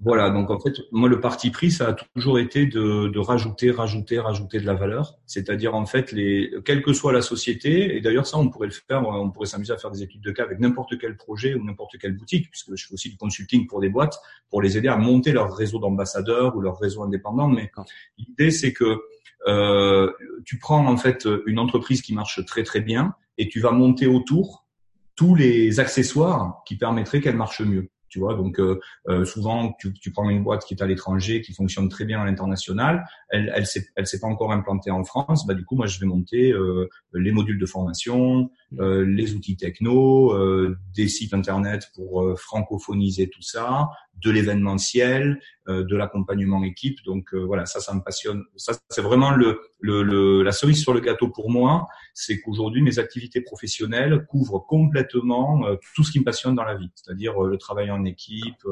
Voilà, 0.05 0.31
donc 0.31 0.51
en 0.51 0.59
fait, 0.59 0.73
moi 0.91 1.09
le 1.09 1.21
parti 1.21 1.51
pris, 1.51 1.71
ça 1.71 1.91
a 1.91 1.93
toujours 1.93 2.41
été 2.41 2.67
de, 2.67 3.07
de 3.07 3.19
rajouter, 3.21 3.71
rajouter, 3.71 4.19
rajouter 4.19 4.59
de 4.59 4.67
la 4.67 4.75
valeur. 4.75 5.21
C'est-à-dire 5.27 5.77
en 5.77 5.87
fait, 5.87 6.11
les, 6.11 6.53
quelle 6.65 6.83
que 6.83 6.93
soit 6.93 7.13
la 7.13 7.23
société, 7.23 7.97
et 7.97 8.01
d'ailleurs 8.01 8.27
ça, 8.27 8.37
on 8.37 8.49
pourrait 8.49 8.67
le 8.67 8.73
faire, 8.73 9.07
on 9.07 9.31
pourrait 9.31 9.47
s'amuser 9.47 9.73
à 9.73 9.77
faire 9.77 9.93
des 9.93 10.03
études 10.03 10.21
de 10.21 10.33
cas 10.33 10.43
avec 10.43 10.59
n'importe 10.59 10.99
quel 10.99 11.17
projet 11.17 11.55
ou 11.55 11.65
n'importe 11.65 11.99
quelle 11.99 12.17
boutique, 12.17 12.51
puisque 12.51 12.75
je 12.75 12.89
fais 12.89 12.95
aussi 12.95 13.11
du 13.11 13.17
consulting 13.17 13.69
pour 13.69 13.81
des 13.81 13.91
boîtes, 13.91 14.19
pour 14.51 14.61
les 14.61 14.77
aider 14.77 14.89
à 14.89 14.97
monter 14.97 15.31
leur 15.31 15.57
réseau 15.57 15.79
d'ambassadeurs 15.79 16.57
ou 16.57 16.61
leur 16.61 16.81
réseau 16.81 17.05
indépendant. 17.05 17.47
Mais 17.47 17.71
l'idée, 18.19 18.51
c'est 18.51 18.73
que 18.73 19.03
euh, 19.47 20.11
tu 20.45 20.59
prends 20.59 20.85
en 20.85 20.97
fait 20.97 21.29
une 21.47 21.61
entreprise 21.61 22.03
qui 22.03 22.13
marche 22.13 22.45
très 22.45 22.65
très 22.65 22.81
bien 22.81 23.15
et 23.39 23.49
tu 23.49 23.61
vas 23.61 23.71
monter 23.71 24.09
autour 24.09 24.67
tous 25.15 25.37
les 25.37 25.79
accessoires 25.79 26.63
qui 26.67 26.75
permettraient 26.75 27.21
qu'elle 27.21 27.37
marche 27.37 27.61
mieux 27.61 27.92
tu 28.13 28.19
vois. 28.19 28.35
Donc 28.35 28.61
euh, 28.61 28.79
euh, 29.09 29.25
souvent, 29.25 29.75
tu, 29.81 29.93
tu, 29.95 30.13
prends 30.13 30.29
une 30.29 30.45
boîte 30.45 30.65
qui 30.67 30.75
est 30.75 30.83
à 30.83 30.87
l'étranger, 30.87 31.41
qui 31.41 31.55
fonctionne 31.55 31.89
très 31.89 32.05
bien 32.05 32.21
à 32.21 32.27
l'international, 32.27 33.05
elle 33.31 33.51
elle 33.57 33.67
s'est 33.67 33.87
elle 33.97 34.07
s'est 34.07 34.21
pas 34.21 34.27
encore 34.27 34.53
implantée 34.53 34.91
en 34.91 35.03
France, 35.03 35.47
bah 35.47 35.55
du 35.55 35.65
coup 35.65 35.77
moi 35.77 35.87
je 35.87 35.99
vais 35.99 36.07
monter 36.07 36.53
euh, 36.53 36.89
les 37.15 37.33
modules 37.33 37.59
de 37.59 37.65
formation, 37.65 38.51
euh, 38.79 39.07
les 39.07 39.35
outils 39.35 39.57
techno, 39.57 40.35
euh, 40.35 40.77
des 40.95 41.09
sites 41.09 41.33
internet 41.33 41.91
pour 41.95 42.39
francophoniser 42.39 43.31
tout 43.31 43.43
ça, 43.43 43.89
de 44.21 44.31
l'événementiel, 44.31 45.41
de 45.67 45.97
l'accompagnement 45.97 46.63
équipe. 46.65 46.99
Donc 47.05 47.35
voilà, 47.35 47.67
ça, 47.67 47.81
ça 47.81 47.95
me 47.95 48.01
passionne. 48.01 48.45
Ça, 48.57 48.73
c'est 48.91 49.03
vraiment 49.03 49.33
le, 49.33 49.61
le, 49.81 50.03
le, 50.03 50.43
la 50.43 50.53
cerise 50.53 50.81
sur 50.81 50.95
le 50.95 51.01
gâteau 51.01 51.29
pour 51.29 51.51
moi, 51.51 51.89
c'est 52.15 52.41
qu'aujourd'hui 52.41 52.83
mes 52.83 52.99
activités 52.99 53.41
professionnelles 53.41 54.25
couvrent 54.27 54.65
complètement 54.67 55.65
tout 55.95 56.05
ce 56.05 56.13
qui 56.13 56.21
me 56.21 56.25
passionne 56.25 56.55
dans 56.55 56.65
la 56.65 56.77
vie, 56.77 56.91
c'est-à-dire 56.95 57.41
le 57.41 57.57
travail 57.59 57.91
en 57.91 58.05
équipe 58.05 58.63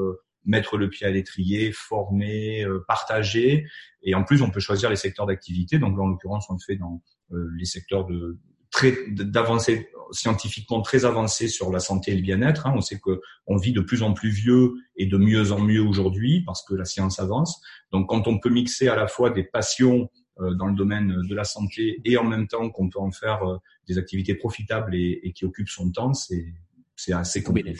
mettre 0.45 0.77
le 0.77 0.89
pied 0.89 1.05
à 1.05 1.11
l'étrier, 1.11 1.71
former, 1.71 2.65
partager. 2.87 3.67
Et 4.01 4.15
en 4.15 4.23
plus, 4.23 4.41
on 4.41 4.49
peut 4.49 4.59
choisir 4.59 4.89
les 4.89 4.95
secteurs 4.95 5.27
d'activité. 5.27 5.77
Donc, 5.77 5.99
en 5.99 6.07
l'occurrence, 6.07 6.47
on 6.49 6.53
le 6.53 6.59
fait 6.65 6.77
dans 6.77 7.01
les 7.29 7.65
secteurs 7.65 8.05
de, 8.05 8.39
très 8.81 8.97
d'avancées 9.11 9.89
scientifiquement 10.11 10.81
très 10.81 11.05
avancées 11.05 11.47
sur 11.47 11.71
la 11.71 11.79
santé 11.79 12.11
et 12.11 12.15
le 12.15 12.21
bien-être. 12.21 12.67
Hein. 12.67 12.73
On 12.75 12.81
sait 12.81 12.99
que 12.99 13.21
on 13.45 13.57
vit 13.57 13.73
de 13.73 13.81
plus 13.81 14.01
en 14.03 14.13
plus 14.13 14.29
vieux 14.29 14.73
et 14.97 15.05
de 15.05 15.17
mieux 15.17 15.51
en 15.51 15.59
mieux 15.59 15.81
aujourd'hui 15.81 16.43
parce 16.45 16.63
que 16.63 16.73
la 16.73 16.85
science 16.85 17.19
avance. 17.19 17.61
Donc, 17.91 18.09
quand 18.09 18.27
on 18.27 18.39
peut 18.39 18.49
mixer 18.49 18.87
à 18.87 18.95
la 18.95 19.07
fois 19.07 19.29
des 19.29 19.43
passions 19.43 20.09
euh, 20.39 20.53
dans 20.55 20.65
le 20.65 20.73
domaine 20.73 21.21
de 21.21 21.35
la 21.35 21.43
santé 21.43 22.01
et 22.03 22.17
en 22.17 22.23
même 22.23 22.47
temps 22.47 22.69
qu'on 22.69 22.89
peut 22.89 22.99
en 22.99 23.11
faire 23.11 23.43
euh, 23.43 23.57
des 23.87 23.97
activités 23.97 24.35
profitables 24.35 24.95
et, 24.95 25.21
et, 25.23 25.31
qui 25.31 25.45
occupent 25.45 25.69
son 25.69 25.91
temps, 25.91 26.13
c'est 26.13 26.53
c'est 26.95 27.13
assez 27.13 27.41
complet. 27.41 27.75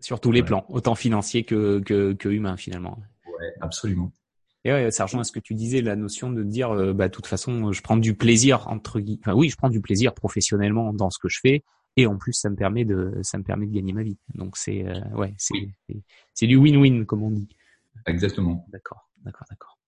Sur 0.00 0.20
tous 0.20 0.32
les 0.32 0.42
plans, 0.42 0.66
autant 0.68 0.94
financier 0.94 1.44
que, 1.44 1.80
que, 1.80 2.12
que 2.12 2.28
humain 2.28 2.56
finalement. 2.56 2.98
Ouais, 3.26 3.52
absolument. 3.60 4.12
Et 4.66 4.72
ouais, 4.72 4.90
ça 4.90 5.04
rejoint 5.04 5.20
à 5.20 5.24
ce 5.24 5.30
que 5.30 5.38
tu 5.38 5.54
disais, 5.54 5.80
la 5.80 5.94
notion 5.94 6.28
de 6.32 6.42
dire, 6.42 6.72
euh, 6.72 6.92
bah, 6.92 7.06
de 7.06 7.12
toute 7.12 7.28
façon, 7.28 7.70
je 7.70 7.80
prends 7.82 7.96
du 7.96 8.14
plaisir 8.14 8.66
entre 8.66 8.98
guillemets. 8.98 9.20
Enfin, 9.22 9.32
oui, 9.32 9.48
je 9.48 9.56
prends 9.56 9.70
du 9.70 9.80
plaisir 9.80 10.12
professionnellement 10.12 10.92
dans 10.92 11.08
ce 11.08 11.20
que 11.20 11.28
je 11.28 11.38
fais, 11.40 11.62
et 11.96 12.08
en 12.08 12.16
plus, 12.16 12.32
ça 12.32 12.50
me 12.50 12.56
permet 12.56 12.84
de, 12.84 13.12
ça 13.22 13.38
me 13.38 13.44
permet 13.44 13.68
de 13.68 13.72
gagner 13.72 13.92
ma 13.92 14.02
vie. 14.02 14.18
Donc 14.34 14.56
c'est, 14.56 14.84
euh, 14.84 14.98
ouais, 15.14 15.34
c'est, 15.38 15.70
c'est 16.34 16.48
du 16.48 16.56
win-win 16.56 17.04
comme 17.04 17.22
on 17.22 17.30
dit. 17.30 17.46
Exactement. 18.06 18.66
D'accord, 18.72 19.08
d'accord, 19.24 19.46
d'accord. 19.48 19.78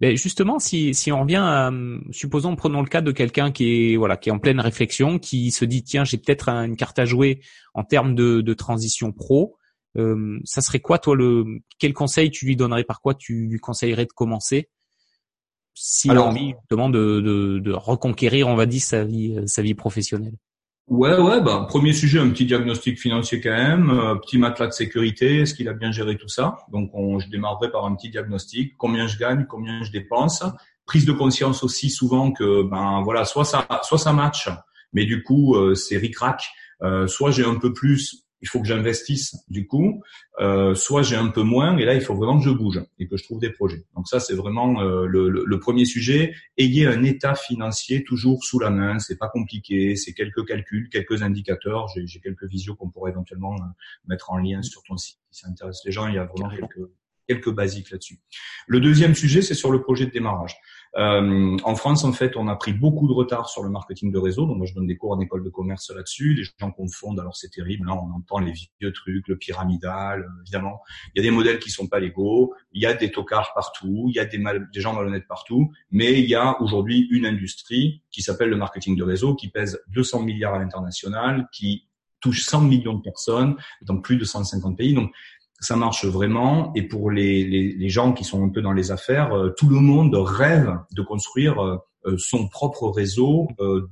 Mais 0.00 0.16
justement, 0.16 0.60
si 0.60 0.94
si 0.94 1.10
on 1.10 1.22
revient, 1.22 1.42
à, 1.42 1.72
supposons, 2.12 2.54
prenons 2.54 2.80
le 2.80 2.88
cas 2.88 3.00
de 3.00 3.10
quelqu'un 3.10 3.50
qui 3.50 3.92
est 3.92 3.96
voilà, 3.96 4.16
qui 4.16 4.28
est 4.28 4.32
en 4.32 4.38
pleine 4.38 4.60
réflexion, 4.60 5.18
qui 5.18 5.50
se 5.50 5.64
dit 5.64 5.82
tiens, 5.82 6.04
j'ai 6.04 6.16
peut-être 6.16 6.48
une 6.48 6.76
carte 6.76 7.00
à 7.00 7.04
jouer 7.04 7.40
en 7.74 7.82
termes 7.82 8.14
de, 8.14 8.40
de 8.40 8.54
transition 8.54 9.10
pro. 9.10 9.57
Euh, 9.98 10.38
ça 10.44 10.60
serait 10.60 10.80
quoi, 10.80 10.98
toi, 10.98 11.16
le 11.16 11.44
quel 11.78 11.92
conseil 11.92 12.30
tu 12.30 12.46
lui 12.46 12.56
donnerais? 12.56 12.84
Par 12.84 13.00
quoi 13.00 13.14
tu 13.14 13.48
lui 13.48 13.58
conseillerais 13.58 14.06
de 14.06 14.12
commencer? 14.12 14.68
S'il 15.74 16.12
a 16.12 16.22
envie 16.22 16.54
justement 16.60 16.90
de, 16.90 17.20
de, 17.20 17.58
de, 17.60 17.72
reconquérir, 17.72 18.48
on 18.48 18.56
va 18.56 18.66
dire, 18.66 18.82
sa 18.82 19.04
vie, 19.04 19.36
euh, 19.36 19.46
sa 19.46 19.62
vie 19.62 19.74
professionnelle 19.74 20.34
Ouais, 20.88 21.16
ouais. 21.16 21.40
Bah, 21.40 21.66
premier 21.68 21.92
sujet, 21.92 22.18
un 22.18 22.30
petit 22.30 22.46
diagnostic 22.46 22.98
financier 22.98 23.40
quand 23.40 23.50
même, 23.50 23.90
euh, 23.90 24.16
petit 24.16 24.38
matelas 24.38 24.68
de 24.68 24.72
sécurité. 24.72 25.40
Est-ce 25.40 25.54
qu'il 25.54 25.68
a 25.68 25.74
bien 25.74 25.92
géré 25.92 26.16
tout 26.16 26.28
ça? 26.28 26.56
Donc, 26.72 26.90
on, 26.94 27.18
je 27.18 27.28
démarrerai 27.28 27.70
par 27.70 27.84
un 27.84 27.94
petit 27.94 28.10
diagnostic. 28.10 28.76
Combien 28.76 29.06
je 29.06 29.18
gagne, 29.18 29.46
combien 29.48 29.82
je 29.84 29.92
dépense? 29.92 30.42
Prise 30.86 31.04
de 31.04 31.12
conscience 31.12 31.62
aussi 31.62 31.90
souvent 31.90 32.32
que, 32.32 32.62
ben 32.62 33.02
voilà, 33.04 33.24
soit 33.24 33.44
ça, 33.44 33.68
soit 33.82 33.98
ça 33.98 34.12
match, 34.12 34.48
mais 34.94 35.04
du 35.04 35.22
coup, 35.22 35.54
c'est 35.74 35.98
ric-rac. 35.98 36.42
soit 37.06 37.30
j'ai 37.30 37.44
un 37.44 37.56
peu 37.56 37.74
plus, 37.74 38.27
il 38.40 38.48
faut 38.48 38.60
que 38.60 38.66
j'investisse 38.66 39.36
du 39.48 39.66
coup, 39.66 40.02
euh, 40.40 40.74
soit 40.74 41.02
j'ai 41.02 41.16
un 41.16 41.28
peu 41.28 41.42
moins 41.42 41.76
et 41.76 41.84
là 41.84 41.94
il 41.94 42.00
faut 42.00 42.14
vraiment 42.14 42.38
que 42.38 42.44
je 42.44 42.50
bouge 42.50 42.80
et 42.98 43.08
que 43.08 43.16
je 43.16 43.24
trouve 43.24 43.38
des 43.38 43.50
projets. 43.50 43.84
Donc 43.94 44.08
ça 44.08 44.20
c'est 44.20 44.34
vraiment 44.34 44.80
euh, 44.80 45.06
le, 45.06 45.28
le, 45.28 45.58
premier 45.58 45.84
sujet. 45.84 46.34
Ayez 46.56 46.86
un 46.86 47.02
état 47.02 47.34
financier 47.34 48.04
toujours 48.04 48.44
sous 48.44 48.58
la 48.58 48.70
main, 48.70 48.98
c'est 48.98 49.18
pas 49.18 49.28
compliqué, 49.28 49.96
c'est 49.96 50.12
quelques 50.12 50.46
calculs, 50.46 50.88
quelques 50.90 51.22
indicateurs. 51.22 51.88
J'ai 51.88 52.20
quelques 52.20 52.44
visios 52.44 52.76
qu'on 52.76 52.90
pourrait 52.90 53.10
éventuellement 53.10 53.54
euh, 53.54 53.64
mettre 54.06 54.30
en 54.30 54.38
lien 54.38 54.62
sur 54.62 54.82
ton 54.82 54.96
site 54.96 55.18
si 55.30 55.42
ça 55.42 55.48
intéresse 55.48 55.80
les 55.84 55.92
gens. 55.92 56.06
Il 56.06 56.14
y 56.14 56.18
a 56.18 56.24
vraiment 56.24 56.50
quelques 56.50 56.88
quelques 57.28 57.50
basiques 57.50 57.90
là-dessus. 57.90 58.18
Le 58.66 58.80
deuxième 58.80 59.14
sujet, 59.14 59.42
c'est 59.42 59.54
sur 59.54 59.70
le 59.70 59.82
projet 59.82 60.06
de 60.06 60.10
démarrage. 60.10 60.56
Euh, 60.96 61.56
en 61.62 61.74
France, 61.76 62.04
en 62.04 62.12
fait, 62.12 62.36
on 62.36 62.48
a 62.48 62.56
pris 62.56 62.72
beaucoup 62.72 63.06
de 63.06 63.12
retard 63.12 63.48
sur 63.48 63.62
le 63.62 63.70
marketing 63.70 64.10
de 64.10 64.18
réseau. 64.18 64.46
Donc 64.46 64.56
moi, 64.56 64.66
je 64.66 64.74
donne 64.74 64.86
des 64.86 64.96
cours 64.96 65.12
en 65.12 65.20
école 65.20 65.44
de 65.44 65.50
commerce 65.50 65.90
là-dessus. 65.94 66.34
Les 66.34 66.44
gens 66.58 66.70
confondent, 66.70 67.20
alors 67.20 67.36
c'est 67.36 67.50
terrible. 67.50 67.86
Là, 67.86 67.94
on 67.94 68.14
entend 68.16 68.38
les 68.38 68.54
vieux 68.80 68.92
trucs, 68.92 69.28
le 69.28 69.36
pyramidal, 69.36 70.22
euh, 70.22 70.42
évidemment. 70.42 70.80
Il 71.14 71.18
y 71.18 71.20
a 71.20 71.28
des 71.28 71.34
modèles 71.34 71.58
qui 71.58 71.70
sont 71.70 71.86
pas 71.86 72.00
légaux. 72.00 72.54
Il 72.72 72.82
y 72.82 72.86
a 72.86 72.94
des 72.94 73.10
tocards 73.10 73.52
partout. 73.54 74.06
Il 74.08 74.14
y 74.14 74.20
a 74.20 74.24
des, 74.24 74.42
des 74.72 74.80
gens 74.80 74.94
malhonnêtes 74.94 75.28
partout. 75.28 75.70
Mais 75.90 76.20
il 76.20 76.28
y 76.28 76.34
a 76.34 76.60
aujourd'hui 76.60 77.08
une 77.10 77.26
industrie 77.26 78.02
qui 78.10 78.22
s'appelle 78.22 78.48
le 78.48 78.56
marketing 78.56 78.96
de 78.96 79.04
réseau, 79.04 79.34
qui 79.34 79.48
pèse 79.48 79.80
200 79.88 80.22
milliards 80.22 80.54
à 80.54 80.58
l'international, 80.58 81.48
qui 81.52 81.84
touche 82.20 82.44
100 82.44 82.62
millions 82.62 82.94
de 82.94 83.02
personnes 83.02 83.56
dans 83.82 83.98
plus 83.98 84.16
de 84.16 84.24
150 84.24 84.76
pays. 84.76 84.94
Donc, 84.94 85.12
ça 85.60 85.76
marche 85.76 86.04
vraiment. 86.04 86.72
Et 86.74 86.82
pour 86.82 87.10
les, 87.10 87.44
les, 87.44 87.88
gens 87.88 88.12
qui 88.12 88.24
sont 88.24 88.44
un 88.44 88.48
peu 88.48 88.62
dans 88.62 88.72
les 88.72 88.90
affaires, 88.90 89.36
euh, 89.36 89.50
tout 89.50 89.68
le 89.68 89.80
monde 89.80 90.14
rêve 90.14 90.78
de 90.92 91.02
construire 91.02 91.62
euh, 91.62 91.78
euh, 92.06 92.16
son 92.18 92.48
propre 92.48 92.88
réseau 92.88 93.48
de 93.58 93.88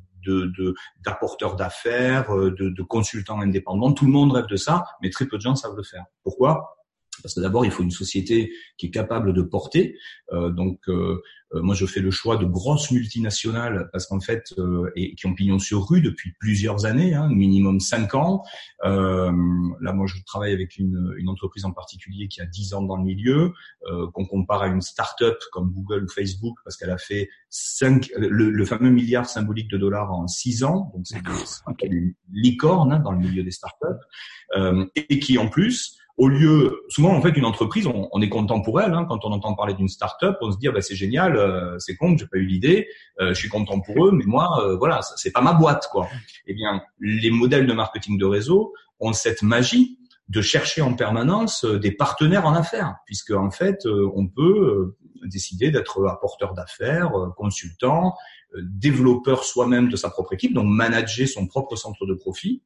d'apporteurs 1.04 1.54
d'affaires, 1.54 2.34
de, 2.34 2.82
consultants 2.82 3.40
indépendants. 3.40 3.92
Tout 3.92 4.06
le 4.06 4.10
monde 4.10 4.32
rêve 4.32 4.46
de 4.46 4.56
ça, 4.56 4.84
mais 5.00 5.10
très 5.10 5.26
peu 5.26 5.36
de 5.36 5.42
gens 5.42 5.54
savent 5.54 5.76
le 5.76 5.84
faire. 5.84 6.04
Pourquoi? 6.24 6.75
Parce 7.22 7.34
que 7.34 7.40
d'abord, 7.40 7.64
il 7.64 7.70
faut 7.70 7.82
une 7.82 7.90
société 7.90 8.52
qui 8.76 8.86
est 8.86 8.90
capable 8.90 9.32
de 9.32 9.42
porter. 9.42 9.96
Euh, 10.32 10.50
donc, 10.50 10.80
euh, 10.88 11.22
euh, 11.54 11.62
moi, 11.62 11.74
je 11.74 11.86
fais 11.86 12.00
le 12.00 12.10
choix 12.10 12.36
de 12.36 12.44
grosses 12.44 12.90
multinationales 12.90 13.88
parce 13.92 14.06
qu'en 14.06 14.20
fait, 14.20 14.54
et 14.96 15.14
qui 15.14 15.26
ont 15.26 15.34
pignon 15.34 15.58
sur 15.58 15.88
rue 15.88 16.00
depuis 16.00 16.32
plusieurs 16.40 16.86
années, 16.86 17.14
hein, 17.14 17.28
minimum 17.28 17.80
cinq 17.80 18.14
ans. 18.14 18.42
là, 18.82 19.30
moi, 19.92 20.06
je 20.06 20.16
travaille 20.26 20.52
avec 20.52 20.76
une, 20.76 21.14
une, 21.18 21.28
entreprise 21.28 21.64
en 21.64 21.72
particulier 21.72 22.28
qui 22.28 22.40
a 22.40 22.46
dix 22.46 22.74
ans 22.74 22.82
dans 22.82 22.96
le 22.96 23.04
milieu, 23.04 23.52
qu'on 24.12 24.26
compare 24.26 24.62
à 24.62 24.66
une 24.68 24.80
start-up 24.80 25.38
comme 25.52 25.70
Google 25.70 26.04
ou 26.04 26.08
Facebook 26.08 26.56
parce 26.64 26.76
qu'elle 26.76 26.90
a 26.90 26.98
fait 26.98 27.28
cinq, 27.48 28.10
le, 28.16 28.64
fameux 28.64 28.90
milliard 28.90 29.28
symbolique 29.28 29.70
de 29.70 29.78
dollars 29.78 30.12
en 30.12 30.26
six 30.26 30.64
ans. 30.64 30.90
Donc, 30.94 31.06
c'est 31.06 31.20
une 31.86 32.14
licorne 32.32 32.92
hein, 32.92 32.98
dans 32.98 33.12
le 33.12 33.18
milieu 33.18 33.44
des 33.44 33.52
start-up 33.52 33.98
et 34.96 35.18
qui 35.20 35.38
en 35.38 35.48
plus 35.48 35.96
au 36.18 36.28
lieu, 36.28 36.82
souvent 36.88 37.14
en 37.14 37.20
fait 37.20 37.36
une 37.36 37.44
entreprise, 37.44 37.86
on, 37.86 38.08
on 38.10 38.22
est 38.22 38.28
content 38.28 38.60
pour 38.60 38.80
elle. 38.80 38.94
Hein, 38.94 39.04
quand 39.08 39.24
on 39.24 39.32
entend 39.32 39.54
parler 39.54 39.74
d'une 39.74 39.88
start-up, 39.88 40.36
on 40.40 40.50
se 40.50 40.58
dit 40.58 40.68
ah, 40.68 40.72
bah, 40.72 40.80
c'est 40.80 40.94
génial, 40.94 41.36
euh, 41.36 41.78
c'est 41.78 41.96
con, 41.96 42.16
j'ai 42.16 42.26
pas 42.26 42.38
eu 42.38 42.46
l'idée, 42.46 42.88
euh, 43.20 43.28
je 43.30 43.34
suis 43.34 43.48
content 43.48 43.80
pour 43.80 44.06
eux, 44.06 44.12
mais 44.12 44.24
moi 44.24 44.62
euh, 44.62 44.76
voilà, 44.76 45.00
c'est 45.16 45.32
pas 45.32 45.42
ma 45.42 45.52
boîte 45.52 45.88
quoi. 45.92 46.08
Eh 46.46 46.54
bien, 46.54 46.82
les 47.00 47.30
modèles 47.30 47.66
de 47.66 47.72
marketing 47.72 48.18
de 48.18 48.24
réseau 48.24 48.72
ont 48.98 49.12
cette 49.12 49.42
magie 49.42 49.98
de 50.28 50.40
chercher 50.40 50.82
en 50.82 50.94
permanence 50.94 51.64
des 51.64 51.92
partenaires 51.92 52.46
en 52.46 52.54
affaires, 52.54 52.96
puisque 53.04 53.30
en 53.30 53.50
fait 53.50 53.86
on 53.86 54.26
peut 54.26 54.96
décider 55.24 55.70
d'être 55.70 56.04
apporteur 56.08 56.52
d'affaires, 56.52 57.12
consultant, 57.36 58.16
développeur 58.60 59.44
soi-même 59.44 59.88
de 59.88 59.94
sa 59.94 60.10
propre 60.10 60.32
équipe, 60.32 60.52
donc 60.52 60.66
manager 60.66 61.28
son 61.28 61.46
propre 61.46 61.76
centre 61.76 62.06
de 62.06 62.14
profit 62.14 62.60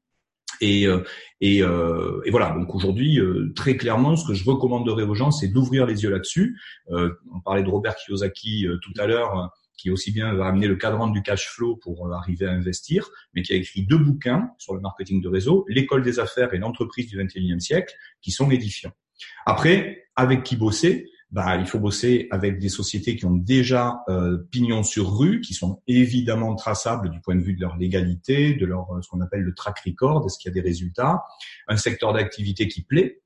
et, 0.60 0.86
euh, 0.86 1.02
et, 1.40 1.62
euh, 1.62 2.20
et, 2.24 2.30
voilà, 2.30 2.50
donc 2.50 2.74
aujourd'hui, 2.74 3.18
euh, 3.18 3.52
très 3.56 3.76
clairement, 3.76 4.16
ce 4.16 4.26
que 4.26 4.34
je 4.34 4.44
recommanderais 4.44 5.04
aux 5.04 5.14
gens, 5.14 5.30
c'est 5.30 5.48
d'ouvrir 5.48 5.86
les 5.86 6.02
yeux 6.02 6.10
là-dessus. 6.10 6.60
on 6.88 7.40
parlait 7.44 7.62
de 7.62 7.68
Robert 7.68 7.96
Kiyosaki 7.96 8.66
tout 8.82 8.92
à 8.98 9.06
l'heure, 9.06 9.50
qui 9.76 9.90
aussi 9.90 10.12
bien 10.12 10.34
va 10.34 10.46
amener 10.46 10.66
le 10.66 10.76
cadran 10.76 11.08
du 11.08 11.22
cash 11.22 11.48
flow 11.48 11.76
pour 11.76 12.12
arriver 12.12 12.46
à 12.46 12.52
investir, 12.52 13.08
mais 13.34 13.42
qui 13.42 13.54
a 13.54 13.56
écrit 13.56 13.86
deux 13.86 13.96
bouquins 13.98 14.50
sur 14.58 14.74
le 14.74 14.80
marketing 14.80 15.22
de 15.22 15.28
réseau, 15.28 15.64
l'école 15.68 16.02
des 16.02 16.18
affaires 16.18 16.52
et 16.52 16.58
l'entreprise 16.58 17.06
du 17.08 17.18
21e 17.18 17.60
siècle, 17.60 17.94
qui 18.20 18.30
sont 18.30 18.50
édifiants. 18.50 18.92
Après, 19.46 20.04
avec 20.16 20.42
qui 20.42 20.56
bosser? 20.56 21.06
Bah, 21.32 21.56
il 21.56 21.66
faut 21.66 21.78
bosser 21.78 22.26
avec 22.30 22.58
des 22.58 22.68
sociétés 22.68 23.16
qui 23.16 23.24
ont 23.24 23.36
déjà 23.36 24.02
euh, 24.08 24.38
pignon 24.50 24.82
sur 24.82 25.16
rue, 25.16 25.40
qui 25.40 25.54
sont 25.54 25.80
évidemment 25.86 26.56
traçables 26.56 27.08
du 27.10 27.20
point 27.20 27.36
de 27.36 27.40
vue 27.40 27.54
de 27.54 27.60
leur 27.60 27.76
légalité, 27.76 28.54
de 28.54 28.66
leur 28.66 28.88
ce 29.02 29.08
qu'on 29.08 29.20
appelle 29.20 29.42
le 29.42 29.54
track 29.54 29.78
record, 29.86 30.26
est-ce 30.26 30.38
qu'il 30.38 30.48
y 30.48 30.52
a 30.52 30.54
des 30.54 30.66
résultats, 30.66 31.22
un 31.68 31.76
secteur 31.76 32.12
d'activité 32.12 32.66
qui 32.68 32.82
plaît. 32.82 33.22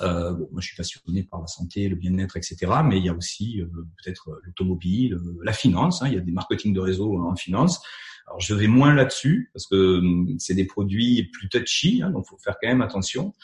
Euh, 0.00 0.32
bon, 0.32 0.48
moi, 0.52 0.60
je 0.60 0.68
suis 0.68 0.76
passionné 0.76 1.22
par 1.24 1.40
la 1.40 1.46
santé, 1.46 1.88
le 1.88 1.96
bien-être, 1.96 2.36
etc. 2.36 2.56
Mais 2.84 2.98
il 2.98 3.04
y 3.04 3.08
a 3.08 3.14
aussi 3.14 3.60
euh, 3.60 3.66
peut-être 4.02 4.40
l'automobile, 4.44 5.14
euh, 5.14 5.38
la 5.42 5.52
finance. 5.52 6.02
Hein, 6.02 6.08
il 6.08 6.14
y 6.14 6.18
a 6.18 6.20
des 6.20 6.32
marketing 6.32 6.72
de 6.72 6.80
réseau 6.80 7.18
en 7.18 7.36
finance. 7.36 7.82
Alors, 8.26 8.40
je 8.40 8.54
vais 8.54 8.68
moins 8.68 8.94
là-dessus 8.94 9.50
parce 9.52 9.66
que 9.66 9.98
hum, 9.98 10.36
c'est 10.38 10.54
des 10.54 10.64
produits 10.64 11.28
plus 11.32 11.48
touchy, 11.48 12.02
hein, 12.02 12.10
donc 12.10 12.26
faut 12.26 12.38
faire 12.38 12.56
quand 12.60 12.68
même 12.68 12.82
attention. 12.82 13.34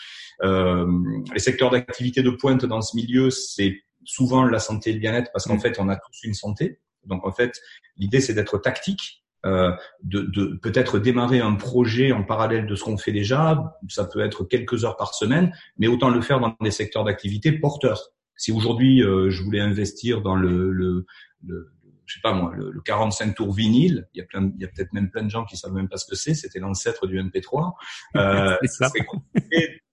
Euh, 0.42 0.86
les 1.32 1.40
secteurs 1.40 1.70
d'activité 1.70 2.22
de 2.22 2.30
pointe 2.30 2.64
dans 2.64 2.80
ce 2.80 2.96
milieu, 2.96 3.30
c'est 3.30 3.82
souvent 4.04 4.44
la 4.44 4.58
santé 4.58 4.90
et 4.90 4.92
le 4.94 5.00
bien-être 5.00 5.30
parce 5.32 5.46
qu'en 5.46 5.56
mm. 5.56 5.60
fait, 5.60 5.78
on 5.78 5.88
a 5.88 5.96
tous 5.96 6.24
une 6.24 6.34
santé. 6.34 6.80
Donc 7.04 7.26
en 7.26 7.32
fait, 7.32 7.60
l'idée 7.96 8.20
c'est 8.20 8.34
d'être 8.34 8.58
tactique, 8.58 9.24
euh, 9.46 9.72
de, 10.02 10.22
de 10.22 10.58
peut-être 10.60 10.98
démarrer 10.98 11.40
un 11.40 11.54
projet 11.54 12.12
en 12.12 12.24
parallèle 12.24 12.66
de 12.66 12.74
ce 12.74 12.84
qu'on 12.84 12.98
fait 12.98 13.12
déjà. 13.12 13.76
Ça 13.88 14.04
peut 14.04 14.20
être 14.20 14.44
quelques 14.44 14.84
heures 14.84 14.96
par 14.96 15.14
semaine, 15.14 15.54
mais 15.78 15.86
autant 15.86 16.10
le 16.10 16.20
faire 16.20 16.40
dans 16.40 16.56
des 16.60 16.70
secteurs 16.70 17.04
d'activité 17.04 17.52
porteurs. 17.52 18.10
Si 18.36 18.52
aujourd'hui 18.52 19.02
euh, 19.02 19.30
je 19.30 19.42
voulais 19.42 19.60
investir 19.60 20.22
dans 20.22 20.36
le, 20.36 20.70
le, 20.70 21.06
le 21.44 21.72
je 22.08 22.14
sais 22.14 22.20
pas 22.22 22.32
moi, 22.32 22.52
le, 22.56 22.72
45 22.80 23.34
tours 23.34 23.52
vinyle, 23.52 24.08
il 24.14 24.18
y 24.18 24.20
a 24.22 24.24
plein, 24.24 24.50
il 24.56 24.62
y 24.62 24.64
a 24.64 24.68
peut-être 24.68 24.92
même 24.94 25.10
plein 25.10 25.22
de 25.22 25.30
gens 25.30 25.44
qui 25.44 25.56
savent 25.56 25.74
même 25.74 25.88
pas 25.88 25.98
ce 25.98 26.06
que 26.06 26.16
c'est. 26.16 26.34
C'était 26.34 26.58
l'ancêtre 26.58 27.06
du 27.06 27.22
MP3. 27.22 27.74
Euh, 28.16 28.56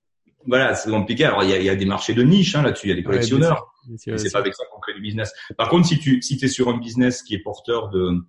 voilà, 0.47 0.75
c'est 0.75 0.89
compliqué. 0.89 1.25
Alors 1.25 1.43
il 1.43 1.49
y 1.49 1.53
a, 1.53 1.62
y 1.62 1.69
a 1.69 1.75
des 1.75 1.86
marchés 1.86 2.13
de 2.13 2.23
niche 2.23 2.55
hein, 2.55 2.62
là-dessus, 2.62 2.88
il 2.88 2.89
y 2.89 2.93
a 2.93 2.95
des 2.95 3.03
collectionneurs. 3.03 3.73
c'est 3.97 4.31
pas 4.31 4.39
avec 4.39 4.53
ça 4.53 4.63
qu'on 4.71 4.79
crée 4.79 4.93
du 4.93 5.01
business. 5.01 5.31
Par 5.58 5.69
contre, 5.69 5.88
si 5.88 5.99
tu 5.99 6.21
si 6.21 6.38
es 6.41 6.47
sur 6.47 6.69
un 6.69 6.77
business 6.77 7.21
qui 7.23 7.36
est 7.36 7.39
porteur 7.39 7.89
de 7.89 8.21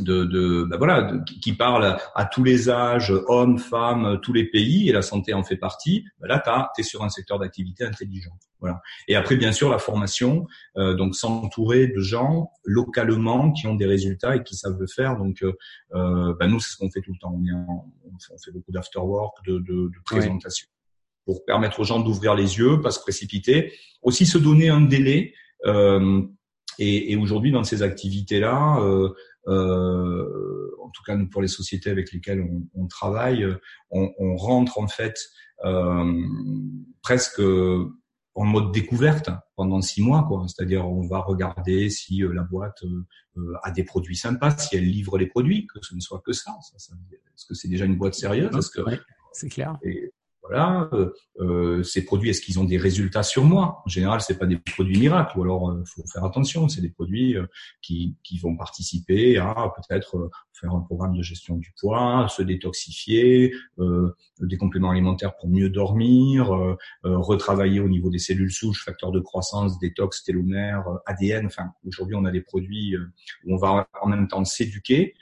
de, 0.00 0.24
de 0.24 0.64
ben 0.64 0.76
voilà, 0.76 1.18
qui 1.40 1.52
parle 1.52 1.98
à, 2.14 2.24
tous 2.26 2.42
les 2.42 2.68
âges, 2.68 3.12
hommes, 3.28 3.58
femmes, 3.58 4.18
tous 4.22 4.32
les 4.32 4.44
pays, 4.44 4.88
et 4.88 4.92
la 4.92 5.02
santé 5.02 5.34
en 5.34 5.44
fait 5.44 5.56
partie. 5.56 6.04
Ben 6.20 6.28
là, 6.28 6.70
tu 6.74 6.80
es 6.80 6.84
sur 6.84 7.04
un 7.04 7.08
secteur 7.08 7.38
d'activité 7.38 7.84
intelligent. 7.84 8.32
Voilà. 8.60 8.80
Et 9.08 9.16
après, 9.16 9.36
bien 9.36 9.52
sûr, 9.52 9.70
la 9.70 9.78
formation, 9.78 10.46
euh, 10.76 10.94
donc 10.94 11.14
s'entourer 11.14 11.86
de 11.88 12.00
gens 12.00 12.50
localement 12.64 13.52
qui 13.52 13.66
ont 13.66 13.74
des 13.74 13.86
résultats 13.86 14.36
et 14.36 14.42
qui 14.42 14.56
savent 14.56 14.78
le 14.78 14.86
faire. 14.86 15.16
Donc, 15.16 15.42
euh, 15.42 16.34
ben 16.38 16.46
nous, 16.48 16.60
c'est 16.60 16.72
ce 16.72 16.76
qu'on 16.76 16.90
fait 16.90 17.00
tout 17.00 17.12
le 17.12 17.18
temps. 17.18 17.34
On, 17.34 17.44
est 17.44 17.52
on 17.52 18.38
fait 18.38 18.52
beaucoup 18.52 18.72
d'afterwork, 18.72 19.36
de, 19.46 19.58
de, 19.58 19.88
de 19.88 20.02
présentation 20.04 20.66
pour 21.24 21.44
permettre 21.44 21.80
aux 21.80 21.84
gens 21.84 22.00
d'ouvrir 22.00 22.34
les 22.34 22.58
yeux, 22.58 22.80
pas 22.80 22.90
se 22.90 23.00
précipiter. 23.00 23.72
Aussi 24.02 24.26
se 24.26 24.38
donner 24.38 24.68
un 24.68 24.80
délai. 24.80 25.34
Euh, 25.66 26.22
et, 26.78 27.12
et 27.12 27.16
aujourd'hui, 27.16 27.52
dans 27.52 27.64
ces 27.64 27.82
activités-là, 27.82 28.78
euh, 28.80 29.10
euh, 29.46 30.70
en 30.82 30.90
tout 30.90 31.02
cas 31.06 31.16
pour 31.30 31.42
les 31.42 31.48
sociétés 31.48 31.90
avec 31.90 32.12
lesquelles 32.12 32.40
on, 32.40 32.82
on 32.82 32.86
travaille, 32.86 33.46
on, 33.90 34.12
on, 34.18 34.36
rentre 34.36 34.78
en 34.78 34.88
fait 34.88 35.18
euh, 35.64 36.22
presque 37.02 37.40
en 38.34 38.44
mode 38.44 38.72
découverte 38.72 39.30
pendant 39.54 39.80
six 39.80 40.02
mois, 40.02 40.24
quoi. 40.26 40.44
C'est-à-dire, 40.48 40.86
on 40.86 41.06
va 41.06 41.20
regarder 41.20 41.88
si 41.88 42.22
euh, 42.22 42.32
la 42.32 42.42
boîte 42.42 42.82
euh, 42.82 43.54
a 43.62 43.70
des 43.70 43.84
produits 43.84 44.16
sympas, 44.16 44.56
si 44.58 44.76
elle 44.76 44.84
livre 44.84 45.18
les 45.18 45.26
produits, 45.26 45.66
que 45.66 45.78
ce 45.82 45.94
ne 45.94 46.00
soit 46.00 46.20
que 46.24 46.32
ça. 46.32 46.52
ça, 46.62 46.78
ça 46.78 46.94
est-ce 47.12 47.46
que 47.46 47.54
c'est 47.54 47.68
déjà 47.68 47.84
une 47.84 47.96
boîte 47.96 48.14
sérieuse? 48.14 48.54
Est-ce 48.56 48.70
que 48.70 48.80
c'est 49.32 49.48
clair 49.48 49.78
voilà, 50.46 50.90
euh, 50.92 51.10
euh, 51.40 51.82
ces 51.82 52.04
produits, 52.04 52.28
est-ce 52.28 52.42
qu'ils 52.42 52.60
ont 52.60 52.64
des 52.64 52.76
résultats 52.76 53.22
sur 53.22 53.44
moi? 53.44 53.82
En 53.86 53.88
général, 53.88 54.20
c'est 54.20 54.38
pas 54.38 54.44
des 54.44 54.58
produits 54.58 54.98
miracles, 54.98 55.38
ou 55.38 55.42
alors 55.42 55.70
euh, 55.70 55.82
faut 55.86 56.02
faire 56.06 56.24
attention. 56.24 56.68
C'est 56.68 56.82
des 56.82 56.90
produits 56.90 57.34
euh, 57.34 57.46
qui, 57.80 58.16
qui 58.22 58.38
vont 58.38 58.54
participer 58.54 59.38
à 59.38 59.72
peut-être 59.74 60.30
faire 60.52 60.74
un 60.74 60.80
programme 60.80 61.16
de 61.16 61.22
gestion 61.22 61.56
du 61.56 61.72
poids, 61.80 62.28
se 62.28 62.42
détoxifier, 62.42 63.52
des 64.40 64.56
compléments 64.56 64.90
alimentaires 64.90 65.34
pour 65.36 65.48
mieux 65.48 65.68
dormir, 65.68 66.76
retravailler 67.02 67.80
au 67.80 67.88
niveau 67.88 68.08
des 68.08 68.18
cellules 68.18 68.52
souches, 68.52 68.84
facteurs 68.84 69.10
de 69.10 69.20
croissance, 69.20 69.78
détox, 69.80 70.22
télomère, 70.22 70.84
ADN. 71.06 71.46
Enfin, 71.46 71.72
aujourd'hui, 71.84 72.14
on 72.14 72.24
a 72.24 72.30
des 72.30 72.40
produits 72.40 72.96
où 73.44 73.54
on 73.54 73.56
va 73.56 73.88
en 74.00 74.08
même 74.08 74.28
temps 74.28 74.44
s'éduquer 74.44 75.14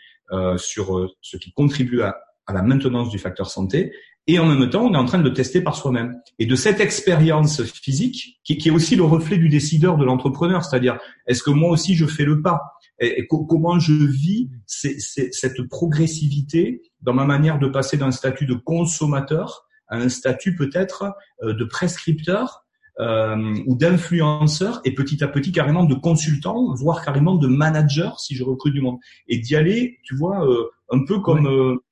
sur 0.57 1.11
ce 1.23 1.37
qui 1.39 1.53
contribue 1.53 2.03
à, 2.03 2.19
à 2.47 2.53
la 2.53 2.63
maintenance 2.63 3.11
du 3.11 3.19
facteur 3.19 3.51
santé 3.51 3.93
et 4.27 4.39
en 4.39 4.47
même 4.47 4.71
temps, 4.71 4.85
on 4.85 4.95
est 4.95 4.99
en 4.99 5.05
train 5.05 5.19
de 5.19 5.25
le 5.25 5.33
tester 5.33 5.61
par 5.61 5.77
soi-même. 5.77 6.21
Et 6.39 6.47
de 6.47 6.55
cette 6.55 6.81
expérience 6.81 7.63
physique, 7.63 8.41
qui, 8.45 8.57
qui, 8.57 8.69
est 8.69 8.73
aussi 8.73 8.95
le 8.95 9.03
reflet 9.03 9.37
du 9.37 9.49
décideur, 9.49 9.97
de 9.97 10.05
l'entrepreneur, 10.05 10.65
c'est-à-dire, 10.65 10.99
est-ce 11.27 11.43
que 11.43 11.51
moi 11.51 11.71
aussi 11.71 11.95
je 11.95 12.07
fais 12.07 12.25
le 12.25 12.41
pas? 12.41 12.61
Et, 13.01 13.27
comment 13.27 13.81
je 13.81 13.93
vis 13.93 14.49
cette 14.67 15.69
progressivité 15.69 16.83
dans 17.01 17.15
ma 17.15 17.25
manière 17.25 17.59
de 17.59 17.67
passer 17.67 17.97
d'un 17.97 18.13
statut 18.13 18.47
de 18.47 18.55
consommateur 18.55 19.67
à 19.89 19.97
un 19.97 20.09
statut 20.09 20.55
peut-être 20.55 21.13
euh, 21.43 21.53
de 21.53 21.65
prescripteur 21.65 22.65
euh, 23.01 23.55
ou 23.67 23.75
d'influenceur 23.75 24.81
et 24.85 24.95
petit 24.95 25.25
à 25.25 25.29
petit 25.29 25.51
carrément 25.51 25.85
de 25.85 25.95
consultant, 25.95 26.75
voire 26.75 27.05
carrément 27.05 27.35
de 27.35 27.49
manager 27.49 28.21
si 28.21 28.37
je 28.37 28.45
recrute 28.45 28.75
du 28.75 28.83
monde? 28.83 28.99
Et 29.29 29.39
d'y 29.39 29.57
aller, 29.57 29.99
tu 30.05 30.15
vois, 30.15 30.47
euh, 30.47 30.71
un 30.91 31.05
peu 31.05 31.19
comme... 31.19 31.47
Euh, 31.47 31.83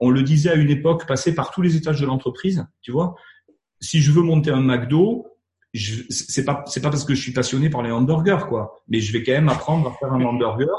on 0.00 0.10
le 0.10 0.22
disait 0.22 0.50
à 0.50 0.54
une 0.54 0.70
époque, 0.70 1.06
passer 1.06 1.34
par 1.34 1.50
tous 1.50 1.62
les 1.62 1.76
étages 1.76 2.00
de 2.00 2.06
l'entreprise, 2.06 2.66
tu 2.82 2.92
vois. 2.92 3.16
Si 3.80 4.00
je 4.00 4.10
veux 4.12 4.22
monter 4.22 4.50
un 4.50 4.60
McDo, 4.60 5.26
c'est 5.74 6.44
pas 6.44 6.64
c'est 6.66 6.80
pas 6.80 6.90
parce 6.90 7.04
que 7.04 7.14
je 7.14 7.20
suis 7.20 7.32
passionné 7.32 7.68
par 7.70 7.82
les 7.82 7.90
hamburgers 7.90 8.46
quoi, 8.48 8.82
mais 8.88 9.00
je 9.00 9.12
vais 9.12 9.22
quand 9.22 9.32
même 9.32 9.48
apprendre 9.48 9.88
à 9.88 9.92
faire 9.92 10.12
un 10.12 10.24
hamburger 10.24 10.76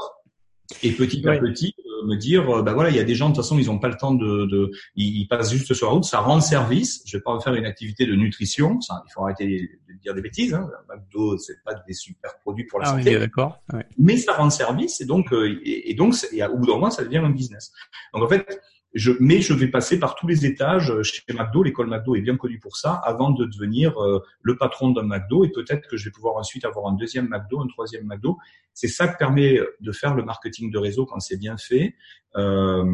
et 0.82 0.92
petit 0.92 1.26
à 1.28 1.38
petit 1.38 1.74
euh, 1.78 2.06
me 2.06 2.16
dire 2.16 2.48
euh, 2.50 2.62
bah 2.62 2.74
voilà 2.74 2.90
il 2.90 2.96
y 2.96 3.00
a 3.00 3.04
des 3.04 3.14
gens 3.14 3.28
de 3.28 3.34
toute 3.34 3.44
façon 3.44 3.58
ils 3.58 3.70
ont 3.70 3.78
pas 3.78 3.88
le 3.88 3.96
temps 3.96 4.14
de, 4.14 4.46
de 4.46 4.70
ils, 4.96 5.26
passent 5.26 5.52
juste 5.52 5.74
sur 5.74 5.86
la 5.86 5.92
route 5.92 6.04
ça 6.04 6.20
rend 6.20 6.40
service. 6.40 7.02
Je 7.06 7.16
vais 7.16 7.22
pas 7.22 7.38
faire 7.40 7.54
une 7.54 7.66
activité 7.66 8.04
de 8.06 8.14
nutrition 8.14 8.80
ça 8.80 9.02
il 9.06 9.12
faut 9.12 9.22
arrêter 9.22 9.70
de 9.88 10.00
dire 10.00 10.14
des 10.14 10.22
bêtises 10.22 10.54
hein. 10.54 10.68
McDo 10.88 11.38
c'est 11.38 11.62
pas 11.64 11.74
des 11.86 11.94
super 11.94 12.38
produits 12.40 12.64
pour 12.64 12.80
la 12.80 12.88
ah, 12.88 12.98
santé. 12.98 13.18
d'accord 13.18 13.60
mais 13.96 14.16
ça 14.16 14.34
rend 14.34 14.50
service 14.50 15.00
et 15.00 15.06
donc 15.06 15.32
euh, 15.32 15.60
et, 15.64 15.90
et 15.90 15.94
donc 15.94 16.14
et 16.32 16.42
au 16.44 16.56
bout 16.56 16.66
d'un 16.66 16.74
moment 16.74 16.90
ça 16.90 17.04
devient 17.04 17.18
un 17.18 17.30
business. 17.30 17.72
Donc 18.12 18.24
en 18.24 18.28
fait 18.28 18.60
je, 18.94 19.12
mais 19.20 19.40
je 19.40 19.54
vais 19.54 19.68
passer 19.68 19.98
par 19.98 20.14
tous 20.16 20.26
les 20.26 20.46
étages 20.46 20.92
chez 21.02 21.22
McDo. 21.32 21.62
L'école 21.62 21.88
McDo 21.88 22.16
est 22.16 22.20
bien 22.20 22.36
connue 22.36 22.58
pour 22.58 22.76
ça, 22.76 22.94
avant 23.04 23.30
de 23.30 23.44
devenir 23.44 23.98
euh, 24.02 24.20
le 24.42 24.56
patron 24.56 24.90
d'un 24.90 25.04
McDo. 25.04 25.44
Et 25.44 25.50
peut-être 25.50 25.88
que 25.88 25.96
je 25.96 26.06
vais 26.06 26.10
pouvoir 26.10 26.36
ensuite 26.36 26.64
avoir 26.64 26.86
un 26.86 26.94
deuxième 26.94 27.28
McDo, 27.28 27.60
un 27.60 27.68
troisième 27.68 28.06
McDo. 28.06 28.38
C'est 28.74 28.88
ça 28.88 29.08
qui 29.08 29.16
permet 29.16 29.60
de 29.80 29.92
faire 29.92 30.14
le 30.14 30.24
marketing 30.24 30.70
de 30.70 30.78
réseau 30.78 31.06
quand 31.06 31.20
c'est 31.20 31.38
bien 31.38 31.56
fait. 31.56 31.94
Euh, 32.36 32.84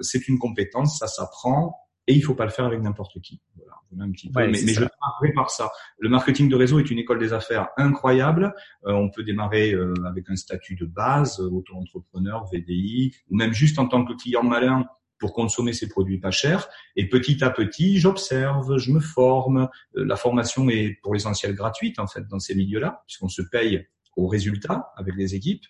c'est 0.00 0.28
une 0.28 0.38
compétence, 0.38 0.98
ça 0.98 1.06
s'apprend. 1.06 1.76
Et 2.08 2.14
il 2.14 2.22
faut 2.22 2.34
pas 2.34 2.44
le 2.44 2.50
faire 2.50 2.64
avec 2.64 2.80
n'importe 2.80 3.20
qui. 3.20 3.40
Voilà, 3.54 3.74
un 4.00 4.10
petit 4.10 4.28
peu. 4.28 4.40
mais, 4.40 4.48
mais 4.48 4.72
je 4.72 4.80
démarrerai 4.80 5.32
par 5.34 5.50
ça. 5.50 5.70
Le 5.98 6.08
marketing 6.08 6.48
de 6.48 6.56
réseau 6.56 6.80
est 6.80 6.90
une 6.90 6.98
école 6.98 7.20
des 7.20 7.32
affaires 7.32 7.68
incroyable. 7.76 8.52
Euh, 8.86 8.92
on 8.92 9.08
peut 9.08 9.22
démarrer 9.22 9.72
euh, 9.72 9.94
avec 10.06 10.28
un 10.28 10.34
statut 10.34 10.74
de 10.74 10.84
base, 10.84 11.38
auto-entrepreneur, 11.38 12.44
VDI, 12.52 13.14
ou 13.30 13.36
même 13.36 13.52
juste 13.52 13.78
en 13.78 13.86
tant 13.86 14.04
que 14.04 14.14
client 14.14 14.42
malin 14.42 14.84
pour 15.22 15.32
consommer 15.32 15.72
ces 15.72 15.88
produits 15.88 16.18
pas 16.18 16.32
chers. 16.32 16.68
Et 16.96 17.08
petit 17.08 17.44
à 17.44 17.50
petit, 17.50 18.00
j'observe, 18.00 18.76
je 18.76 18.90
me 18.90 18.98
forme. 18.98 19.68
Euh, 19.96 20.04
la 20.04 20.16
formation 20.16 20.68
est 20.68 20.98
pour 21.00 21.14
l'essentiel 21.14 21.54
gratuite 21.54 22.00
en 22.00 22.08
fait 22.08 22.26
dans 22.26 22.40
ces 22.40 22.56
milieux-là, 22.56 23.04
puisqu'on 23.06 23.28
se 23.28 23.40
paye 23.40 23.86
au 24.16 24.26
résultat 24.26 24.90
avec 24.96 25.14
les 25.14 25.36
équipes. 25.36 25.64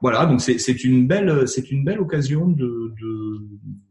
Voilà, 0.00 0.24
donc 0.26 0.40
c'est 0.40 0.84
une 0.84 1.08
belle 1.08 1.48
c'est 1.48 1.72
une 1.72 1.84
belle 1.84 2.00
occasion 2.00 2.46
de 2.46 2.94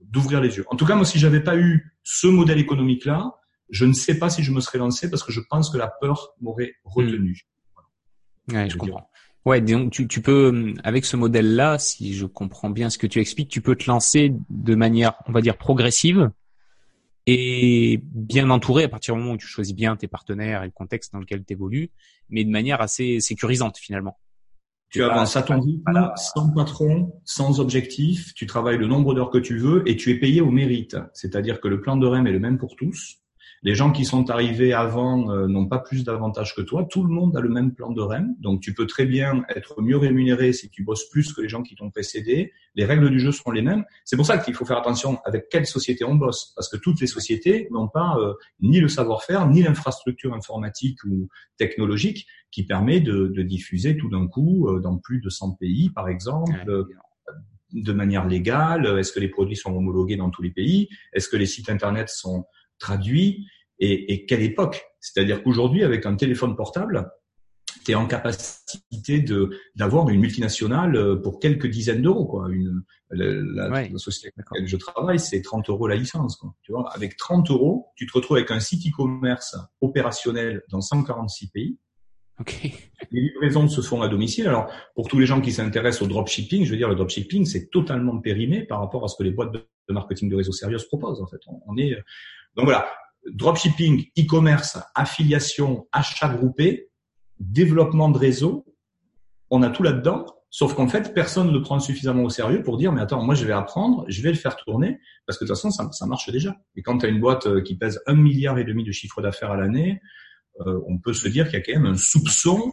d'ouvrir 0.02 0.40
les 0.40 0.56
yeux. 0.56 0.66
En 0.70 0.78
tout 0.78 0.86
cas, 0.86 0.96
moi, 0.96 1.04
si 1.04 1.20
j'avais 1.20 1.42
pas 1.42 1.58
eu 1.58 1.94
ce 2.04 2.28
modèle 2.28 2.60
économique 2.60 3.04
là, 3.04 3.34
je 3.70 3.84
ne 3.86 3.92
sais 3.92 4.18
pas 4.18 4.30
si 4.30 4.44
je 4.44 4.52
me 4.54 4.62
serais 4.62 4.78
lancé 4.78 5.10
parce 5.10 5.24
que 5.24 5.34
je 5.34 5.42
pense 5.42 5.70
que 5.70 5.78
la 5.78 5.88
peur 5.88 6.30
m'aurait 6.40 6.76
retenu. 6.86 7.42
Ouais, 8.50 8.70
je 8.70 8.78
comprends. 8.78 9.10
Ouais, 9.46 9.62
donc 9.62 9.92
tu, 9.92 10.08
tu 10.08 10.22
peux, 10.22 10.74
avec 10.84 11.06
ce 11.06 11.16
modèle-là, 11.16 11.78
si 11.78 12.16
je 12.16 12.26
comprends 12.26 12.72
bien 12.72 12.90
ce 12.90 12.98
que 12.98 13.06
tu 13.06 13.20
expliques, 13.20 13.50
tu 13.50 13.62
peux 13.62 13.76
te 13.76 13.90
lancer 13.90 14.34
de 14.50 14.76
manière, 14.76 15.14
on 15.28 15.32
va 15.32 15.42
dire, 15.42 15.58
progressive 15.58 16.32
et 17.28 18.02
bien 18.04 18.50
entouré 18.50 18.84
à 18.84 18.90
partir 18.90 19.16
du 19.16 19.22
moment 19.22 19.34
où 19.34 19.38
tu 19.38 19.48
choisis 19.48 19.76
bien 19.76 19.96
tes 19.96 20.08
partenaires 20.08 20.64
et 20.64 20.68
le 20.68 20.72
contexte 20.72 21.14
dans 21.14 21.20
lequel 21.20 21.44
tu 21.44 21.54
évolues, 21.54 21.92
mais 22.30 22.44
de 22.44 22.50
manière 22.50 22.82
assez 22.82 23.20
sécurisante 23.20 23.78
finalement. 23.78 24.18
Tu 24.90 25.04
avances 25.04 25.36
à 25.36 25.42
ton 25.42 25.60
rythme, 25.60 26.12
sans 26.16 26.52
patron, 26.52 27.14
sans 27.26 27.60
objectif, 27.60 28.34
tu 28.34 28.46
travailles 28.46 28.78
le 28.78 28.88
nombre 28.88 29.14
d'heures 29.14 29.32
que 29.32 29.40
tu 29.40 29.58
veux 29.58 29.88
et 29.90 29.96
tu 29.96 30.12
es 30.12 30.16
payé 30.16 30.42
au 30.42 30.52
mérite. 30.52 30.96
C'est-à-dire 31.14 31.60
que 31.60 31.68
le 31.68 31.82
plan 31.82 31.98
de 31.98 32.08
REM 32.08 32.28
est 32.28 32.32
le 32.32 32.40
même 32.40 32.58
pour 32.58 32.76
tous. 32.76 33.18
Les 33.66 33.74
gens 33.74 33.92
qui 33.92 34.06
sont 34.06 34.30
arrivés 34.30 34.74
avant 34.74 35.32
euh, 35.32 35.48
n'ont 35.48 35.66
pas 35.66 35.80
plus 35.80 36.04
d'avantages 36.04 36.54
que 36.54 36.62
toi. 36.62 36.86
Tout 36.88 37.04
le 37.04 37.10
monde 37.10 37.36
a 37.36 37.42
le 37.42 37.50
même 37.50 37.74
plan 37.74 37.92
de 37.92 38.00
REM. 38.00 38.36
Donc, 38.40 38.62
tu 38.62 38.76
peux 38.76 38.86
très 38.86 39.08
bien 39.08 39.44
être 39.56 39.82
mieux 39.82 39.98
rémunéré 39.98 40.54
si 40.54 40.70
tu 40.70 40.84
bosses 40.84 41.10
plus 41.10 41.34
que 41.34 41.42
les 41.42 41.50
gens 41.50 41.64
qui 41.64 41.74
t'ont 41.74 41.90
précédé. 41.90 42.54
Les 42.76 42.86
règles 42.86 43.10
du 43.10 43.20
jeu 43.20 43.32
seront 43.32 43.50
les 43.50 43.64
mêmes. 43.64 43.84
C'est 44.04 44.18
pour 44.18 44.28
ça 44.28 44.38
qu'il 44.38 44.54
faut 44.54 44.66
faire 44.66 44.78
attention 44.78 45.18
avec 45.26 45.50
quelle 45.50 45.66
société 45.66 46.06
on 46.06 46.14
bosse. 46.14 46.54
Parce 46.56 46.70
que 46.70 46.78
toutes 46.78 47.02
les 47.02 47.08
sociétés 47.08 47.68
n'ont 47.72 47.88
pas 47.88 48.16
euh, 48.20 48.36
ni 48.62 48.80
le 48.80 48.88
savoir-faire, 48.88 49.48
ni 49.48 49.64
l'infrastructure 49.64 50.36
informatique 50.36 51.04
ou 51.04 51.28
technologique 51.58 52.28
qui 52.52 52.68
permet 52.68 53.00
de, 53.00 53.34
de 53.36 53.42
diffuser 53.42 53.98
tout 53.98 54.12
d'un 54.12 54.28
coup 54.28 54.68
euh, 54.68 54.80
dans 54.80 55.00
plus 55.00 55.22
de 55.22 55.30
100 55.30 55.54
pays, 55.54 55.90
par 55.90 56.08
exemple. 56.08 56.54
de 57.74 57.94
manière 57.94 58.28
légale 58.28 59.00
Est-ce 59.00 59.12
que 59.12 59.20
les 59.20 59.28
produits 59.28 59.56
sont 59.56 59.76
homologués 59.76 60.18
dans 60.18 60.30
tous 60.30 60.44
les 60.44 60.52
pays? 60.52 60.88
Est-ce 61.14 61.28
que 61.28 61.36
les 61.36 61.48
sites 61.48 61.72
Internet 61.72 62.10
sont 62.10 62.46
traduits? 62.78 63.48
Et, 63.80 64.14
et 64.14 64.26
quelle 64.26 64.42
époque? 64.42 64.86
C'est-à-dire 65.00 65.44
qu'aujourd'hui, 65.44 65.84
avec 65.84 66.06
un 66.06 66.16
téléphone 66.16 66.56
portable, 66.56 67.12
tu 67.86 67.92
es 67.92 67.96
en 67.96 68.08
capacité 68.08 69.20
de 69.20 69.52
d'avoir 69.76 70.10
une 70.10 70.20
multinationale 70.20 70.96
euh, 70.96 71.16
pour 71.16 71.40
quelques 71.40 71.68
dizaines 71.68 72.02
d'euros 72.02 72.26
quoi. 72.26 72.48
Une 72.50 72.84
la, 73.12 73.88
société 73.98 74.34
avec 74.36 74.50
laquelle 74.50 74.68
je 74.68 74.78
travaille 74.78 75.20
c'est 75.20 75.42
30 75.42 75.70
euros 75.70 75.88
la 75.88 75.96
licence 75.96 76.36
quoi. 76.38 76.54
Tu 76.64 76.72
vois 76.72 76.90
avec 76.94 77.16
30 77.16 77.52
euros 77.52 77.92
tu 77.96 78.08
te 78.08 78.14
retrouves 78.14 78.38
avec 78.38 78.52
un 78.52 78.60
site 78.60 78.88
e-commerce 78.88 79.56
opérationnel 79.82 80.64
dans 80.70 80.82
146 80.82 81.48
pays. 81.50 81.78
Okay. 82.40 82.74
Les 83.12 83.22
livraisons 83.22 83.68
se 83.68 83.80
font 83.80 84.02
à 84.02 84.10
domicile. 84.10 84.48
Alors, 84.48 84.70
pour 84.94 85.08
tous 85.08 85.20
les 85.20 85.26
gens 85.26 85.40
qui 85.40 85.54
s'intéressent 85.54 86.02
au 86.02 86.08
dropshipping, 86.08 86.66
je 86.66 86.72
veux 86.72 86.76
dire, 86.76 86.90
le 86.90 86.96
dropshipping, 86.96 87.46
c'est 87.46 87.70
totalement 87.70 88.18
périmé 88.20 88.66
par 88.66 88.80
rapport 88.80 89.06
à 89.06 89.08
ce 89.08 89.16
que 89.16 89.24
les 89.24 89.32
boîtes 89.32 89.54
de 89.54 89.94
marketing 89.94 90.30
de 90.30 90.36
réseau 90.36 90.52
sérieuses 90.52 90.86
proposent. 90.86 91.22
En 91.22 91.28
fait, 91.28 91.40
on 91.66 91.78
est 91.78 91.96
donc 92.56 92.66
voilà, 92.66 92.90
dropshipping, 93.34 94.06
e-commerce, 94.18 94.78
affiliation, 94.94 95.88
achat 95.92 96.30
groupé, 96.30 96.90
développement 97.40 98.10
de 98.10 98.18
réseau, 98.18 98.66
on 99.50 99.62
a 99.64 99.70
tout 99.70 99.84
là-dedans. 99.84 100.26
Sauf 100.50 100.74
qu'en 100.74 100.88
fait, 100.88 101.14
personne 101.14 101.48
ne 101.48 101.52
le 101.52 101.62
prend 101.62 101.80
suffisamment 101.80 102.24
au 102.24 102.30
sérieux 102.30 102.64
pour 102.64 102.78
dire, 102.78 102.94
mais 102.94 103.02
attends, 103.02 103.22
moi 103.22 103.36
je 103.36 103.46
vais 103.46 103.54
apprendre, 103.54 104.06
je 104.08 104.22
vais 104.22 104.30
le 104.30 104.38
faire 104.38 104.56
tourner, 104.56 105.00
parce 105.26 105.38
que 105.38 105.44
de 105.44 105.50
toute 105.50 105.58
façon, 105.58 105.70
ça, 105.70 105.92
ça 105.92 106.06
marche 106.06 106.30
déjà. 106.30 106.56
Et 106.78 106.82
quand 106.82 107.00
tu 107.00 107.06
as 107.06 107.10
une 107.10 107.20
boîte 107.20 107.48
euh, 107.48 107.62
qui 107.62 107.76
pèse 107.76 108.02
un 108.08 108.16
milliard 108.16 108.58
et 108.58 108.64
demi 108.64 108.86
de 108.86 108.92
chiffre 108.94 109.22
d'affaires 109.22 109.52
à 109.52 109.58
l'année, 109.58 110.00
euh, 110.66 110.80
on 110.88 110.98
peut 110.98 111.14
se 111.14 111.28
dire 111.28 111.46
qu'il 111.50 111.60
y 111.60 111.62
a 111.62 111.66
quand 111.66 111.82
même 111.82 111.92
un 111.92 111.98
soupçon 111.98 112.72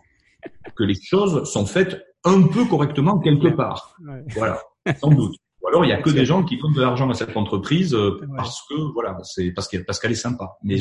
que 0.76 0.84
les 0.84 0.94
choses 0.94 1.50
sont 1.50 1.66
faites 1.66 2.04
un 2.24 2.42
peu 2.46 2.64
correctement 2.66 3.18
quelque 3.18 3.48
part. 3.48 3.96
Voilà, 4.28 4.60
sans 5.00 5.10
doute. 5.10 5.34
Alors 5.72 5.86
il 5.86 5.88
y 5.88 5.92
a 5.92 6.02
que 6.02 6.10
des 6.10 6.26
gens 6.26 6.44
qui 6.44 6.58
donnent 6.58 6.74
de 6.74 6.82
l'argent 6.82 7.08
à 7.08 7.14
cette 7.14 7.34
entreprise 7.34 7.94
euh, 7.94 8.20
parce 8.36 8.60
que 8.68 8.74
voilà, 8.92 9.16
c'est 9.24 9.52
parce 9.52 9.68
qu'elle 9.68 9.86
parce 9.86 9.98
qu'elle 9.98 10.12
est 10.12 10.16
sympa. 10.16 10.58
Mais 10.62 10.76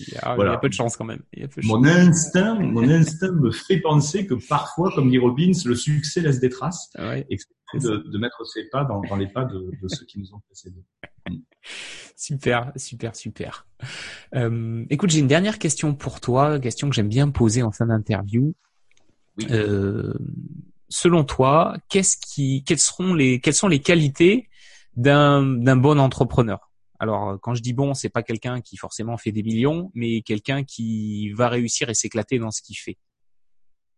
il 0.00 0.08
y, 0.08 0.16
a, 0.16 0.34
voilà. 0.34 0.52
il 0.52 0.54
y 0.54 0.56
a 0.56 0.58
peu 0.58 0.70
de 0.70 0.74
chance 0.74 0.96
quand 0.96 1.04
même. 1.04 1.22
mon 1.62 1.84
instinct, 1.84 2.58
mon 2.58 2.88
instinct 2.88 3.32
me 3.32 3.50
fait 3.50 3.80
penser 3.80 4.26
que 4.26 4.34
parfois, 4.48 4.90
comme 4.94 5.10
dit 5.10 5.18
Robbins, 5.18 5.52
le 5.66 5.74
succès 5.74 6.22
laisse 6.22 6.40
des 6.40 6.48
traces 6.48 6.90
ouais, 6.98 7.26
et 7.28 7.36
de, 7.74 7.98
de, 7.98 8.18
mettre 8.18 8.44
ses 8.46 8.64
pas 8.70 8.84
dans, 8.84 9.02
dans 9.02 9.16
les 9.16 9.28
pas 9.28 9.44
de, 9.44 9.70
de, 9.80 9.88
ceux 9.88 10.06
qui 10.06 10.18
nous 10.18 10.32
ont 10.34 10.40
précédés. 10.46 10.84
super, 12.16 12.72
super, 12.76 13.14
super. 13.14 13.66
Euh, 14.34 14.86
écoute, 14.88 15.10
j'ai 15.10 15.20
une 15.20 15.28
dernière 15.28 15.58
question 15.58 15.94
pour 15.94 16.20
toi, 16.20 16.58
question 16.58 16.88
que 16.88 16.94
j'aime 16.94 17.08
bien 17.08 17.28
poser 17.30 17.62
en 17.62 17.72
fin 17.72 17.86
d'interview. 17.86 18.54
Oui. 19.36 19.46
Euh, 19.50 20.14
selon 20.94 21.24
toi, 21.24 21.76
qu'est-ce 21.88 22.16
qui, 22.16 22.62
quelles 22.62 22.78
seront 22.78 23.14
les, 23.14 23.40
quelles 23.40 23.54
sont 23.54 23.66
les 23.66 23.80
qualités 23.80 24.48
d'un 24.94 25.42
d'un 25.42 25.76
bon 25.76 25.98
entrepreneur? 25.98 26.70
Alors, 27.00 27.38
quand 27.40 27.54
je 27.54 27.62
dis 27.62 27.72
bon, 27.72 27.94
c'est 27.94 28.10
pas 28.10 28.22
quelqu'un 28.22 28.60
qui 28.60 28.76
forcément 28.76 29.16
fait 29.16 29.32
des 29.32 29.42
millions, 29.42 29.90
mais 29.94 30.22
quelqu'un 30.22 30.62
qui 30.62 31.32
va 31.32 31.48
réussir 31.48 31.90
et 31.90 31.94
s'éclater 31.94 32.38
dans 32.38 32.52
ce 32.52 32.62
qu'il 32.62 32.76
fait. 32.76 32.96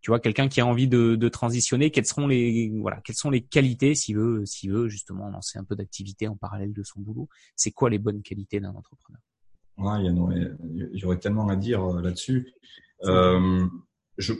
Tu 0.00 0.10
vois, 0.10 0.20
quelqu'un 0.20 0.48
qui 0.48 0.62
a 0.62 0.66
envie 0.66 0.88
de, 0.88 1.16
de, 1.16 1.28
transitionner, 1.28 1.90
quelles 1.90 2.06
seront 2.06 2.26
les 2.28 2.72
voilà, 2.80 3.00
quelles 3.04 3.16
sont 3.16 3.30
les 3.30 3.42
qualités 3.42 3.94
s'il 3.94 4.16
veut 4.16 4.46
s'il 4.46 4.72
veut 4.72 4.88
justement 4.88 5.28
lancer 5.28 5.58
un 5.58 5.64
peu 5.64 5.76
d'activité 5.76 6.28
en 6.28 6.36
parallèle 6.36 6.72
de 6.72 6.82
son 6.82 7.00
boulot. 7.00 7.28
C'est 7.56 7.72
quoi 7.72 7.90
les 7.90 7.98
bonnes 7.98 8.22
qualités 8.22 8.58
d'un 8.58 8.74
entrepreneur? 8.74 9.20
Ouais, 9.76 10.02
il 10.02 10.98
y 10.98 11.04
aurait 11.04 11.18
tellement 11.18 11.46
à 11.48 11.56
dire 11.56 11.84
euh, 11.84 12.00
là-dessus. 12.00 12.54
Euh, 13.04 13.66
je 14.16 14.32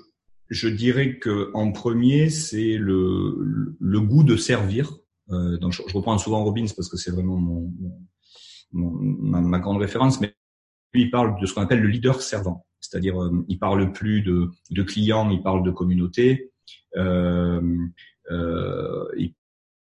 je 0.49 0.69
dirais 0.69 1.19
que 1.19 1.51
en 1.55 1.73
premier, 1.73 2.31
c'est 2.31 2.77
le, 2.77 3.77
le 3.79 4.01
goût 4.01 4.25
de 4.25 4.37
servir. 4.37 4.93
Euh, 5.31 5.59
donc 5.59 5.73
je, 5.73 5.83
reprends 5.93 6.19
souvent 6.19 6.45
Robbins 6.45 6.67
parce 6.77 6.89
que 6.89 6.97
c'est 6.97 7.11
vraiment 7.11 7.37
mon, 7.37 7.73
mon 8.73 8.91
ma, 8.91 9.41
ma, 9.41 9.59
grande 9.59 9.79
référence, 9.79 10.21
mais 10.21 10.35
lui 10.93 11.03
il 11.03 11.11
parle 11.11 11.41
de 11.41 11.47
ce 11.47 11.55
qu'on 11.55 11.63
appelle 11.63 11.81
le 11.81 11.89
leader 11.89 12.21
servant, 12.23 12.67
c'est-à-dire 12.81 13.21
euh, 13.21 13.45
il 13.49 13.59
parle 13.59 13.93
plus 13.93 14.23
de, 14.23 14.51
de 14.71 14.83
clients, 14.83 15.29
il 15.31 15.43
parle 15.43 15.65
de 15.65 15.71
communauté. 15.71 16.53
Euh, 16.97 17.61
euh, 18.31 19.05
il 19.17 19.35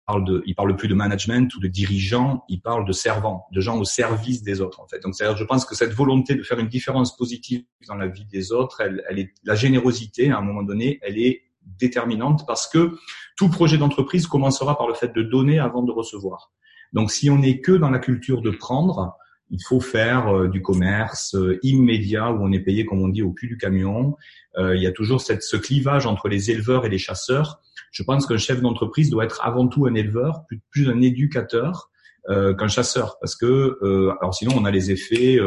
parle 0.05 0.25
de, 0.25 0.43
il 0.45 0.55
parle 0.55 0.75
plus 0.75 0.87
de 0.87 0.93
management 0.93 1.53
ou 1.55 1.59
de 1.59 1.67
dirigeant, 1.67 2.43
il 2.49 2.61
parle 2.61 2.85
de 2.85 2.91
servant, 2.91 3.45
de 3.51 3.61
gens 3.61 3.79
au 3.79 3.85
service 3.85 4.43
des 4.43 4.61
autres 4.61 4.79
en 4.79 4.87
fait. 4.87 4.99
Donc 4.99 5.15
c'est 5.15 5.25
je 5.35 5.43
pense 5.43 5.65
que 5.65 5.75
cette 5.75 5.93
volonté 5.93 6.35
de 6.35 6.43
faire 6.43 6.59
une 6.59 6.67
différence 6.67 7.15
positive 7.15 7.63
dans 7.87 7.95
la 7.95 8.07
vie 8.07 8.25
des 8.25 8.51
autres, 8.51 8.81
elle, 8.81 9.03
elle 9.09 9.19
est 9.19 9.33
la 9.43 9.55
générosité 9.55 10.31
à 10.31 10.37
un 10.37 10.41
moment 10.41 10.63
donné, 10.63 10.99
elle 11.01 11.17
est 11.17 11.43
déterminante 11.79 12.45
parce 12.45 12.67
que 12.67 12.97
tout 13.37 13.49
projet 13.49 13.77
d'entreprise 13.77 14.27
commencera 14.27 14.77
par 14.77 14.87
le 14.87 14.93
fait 14.93 15.13
de 15.13 15.21
donner 15.21 15.59
avant 15.59 15.83
de 15.83 15.91
recevoir. 15.91 16.51
Donc 16.91 17.11
si 17.11 17.29
on 17.29 17.37
n'est 17.37 17.61
que 17.61 17.71
dans 17.71 17.89
la 17.89 17.99
culture 17.99 18.41
de 18.41 18.51
prendre, 18.51 19.15
il 19.49 19.59
faut 19.67 19.79
faire 19.79 20.35
euh, 20.35 20.47
du 20.47 20.61
commerce 20.61 21.35
euh, 21.35 21.59
immédiat 21.63 22.31
où 22.31 22.43
on 22.43 22.51
est 22.51 22.59
payé, 22.59 22.85
comme 22.85 23.01
on 23.01 23.07
dit, 23.07 23.21
au 23.21 23.31
cul 23.31 23.47
du 23.47 23.57
camion. 23.57 24.15
Euh, 24.57 24.75
il 24.75 24.81
y 24.81 24.87
a 24.87 24.91
toujours 24.91 25.21
cette, 25.21 25.43
ce 25.43 25.57
clivage 25.57 26.05
entre 26.05 26.27
les 26.27 26.51
éleveurs 26.51 26.85
et 26.85 26.89
les 26.89 26.97
chasseurs 26.97 27.59
je 27.91 28.01
pense 28.01 28.25
qu'un 28.25 28.37
chef 28.37 28.59
d'entreprise 28.59 29.11
doit 29.11 29.23
être 29.23 29.45
avant 29.45 29.67
tout 29.67 29.85
un 29.85 29.93
éleveur, 29.93 30.45
plus, 30.47 30.59
plus 30.71 30.89
un 30.89 30.99
éducateur 31.01 31.91
qu'un 32.27 32.67
chasseur, 32.67 33.19
parce 33.19 33.35
que 33.35 33.77
alors 34.19 34.33
sinon 34.33 34.53
on 34.57 34.65
a 34.65 34.71
les 34.71 34.89
effets 34.89 35.37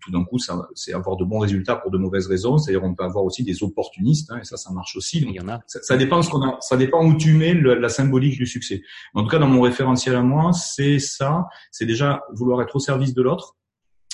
tout 0.00 0.10
d'un 0.10 0.24
coup, 0.24 0.38
ça, 0.38 0.68
c'est 0.74 0.92
avoir 0.92 1.16
de 1.16 1.24
bons 1.24 1.38
résultats 1.38 1.76
pour 1.76 1.90
de 1.90 1.98
mauvaises 1.98 2.26
raisons. 2.26 2.58
C'est-à-dire, 2.58 2.84
on 2.84 2.94
peut 2.94 3.04
avoir 3.04 3.24
aussi 3.24 3.42
des 3.42 3.62
opportunistes, 3.62 4.30
hein, 4.30 4.38
et 4.40 4.44
ça, 4.44 4.56
ça 4.56 4.70
marche 4.72 4.96
aussi. 4.96 5.20
Il 5.20 5.32
y 5.32 5.40
en 5.40 5.48
a. 5.48 5.60
Ça, 5.66 5.96
dépend 5.96 6.22
ce 6.22 6.30
qu'on 6.30 6.42
a, 6.42 6.58
ça 6.60 6.76
dépend 6.76 7.04
où 7.04 7.16
tu 7.16 7.32
mets 7.32 7.54
la 7.54 7.88
symbolique 7.88 8.38
du 8.38 8.46
succès. 8.46 8.82
En 9.14 9.22
tout 9.22 9.28
cas, 9.28 9.38
dans 9.38 9.48
mon 9.48 9.62
référentiel 9.62 10.14
à 10.16 10.22
moi, 10.22 10.52
c'est 10.52 10.98
ça. 10.98 11.46
C'est 11.70 11.86
déjà 11.86 12.22
vouloir 12.32 12.62
être 12.62 12.76
au 12.76 12.80
service 12.80 13.14
de 13.14 13.22
l'autre. 13.22 13.56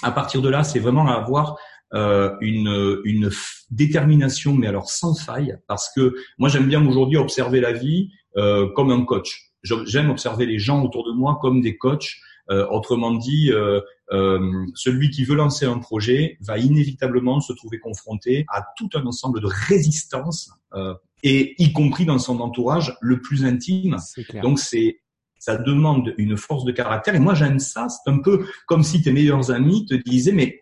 À 0.02 0.12
partir 0.12 0.42
de 0.42 0.48
là, 0.48 0.62
c'est 0.62 0.78
vraiment 0.78 1.06
avoir 1.08 1.56
euh, 1.94 2.36
une, 2.40 3.00
une 3.04 3.30
détermination, 3.70 4.54
mais 4.54 4.66
alors 4.66 4.90
sans 4.90 5.14
faille, 5.14 5.56
parce 5.66 5.90
que 5.94 6.14
moi 6.36 6.50
j'aime 6.50 6.68
bien 6.68 6.86
aujourd'hui 6.86 7.16
observer 7.16 7.60
la 7.60 7.72
vie 7.72 8.10
euh, 8.36 8.68
comme 8.74 8.90
un 8.90 9.04
coach. 9.04 9.52
J'aime 9.62 10.10
observer 10.10 10.44
les 10.44 10.58
gens 10.58 10.84
autour 10.84 11.04
de 11.06 11.12
moi 11.12 11.38
comme 11.40 11.60
des 11.62 11.76
coachs. 11.78 12.10
Euh, 12.50 12.66
autrement 12.68 13.14
dit, 13.14 13.50
euh, 13.52 13.80
euh, 14.10 14.66
celui 14.74 15.10
qui 15.10 15.24
veut 15.24 15.36
lancer 15.36 15.66
un 15.66 15.78
projet 15.78 16.38
va 16.40 16.56
inévitablement 16.56 17.40
se 17.40 17.52
trouver 17.52 17.78
confronté 17.78 18.46
à 18.48 18.64
tout 18.76 18.88
un 18.94 19.04
ensemble 19.04 19.40
de 19.40 19.46
résistances, 19.46 20.50
euh, 20.74 20.94
et 21.22 21.54
y 21.62 21.72
compris 21.72 22.06
dans 22.06 22.18
son 22.18 22.40
entourage 22.40 22.96
le 23.00 23.20
plus 23.20 23.44
intime. 23.44 23.96
Donc 24.42 24.60
c'est 24.60 25.00
ça 25.38 25.56
demande 25.56 26.14
une 26.18 26.36
force 26.36 26.64
de 26.64 26.72
caractère. 26.72 27.14
Et 27.14 27.20
moi 27.20 27.34
j'aime 27.34 27.58
ça. 27.58 27.88
C'est 27.88 28.10
un 28.10 28.18
peu 28.18 28.46
comme 28.66 28.82
si 28.82 29.02
tes 29.02 29.12
meilleurs 29.12 29.50
amis 29.50 29.86
te 29.86 29.94
disaient 29.94 30.32
mais 30.32 30.60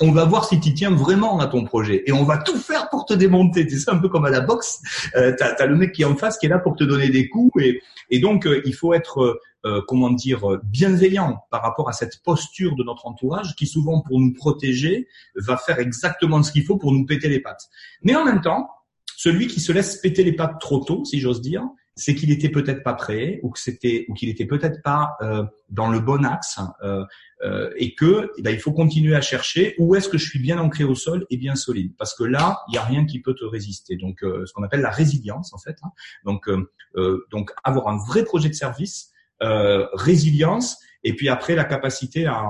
on 0.00 0.12
va 0.12 0.24
voir 0.24 0.46
si 0.46 0.60
tu 0.60 0.74
tiens 0.74 0.90
vraiment 0.90 1.38
à 1.40 1.46
ton 1.46 1.64
projet 1.64 2.02
et 2.06 2.12
on 2.12 2.24
va 2.24 2.38
tout 2.38 2.58
faire 2.58 2.88
pour 2.88 3.06
te 3.06 3.14
démonter. 3.14 3.68
C'est 3.68 3.90
un 3.90 3.98
peu 3.98 4.08
comme 4.08 4.24
à 4.24 4.30
la 4.30 4.40
boxe. 4.40 4.80
Euh, 5.16 5.34
tu 5.36 5.66
le 5.66 5.76
mec 5.76 5.92
qui 5.92 6.02
est 6.02 6.06
en 6.06 6.16
face 6.16 6.38
qui 6.38 6.46
est 6.46 6.48
là 6.48 6.58
pour 6.58 6.76
te 6.76 6.84
donner 6.84 7.08
des 7.08 7.28
coups 7.28 7.62
et, 7.62 7.82
et 8.10 8.18
donc 8.18 8.46
euh, 8.46 8.62
il 8.64 8.74
faut 8.74 8.94
être 8.94 9.40
euh, 9.64 9.82
comment 9.88 10.10
dire 10.10 10.44
bienveillant 10.64 11.38
par 11.50 11.62
rapport 11.62 11.88
à 11.88 11.92
cette 11.92 12.22
posture 12.22 12.76
de 12.76 12.84
notre 12.84 13.06
entourage 13.06 13.54
qui 13.56 13.66
souvent 13.66 14.00
pour 14.00 14.20
nous 14.20 14.32
protéger 14.32 15.08
va 15.34 15.56
faire 15.56 15.78
exactement 15.78 16.42
ce 16.42 16.52
qu'il 16.52 16.64
faut 16.64 16.76
pour 16.76 16.92
nous 16.92 17.04
péter 17.04 17.28
les 17.28 17.40
pattes. 17.40 17.68
Mais 18.02 18.14
en 18.14 18.24
même 18.24 18.40
temps, 18.40 18.70
celui 19.16 19.46
qui 19.46 19.60
se 19.60 19.72
laisse 19.72 19.96
péter 19.96 20.22
les 20.24 20.32
pattes 20.32 20.60
trop 20.60 20.80
tôt, 20.80 21.04
si 21.04 21.20
j'ose 21.20 21.40
dire, 21.40 21.62
c'est 21.96 22.14
qu'il 22.14 22.30
était 22.30 22.50
peut-être 22.50 22.82
pas 22.82 22.92
prêt 22.92 23.40
ou 23.42 23.50
que 23.50 23.58
c'était 23.58 24.04
ou 24.08 24.14
qu'il 24.14 24.28
était 24.28 24.44
peut-être 24.44 24.82
pas 24.82 25.16
euh, 25.22 25.44
dans 25.70 25.90
le 25.90 25.98
bon 25.98 26.26
axe 26.26 26.60
euh, 26.82 27.04
euh, 27.42 27.70
et 27.76 27.94
que 27.94 28.30
eh 28.36 28.42
ben, 28.42 28.50
il 28.50 28.60
faut 28.60 28.72
continuer 28.72 29.16
à 29.16 29.22
chercher 29.22 29.74
où 29.78 29.94
est-ce 29.94 30.08
que 30.10 30.18
je 30.18 30.28
suis 30.28 30.38
bien 30.38 30.58
ancré 30.58 30.84
au 30.84 30.94
sol 30.94 31.26
et 31.30 31.38
bien 31.38 31.54
solide 31.54 31.94
parce 31.98 32.14
que 32.14 32.22
là 32.22 32.60
il 32.68 32.74
y 32.74 32.78
a 32.78 32.82
rien 32.82 33.06
qui 33.06 33.20
peut 33.20 33.34
te 33.34 33.44
résister 33.44 33.96
donc 33.96 34.22
euh, 34.22 34.44
ce 34.44 34.52
qu'on 34.52 34.62
appelle 34.62 34.82
la 34.82 34.90
résilience 34.90 35.54
en 35.54 35.58
fait 35.58 35.76
hein. 35.82 35.90
donc 36.26 36.48
euh, 36.48 37.26
donc 37.30 37.50
avoir 37.64 37.88
un 37.88 37.96
vrai 37.96 38.24
projet 38.24 38.50
de 38.50 38.54
service 38.54 39.10
résilience 39.40 40.78
et 41.04 41.14
puis 41.14 41.28
après 41.28 41.54
la 41.54 41.64
capacité 41.64 42.24
à 42.24 42.42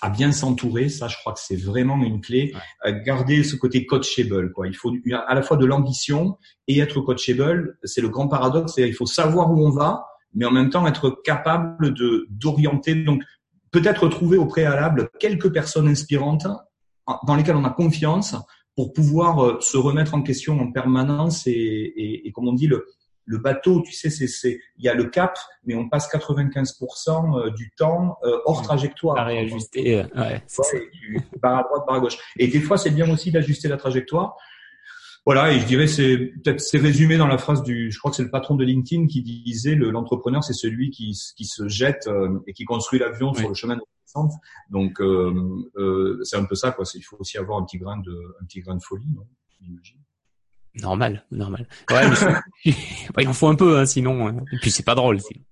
à 0.00 0.10
bien 0.10 0.32
s'entourer. 0.32 0.88
Ça, 0.88 1.08
je 1.08 1.16
crois 1.16 1.32
que 1.32 1.40
c'est 1.40 1.56
vraiment 1.56 1.96
une 2.02 2.20
clé. 2.20 2.52
garder 3.04 3.42
ce 3.44 3.56
côté 3.56 3.86
coachable. 3.86 4.52
Quoi. 4.52 4.68
Il 4.68 4.74
faut 4.74 4.92
à 5.26 5.34
la 5.34 5.42
fois 5.42 5.56
de 5.56 5.66
l'ambition 5.66 6.38
et 6.68 6.78
être 6.78 7.00
coachable. 7.00 7.78
C'est 7.84 8.00
le 8.00 8.08
grand 8.08 8.28
paradoxe. 8.28 8.74
C'est 8.74 8.88
il 8.88 8.94
faut 8.94 9.06
savoir 9.06 9.50
où 9.50 9.64
on 9.64 9.70
va, 9.70 10.06
mais 10.34 10.44
en 10.44 10.50
même 10.50 10.70
temps 10.70 10.86
être 10.86 11.10
capable 11.24 11.92
de 11.94 12.26
d'orienter. 12.30 12.94
Donc 12.94 13.22
peut-être 13.70 14.08
trouver 14.08 14.38
au 14.38 14.46
préalable 14.46 15.10
quelques 15.18 15.52
personnes 15.52 15.88
inspirantes 15.88 16.46
dans 17.26 17.34
lesquelles 17.34 17.56
on 17.56 17.64
a 17.64 17.70
confiance 17.70 18.36
pour 18.76 18.92
pouvoir 18.92 19.44
euh, 19.44 19.58
se 19.60 19.76
remettre 19.76 20.14
en 20.14 20.22
question 20.22 20.60
en 20.60 20.70
permanence 20.70 21.46
et, 21.46 21.50
et, 21.50 22.28
et 22.28 22.32
comme 22.32 22.48
on 22.48 22.52
dit, 22.52 22.66
le, 22.66 22.86
le 23.24 23.38
bateau, 23.38 23.82
tu 23.82 23.92
sais, 23.92 24.10
c'est, 24.10 24.60
il 24.76 24.84
y 24.84 24.88
a 24.88 24.94
le 24.94 25.04
cap, 25.04 25.38
mais 25.64 25.74
on 25.74 25.88
passe 25.88 26.10
95% 26.12 27.38
euh, 27.46 27.50
du 27.50 27.70
temps 27.76 28.18
euh, 28.24 28.38
hors 28.44 28.62
trajectoire. 28.62 29.18
À 29.18 29.24
réajuster, 29.24 30.00
euh, 30.00 30.04
ouais, 30.16 30.42
par 31.40 31.58
à 31.58 31.62
droite, 31.62 31.86
par 31.86 31.96
à 31.96 32.00
gauche. 32.00 32.18
Et 32.38 32.48
des 32.48 32.60
fois, 32.60 32.76
c'est 32.76 32.90
bien 32.90 33.10
aussi 33.10 33.30
d'ajuster 33.30 33.68
la 33.68 33.76
trajectoire. 33.76 34.36
Voilà, 35.26 35.52
et 35.52 35.60
je 35.60 35.66
dirais 35.66 35.86
c'est 35.86 36.16
peut-être 36.42 36.60
c'est 36.60 36.78
résumé 36.78 37.18
dans 37.18 37.26
la 37.26 37.36
phrase 37.36 37.62
du, 37.62 37.92
je 37.92 37.98
crois 37.98 38.10
que 38.10 38.16
c'est 38.16 38.22
le 38.22 38.30
patron 38.30 38.54
de 38.56 38.64
LinkedIn 38.64 39.06
qui 39.06 39.22
disait 39.22 39.74
le, 39.74 39.90
l'entrepreneur 39.90 40.42
c'est 40.42 40.54
celui 40.54 40.90
qui, 40.90 41.14
qui 41.36 41.44
se 41.44 41.68
jette 41.68 42.08
et 42.46 42.54
qui 42.54 42.64
construit 42.64 42.98
l'avion 42.98 43.34
sur 43.34 43.48
le 43.48 43.54
chemin 43.54 43.76
de 43.76 43.82
descente. 44.06 44.32
Donc 44.70 44.98
c'est 46.24 46.36
un 46.36 46.44
peu 46.46 46.54
ça 46.54 46.72
quoi. 46.72 46.86
il 46.94 47.02
faut 47.02 47.18
aussi 47.20 47.36
avoir 47.36 47.58
un 47.58 47.64
petit 47.64 47.76
grain 47.76 47.98
de 47.98 48.34
un 48.40 48.46
petit 48.46 48.60
grain 48.60 48.76
de 48.76 48.82
folie, 48.82 49.12
non 49.14 49.26
Normal, 50.74 51.24
normal. 51.30 51.66
Ouais, 51.90 53.22
il 53.22 53.28
en 53.28 53.32
faut 53.32 53.48
un 53.48 53.54
peu, 53.54 53.78
hein, 53.78 53.86
sinon. 53.86 54.28
Hein. 54.28 54.36
Et 54.52 54.58
puis 54.58 54.70
c'est 54.70 54.84
pas 54.84 54.94
drôle. 54.94 55.20
Sinon. 55.20 55.42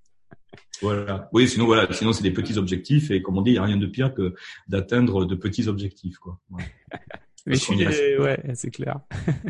Voilà. 0.81 1.29
Oui, 1.33 1.49
sinon 1.49 1.67
voilà, 1.67 1.93
sinon 1.93 2.13
c'est 2.13 2.23
des 2.23 2.31
petits 2.31 2.57
objectifs 2.57 3.11
et 3.11 3.21
comme 3.21 3.37
on 3.37 3.43
dit, 3.43 3.51
il 3.53 3.55
y 3.55 3.59
a 3.59 3.65
rien 3.65 3.77
de 3.77 3.87
pire 3.87 4.15
que 4.15 4.35
d'atteindre 4.69 5.25
de 5.25 5.35
petits 5.35 5.67
objectifs, 5.67 6.19
quoi. 6.19 6.39
Ouais. 6.51 6.65
Mais 7.47 8.19
ouais, 8.19 8.43
c'est 8.55 8.71
clair. 8.71 9.01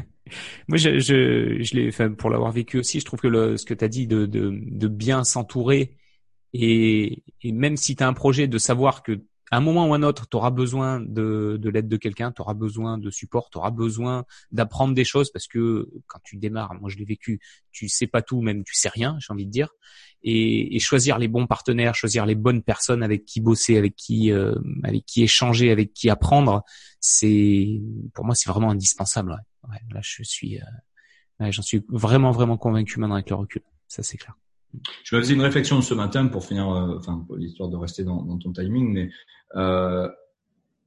Moi, 0.68 0.78
je, 0.78 1.00
je, 1.00 1.62
je 1.62 1.74
l'ai, 1.74 1.88
enfin, 1.88 2.12
pour 2.12 2.30
l'avoir 2.30 2.52
vécu 2.52 2.78
aussi, 2.78 3.00
je 3.00 3.04
trouve 3.04 3.18
que 3.18 3.26
le, 3.26 3.56
ce 3.56 3.64
que 3.64 3.74
tu 3.74 3.84
as 3.84 3.88
dit 3.88 4.06
de, 4.06 4.26
de, 4.26 4.52
de 4.54 4.88
bien 4.88 5.24
s'entourer 5.24 5.96
et, 6.52 7.24
et 7.42 7.52
même 7.52 7.76
si 7.76 7.96
tu 7.96 8.04
as 8.04 8.06
un 8.06 8.12
projet, 8.12 8.46
de 8.46 8.58
savoir 8.58 9.02
que 9.02 9.20
à 9.50 9.56
un 9.56 9.60
moment 9.60 9.86
ou 9.86 9.94
un 9.94 10.02
autre, 10.02 10.26
tu 10.28 10.38
besoin 10.52 11.00
de, 11.00 11.58
de 11.60 11.70
l'aide 11.70 11.88
de 11.88 11.96
quelqu'un, 11.96 12.32
tu 12.32 12.42
besoin 12.54 12.98
de 12.98 13.10
support, 13.10 13.50
tu 13.50 13.58
besoin 13.72 14.24
d'apprendre 14.52 14.94
des 14.94 15.04
choses 15.04 15.30
parce 15.30 15.46
que 15.46 15.88
quand 16.06 16.20
tu 16.22 16.36
démarres, 16.36 16.74
moi 16.74 16.90
je 16.90 16.96
l'ai 16.96 17.04
vécu, 17.04 17.40
tu 17.70 17.88
sais 17.88 18.06
pas 18.06 18.22
tout, 18.22 18.40
même 18.40 18.64
tu 18.64 18.74
sais 18.74 18.88
rien, 18.88 19.16
j'ai 19.20 19.32
envie 19.32 19.46
de 19.46 19.50
dire, 19.50 19.70
et, 20.22 20.78
choisir 20.80 21.18
les 21.18 21.28
bons 21.28 21.46
partenaires, 21.46 21.94
choisir 21.94 22.26
les 22.26 22.34
bonnes 22.34 22.62
personnes 22.62 23.02
avec 23.02 23.24
qui 23.24 23.40
bosser, 23.40 23.76
avec 23.76 23.94
qui 23.96 24.32
euh, 24.32 24.54
qui 25.06 25.22
échanger, 25.22 25.70
avec 25.70 25.92
qui 25.92 26.10
apprendre, 26.10 26.62
c'est 27.00 27.80
pour 28.14 28.24
moi 28.24 28.34
c'est 28.34 28.50
vraiment 28.50 28.70
indispensable. 28.70 29.30
Là 29.30 30.00
je 30.02 30.22
suis, 30.22 30.58
euh, 30.60 31.50
j'en 31.50 31.62
suis 31.62 31.84
vraiment 31.88 32.30
vraiment 32.32 32.56
convaincu 32.56 33.00
maintenant 33.00 33.16
avec 33.16 33.30
le 33.30 33.36
recul, 33.36 33.62
ça 33.86 34.02
c'est 34.02 34.16
clair. 34.16 34.34
Je 35.04 35.16
me 35.16 35.20
faisais 35.20 35.34
une 35.34 35.40
réflexion 35.40 35.80
ce 35.82 35.94
matin 35.94 36.26
pour 36.26 36.44
finir, 36.44 36.70
euh, 36.70 36.98
enfin, 36.98 37.24
l'histoire 37.36 37.68
de 37.68 37.76
rester 37.76 38.04
dans, 38.04 38.38
ton 38.38 38.52
timing, 38.52 38.92
mais 38.92 39.10
euh, 39.56 40.08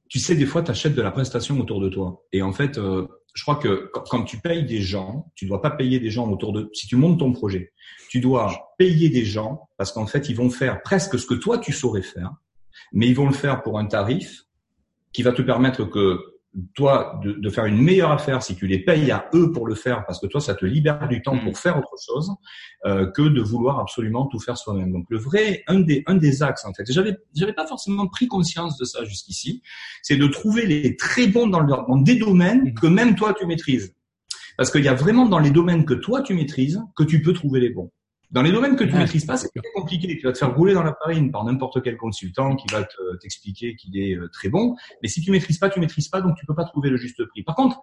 tu 0.08 0.18
sais, 0.18 0.34
des 0.34 0.46
fois, 0.46 0.62
tu 0.62 0.70
achètes 0.70 0.94
de 0.94 1.02
la 1.02 1.10
prestation 1.10 1.58
autour 1.58 1.80
de 1.80 1.88
toi. 1.88 2.24
Et 2.32 2.42
en 2.42 2.52
fait, 2.52 2.78
euh, 2.78 3.06
je 3.34 3.42
crois 3.42 3.56
que 3.56 3.90
quand, 3.92 4.24
tu 4.24 4.38
payes 4.38 4.64
des 4.64 4.80
gens, 4.80 5.32
tu 5.34 5.46
dois 5.46 5.62
pas 5.62 5.70
payer 5.70 6.00
des 6.00 6.10
gens 6.10 6.30
autour 6.30 6.52
de. 6.52 6.70
Si 6.74 6.86
tu 6.86 6.96
montes 6.96 7.18
ton 7.18 7.32
projet, 7.32 7.72
tu 8.08 8.20
dois 8.20 8.74
payer 8.78 9.08
des 9.08 9.24
gens 9.24 9.68
parce 9.78 9.90
qu'en 9.90 10.06
fait, 10.06 10.28
ils 10.28 10.36
vont 10.36 10.50
faire 10.50 10.82
presque 10.82 11.18
ce 11.18 11.26
que 11.26 11.34
toi 11.34 11.58
tu 11.58 11.72
saurais 11.72 12.02
faire, 12.02 12.30
mais 12.92 13.08
ils 13.08 13.14
vont 13.14 13.26
le 13.26 13.32
faire 13.32 13.62
pour 13.62 13.78
un 13.78 13.86
tarif 13.86 14.44
qui 15.12 15.22
va 15.22 15.32
te 15.32 15.42
permettre 15.42 15.84
que 15.84 16.31
toi 16.74 17.18
de, 17.24 17.32
de, 17.32 17.50
faire 17.50 17.64
une 17.64 17.80
meilleure 17.80 18.10
affaire 18.10 18.42
si 18.42 18.54
tu 18.54 18.66
les 18.66 18.78
payes 18.78 19.10
à 19.10 19.28
eux 19.32 19.52
pour 19.52 19.66
le 19.66 19.74
faire 19.74 20.04
parce 20.04 20.20
que 20.20 20.26
toi 20.26 20.40
ça 20.40 20.54
te 20.54 20.66
libère 20.66 21.08
du 21.08 21.22
temps 21.22 21.38
pour 21.38 21.52
mm. 21.52 21.56
faire 21.56 21.78
autre 21.78 21.94
chose 22.04 22.30
euh, 22.84 23.10
que 23.10 23.22
de 23.22 23.40
vouloir 23.40 23.80
absolument 23.80 24.26
tout 24.26 24.38
faire 24.38 24.58
soi-même 24.58 24.92
donc 24.92 25.06
le 25.08 25.18
vrai 25.18 25.64
un 25.66 25.80
des 25.80 26.02
un 26.06 26.14
des 26.14 26.42
axes 26.42 26.66
en 26.66 26.74
fait 26.74 26.84
j'avais 26.90 27.16
j'avais 27.34 27.54
pas 27.54 27.66
forcément 27.66 28.06
pris 28.06 28.28
conscience 28.28 28.76
de 28.76 28.84
ça 28.84 29.04
jusqu'ici 29.04 29.62
c'est 30.02 30.16
de 30.16 30.26
trouver 30.26 30.66
les 30.66 30.96
très 30.96 31.26
bons 31.26 31.46
dans, 31.46 31.60
le, 31.60 31.68
dans 31.68 31.96
des 31.96 32.16
domaines 32.16 32.70
mm. 32.70 32.74
que 32.74 32.86
même 32.86 33.14
toi 33.14 33.34
tu 33.38 33.46
maîtrises 33.46 33.94
parce 34.58 34.70
qu'il 34.70 34.84
y 34.84 34.88
a 34.88 34.94
vraiment 34.94 35.26
dans 35.26 35.38
les 35.38 35.50
domaines 35.50 35.86
que 35.86 35.94
toi 35.94 36.20
tu 36.20 36.34
maîtrises 36.34 36.82
que 36.96 37.04
tu 37.04 37.22
peux 37.22 37.32
trouver 37.32 37.60
les 37.60 37.70
bons 37.70 37.90
dans 38.32 38.40
les 38.40 38.50
domaines 38.50 38.76
que 38.76 38.84
tu 38.84 38.92
ne 38.94 38.98
maîtrises 38.98 39.26
pas, 39.26 39.36
c'est 39.36 39.50
très 39.54 39.70
compliqué. 39.74 40.16
Tu 40.16 40.26
vas 40.26 40.32
te 40.32 40.38
faire 40.38 40.56
rouler 40.56 40.72
dans 40.72 40.82
la 40.82 40.94
farine 40.94 41.30
par 41.30 41.44
n'importe 41.44 41.82
quel 41.82 41.98
consultant 41.98 42.56
qui 42.56 42.66
va 42.72 42.86
t'expliquer 43.20 43.76
qu'il 43.76 43.96
est 43.98 44.16
euh, 44.16 44.28
très 44.32 44.48
bon. 44.48 44.74
Mais 45.02 45.08
si 45.08 45.20
tu 45.20 45.30
maîtrises 45.30 45.58
pas, 45.58 45.68
tu 45.68 45.80
maîtrises 45.80 46.08
pas, 46.08 46.22
donc 46.22 46.36
tu 46.36 46.46
peux 46.46 46.54
pas 46.54 46.64
trouver 46.64 46.88
le 46.88 46.96
juste 46.96 47.22
prix. 47.26 47.42
Par 47.42 47.54
contre, 47.54 47.80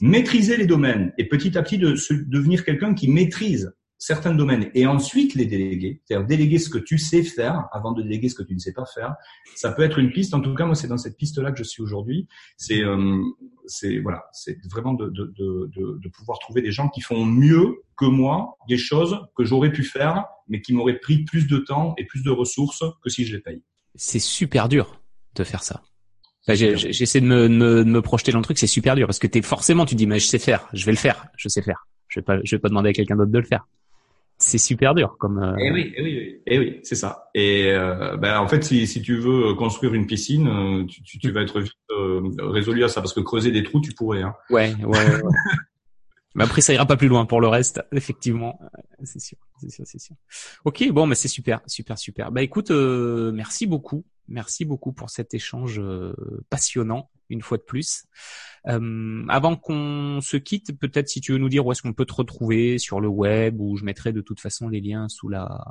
maîtriser 0.00 0.58
les 0.58 0.66
domaines 0.66 1.12
et 1.16 1.26
petit 1.26 1.56
à 1.56 1.62
petit 1.62 1.78
de 1.78 1.94
devenir 2.26 2.64
quelqu'un 2.64 2.92
qui 2.92 3.08
maîtrise 3.08 3.72
certains 3.98 4.34
domaines 4.34 4.70
et 4.74 4.86
ensuite 4.86 5.34
les 5.34 5.46
déléguer, 5.46 6.02
c'est-à-dire 6.04 6.26
déléguer 6.26 6.58
ce 6.58 6.68
que 6.68 6.78
tu 6.78 6.98
sais 6.98 7.22
faire 7.22 7.66
avant 7.72 7.92
de 7.92 8.02
déléguer 8.02 8.28
ce 8.28 8.34
que 8.34 8.42
tu 8.42 8.54
ne 8.54 8.58
sais 8.58 8.72
pas 8.72 8.84
faire. 8.84 9.14
Ça 9.54 9.72
peut 9.72 9.82
être 9.82 9.98
une 9.98 10.12
piste. 10.12 10.34
En 10.34 10.40
tout 10.40 10.54
cas, 10.54 10.66
moi, 10.66 10.74
c'est 10.74 10.88
dans 10.88 10.98
cette 10.98 11.16
piste-là 11.16 11.52
que 11.52 11.58
je 11.58 11.64
suis 11.64 11.82
aujourd'hui. 11.82 12.28
C'est, 12.56 12.82
euh, 12.82 13.22
c'est 13.66 13.98
voilà, 13.98 14.24
c'est 14.32 14.58
vraiment 14.70 14.92
de, 14.92 15.08
de, 15.08 15.32
de, 15.36 15.98
de, 16.02 16.08
pouvoir 16.10 16.38
trouver 16.38 16.62
des 16.62 16.72
gens 16.72 16.88
qui 16.88 17.00
font 17.00 17.24
mieux 17.24 17.82
que 17.96 18.04
moi 18.04 18.56
des 18.68 18.78
choses 18.78 19.18
que 19.36 19.44
j'aurais 19.44 19.72
pu 19.72 19.82
faire, 19.82 20.26
mais 20.48 20.60
qui 20.60 20.74
m'auraient 20.74 20.98
pris 20.98 21.24
plus 21.24 21.46
de 21.46 21.58
temps 21.58 21.94
et 21.96 22.04
plus 22.04 22.22
de 22.22 22.30
ressources 22.30 22.84
que 23.02 23.10
si 23.10 23.24
je 23.24 23.36
les 23.36 23.42
paye. 23.42 23.62
C'est 23.94 24.18
super 24.18 24.68
dur 24.68 25.00
de 25.34 25.44
faire 25.44 25.62
ça. 25.62 25.82
J'essaie 26.48 27.20
de 27.20 27.26
me, 27.26 27.48
me, 27.48 27.82
me, 27.82 28.02
projeter 28.02 28.30
dans 28.30 28.38
le 28.38 28.44
truc, 28.44 28.58
c'est 28.58 28.68
super 28.68 28.94
dur 28.94 29.08
parce 29.08 29.18
que 29.18 29.26
t'es 29.26 29.42
forcément, 29.42 29.84
tu 29.84 29.96
dis, 29.96 30.06
mais 30.06 30.20
je 30.20 30.26
sais 30.26 30.38
faire, 30.38 30.68
je 30.72 30.84
vais 30.86 30.92
le 30.92 30.98
faire, 30.98 31.26
je 31.36 31.48
sais 31.48 31.62
faire. 31.62 31.88
Je 32.06 32.20
vais 32.20 32.24
pas, 32.24 32.38
je 32.44 32.54
vais 32.54 32.60
pas 32.60 32.68
demander 32.68 32.90
à 32.90 32.92
quelqu'un 32.92 33.16
d'autre 33.16 33.32
de 33.32 33.38
le 33.38 33.44
faire 33.44 33.66
c'est 34.38 34.58
super 34.58 34.94
dur 34.94 35.16
comme. 35.18 35.42
Euh... 35.42 35.56
Eh 35.58 35.70
oui, 35.72 35.92
eh 35.96 36.02
oui, 36.02 36.40
eh 36.46 36.58
oui, 36.58 36.80
c'est 36.82 36.94
ça. 36.94 37.30
Et 37.34 37.72
euh, 37.72 38.16
ben 38.16 38.38
en 38.38 38.48
fait, 38.48 38.62
si, 38.62 38.86
si 38.86 39.00
tu 39.00 39.16
veux 39.16 39.54
construire 39.54 39.94
une 39.94 40.06
piscine, 40.06 40.48
euh, 40.48 40.84
tu, 40.86 41.02
tu, 41.02 41.18
tu 41.18 41.30
vas 41.30 41.42
être 41.42 41.60
vite 41.60 41.72
euh, 41.90 42.20
résolu 42.38 42.84
à 42.84 42.88
ça 42.88 43.00
parce 43.00 43.14
que 43.14 43.20
creuser 43.20 43.50
des 43.50 43.62
trous, 43.62 43.80
tu 43.80 43.92
pourrais. 43.92 44.22
Hein. 44.22 44.34
Ouais, 44.50 44.74
ouais. 44.84 44.86
ouais. 44.86 45.22
Mais 46.36 46.44
après, 46.44 46.60
ça 46.60 46.74
ira 46.74 46.84
pas 46.84 46.98
plus 46.98 47.08
loin 47.08 47.24
pour 47.24 47.40
le 47.40 47.48
reste, 47.48 47.82
effectivement. 47.92 48.60
C'est 49.02 49.20
sûr, 49.20 49.38
c'est 49.58 49.70
sûr, 49.70 49.86
c'est 49.86 49.98
sûr. 49.98 50.14
Ok, 50.66 50.86
bon, 50.90 51.06
mais 51.06 51.14
c'est 51.14 51.28
super, 51.28 51.62
super, 51.66 51.98
super. 51.98 52.30
Bah 52.30 52.42
écoute, 52.42 52.70
euh, 52.70 53.32
merci 53.32 53.66
beaucoup, 53.66 54.04
merci 54.28 54.66
beaucoup 54.66 54.92
pour 54.92 55.08
cet 55.08 55.32
échange 55.32 55.80
euh, 55.80 56.14
passionnant, 56.50 57.08
une 57.30 57.40
fois 57.40 57.56
de 57.56 57.62
plus. 57.62 58.04
Euh, 58.68 59.24
avant 59.30 59.56
qu'on 59.56 60.20
se 60.20 60.36
quitte, 60.36 60.78
peut-être 60.78 61.08
si 61.08 61.22
tu 61.22 61.32
veux 61.32 61.38
nous 61.38 61.48
dire 61.48 61.64
où 61.64 61.72
est-ce 61.72 61.80
qu'on 61.80 61.94
peut 61.94 62.04
te 62.04 62.12
retrouver 62.12 62.76
sur 62.76 63.00
le 63.00 63.08
web, 63.08 63.58
ou 63.58 63.78
je 63.78 63.84
mettrai 63.84 64.12
de 64.12 64.20
toute 64.20 64.40
façon 64.40 64.68
les 64.68 64.82
liens 64.82 65.08
sous 65.08 65.30
la 65.30 65.64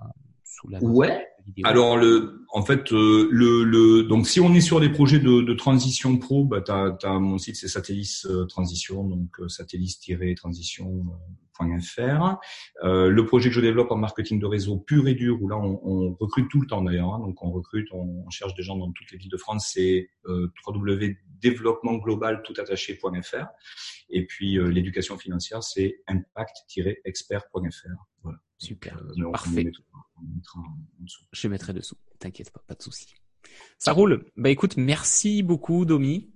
sous 0.43 0.67
la. 0.67 0.79
Ouais. 0.81 1.27
Alors 1.63 1.97
le, 1.97 2.45
en 2.49 2.63
fait, 2.63 2.91
euh, 2.91 3.27
le, 3.31 3.63
le, 3.63 4.03
donc 4.03 4.27
si 4.27 4.39
on 4.39 4.53
est 4.53 4.61
sur 4.61 4.79
des 4.79 4.89
projets 4.89 5.17
de, 5.19 5.41
de 5.41 5.53
transition 5.53 6.17
pro, 6.17 6.43
bah 6.43 6.63
as 6.67 7.19
mon 7.19 7.37
site 7.37 7.55
c'est 7.55 7.67
Satellis 7.67 8.23
euh, 8.25 8.45
Transition, 8.45 9.03
donc 9.03 9.29
euh, 9.39 9.47
satellis-transition.fr. 9.47 12.39
Euh, 12.83 13.09
le 13.09 13.25
projet 13.25 13.49
que 13.49 13.55
je 13.55 13.61
développe 13.61 13.91
en 13.91 13.97
marketing 13.97 14.39
de 14.39 14.47
réseau 14.47 14.77
pur 14.77 15.07
et 15.07 15.13
dur, 15.13 15.39
où 15.41 15.47
là 15.47 15.57
on, 15.57 15.79
on 15.83 16.15
recrute 16.19 16.49
tout 16.49 16.61
le 16.61 16.67
temps 16.67 16.81
d'ailleurs, 16.81 17.13
hein, 17.13 17.19
donc 17.19 17.43
on 17.43 17.51
recrute, 17.51 17.87
on, 17.91 18.27
cherche 18.31 18.55
des 18.55 18.63
gens 18.63 18.75
dans 18.75 18.91
toutes 18.91 19.11
les 19.11 19.19
villes 19.19 19.29
de 19.29 19.37
France, 19.37 19.69
c'est 19.73 20.09
euh, 20.25 20.51
www.développementglobal.toutattaché.fr. 20.65 23.45
Et 24.09 24.25
puis 24.25 24.57
l'éducation 24.71 25.17
financière, 25.17 25.63
c'est 25.63 26.01
impact-expert.fr. 26.07 28.07
Voilà. 28.23 28.39
Super, 28.65 29.01
parfait. 29.31 29.71
Je 31.31 31.47
mettrai 31.47 31.73
dessous. 31.73 31.97
T'inquiète 32.19 32.51
pas, 32.51 32.63
pas 32.67 32.75
de 32.75 32.81
souci. 32.81 33.15
Ça 33.77 33.91
roule. 33.91 34.25
Bah 34.37 34.49
écoute, 34.49 34.77
merci 34.77 35.43
beaucoup 35.43 35.85
Domi 35.85 36.31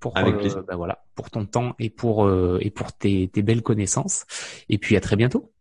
pour 0.00 0.16
euh, 0.16 0.62
bah, 0.62 0.76
voilà 0.76 1.04
pour 1.14 1.30
ton 1.30 1.46
temps 1.46 1.74
et 1.78 1.90
pour 1.90 2.24
euh, 2.24 2.58
et 2.60 2.70
pour 2.70 2.92
tes, 2.92 3.28
tes 3.28 3.42
belles 3.42 3.62
connaissances. 3.62 4.26
Et 4.68 4.78
puis 4.78 4.96
à 4.96 5.00
très 5.00 5.16
bientôt. 5.16 5.52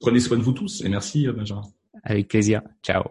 Prenez 0.00 0.20
soin 0.20 0.36
de 0.36 0.42
vous 0.42 0.52
tous 0.52 0.82
et 0.82 0.88
merci 0.88 1.26
euh, 1.26 1.32
Benjamin. 1.32 1.62
Avec 2.02 2.28
plaisir. 2.28 2.62
Ciao. 2.82 3.04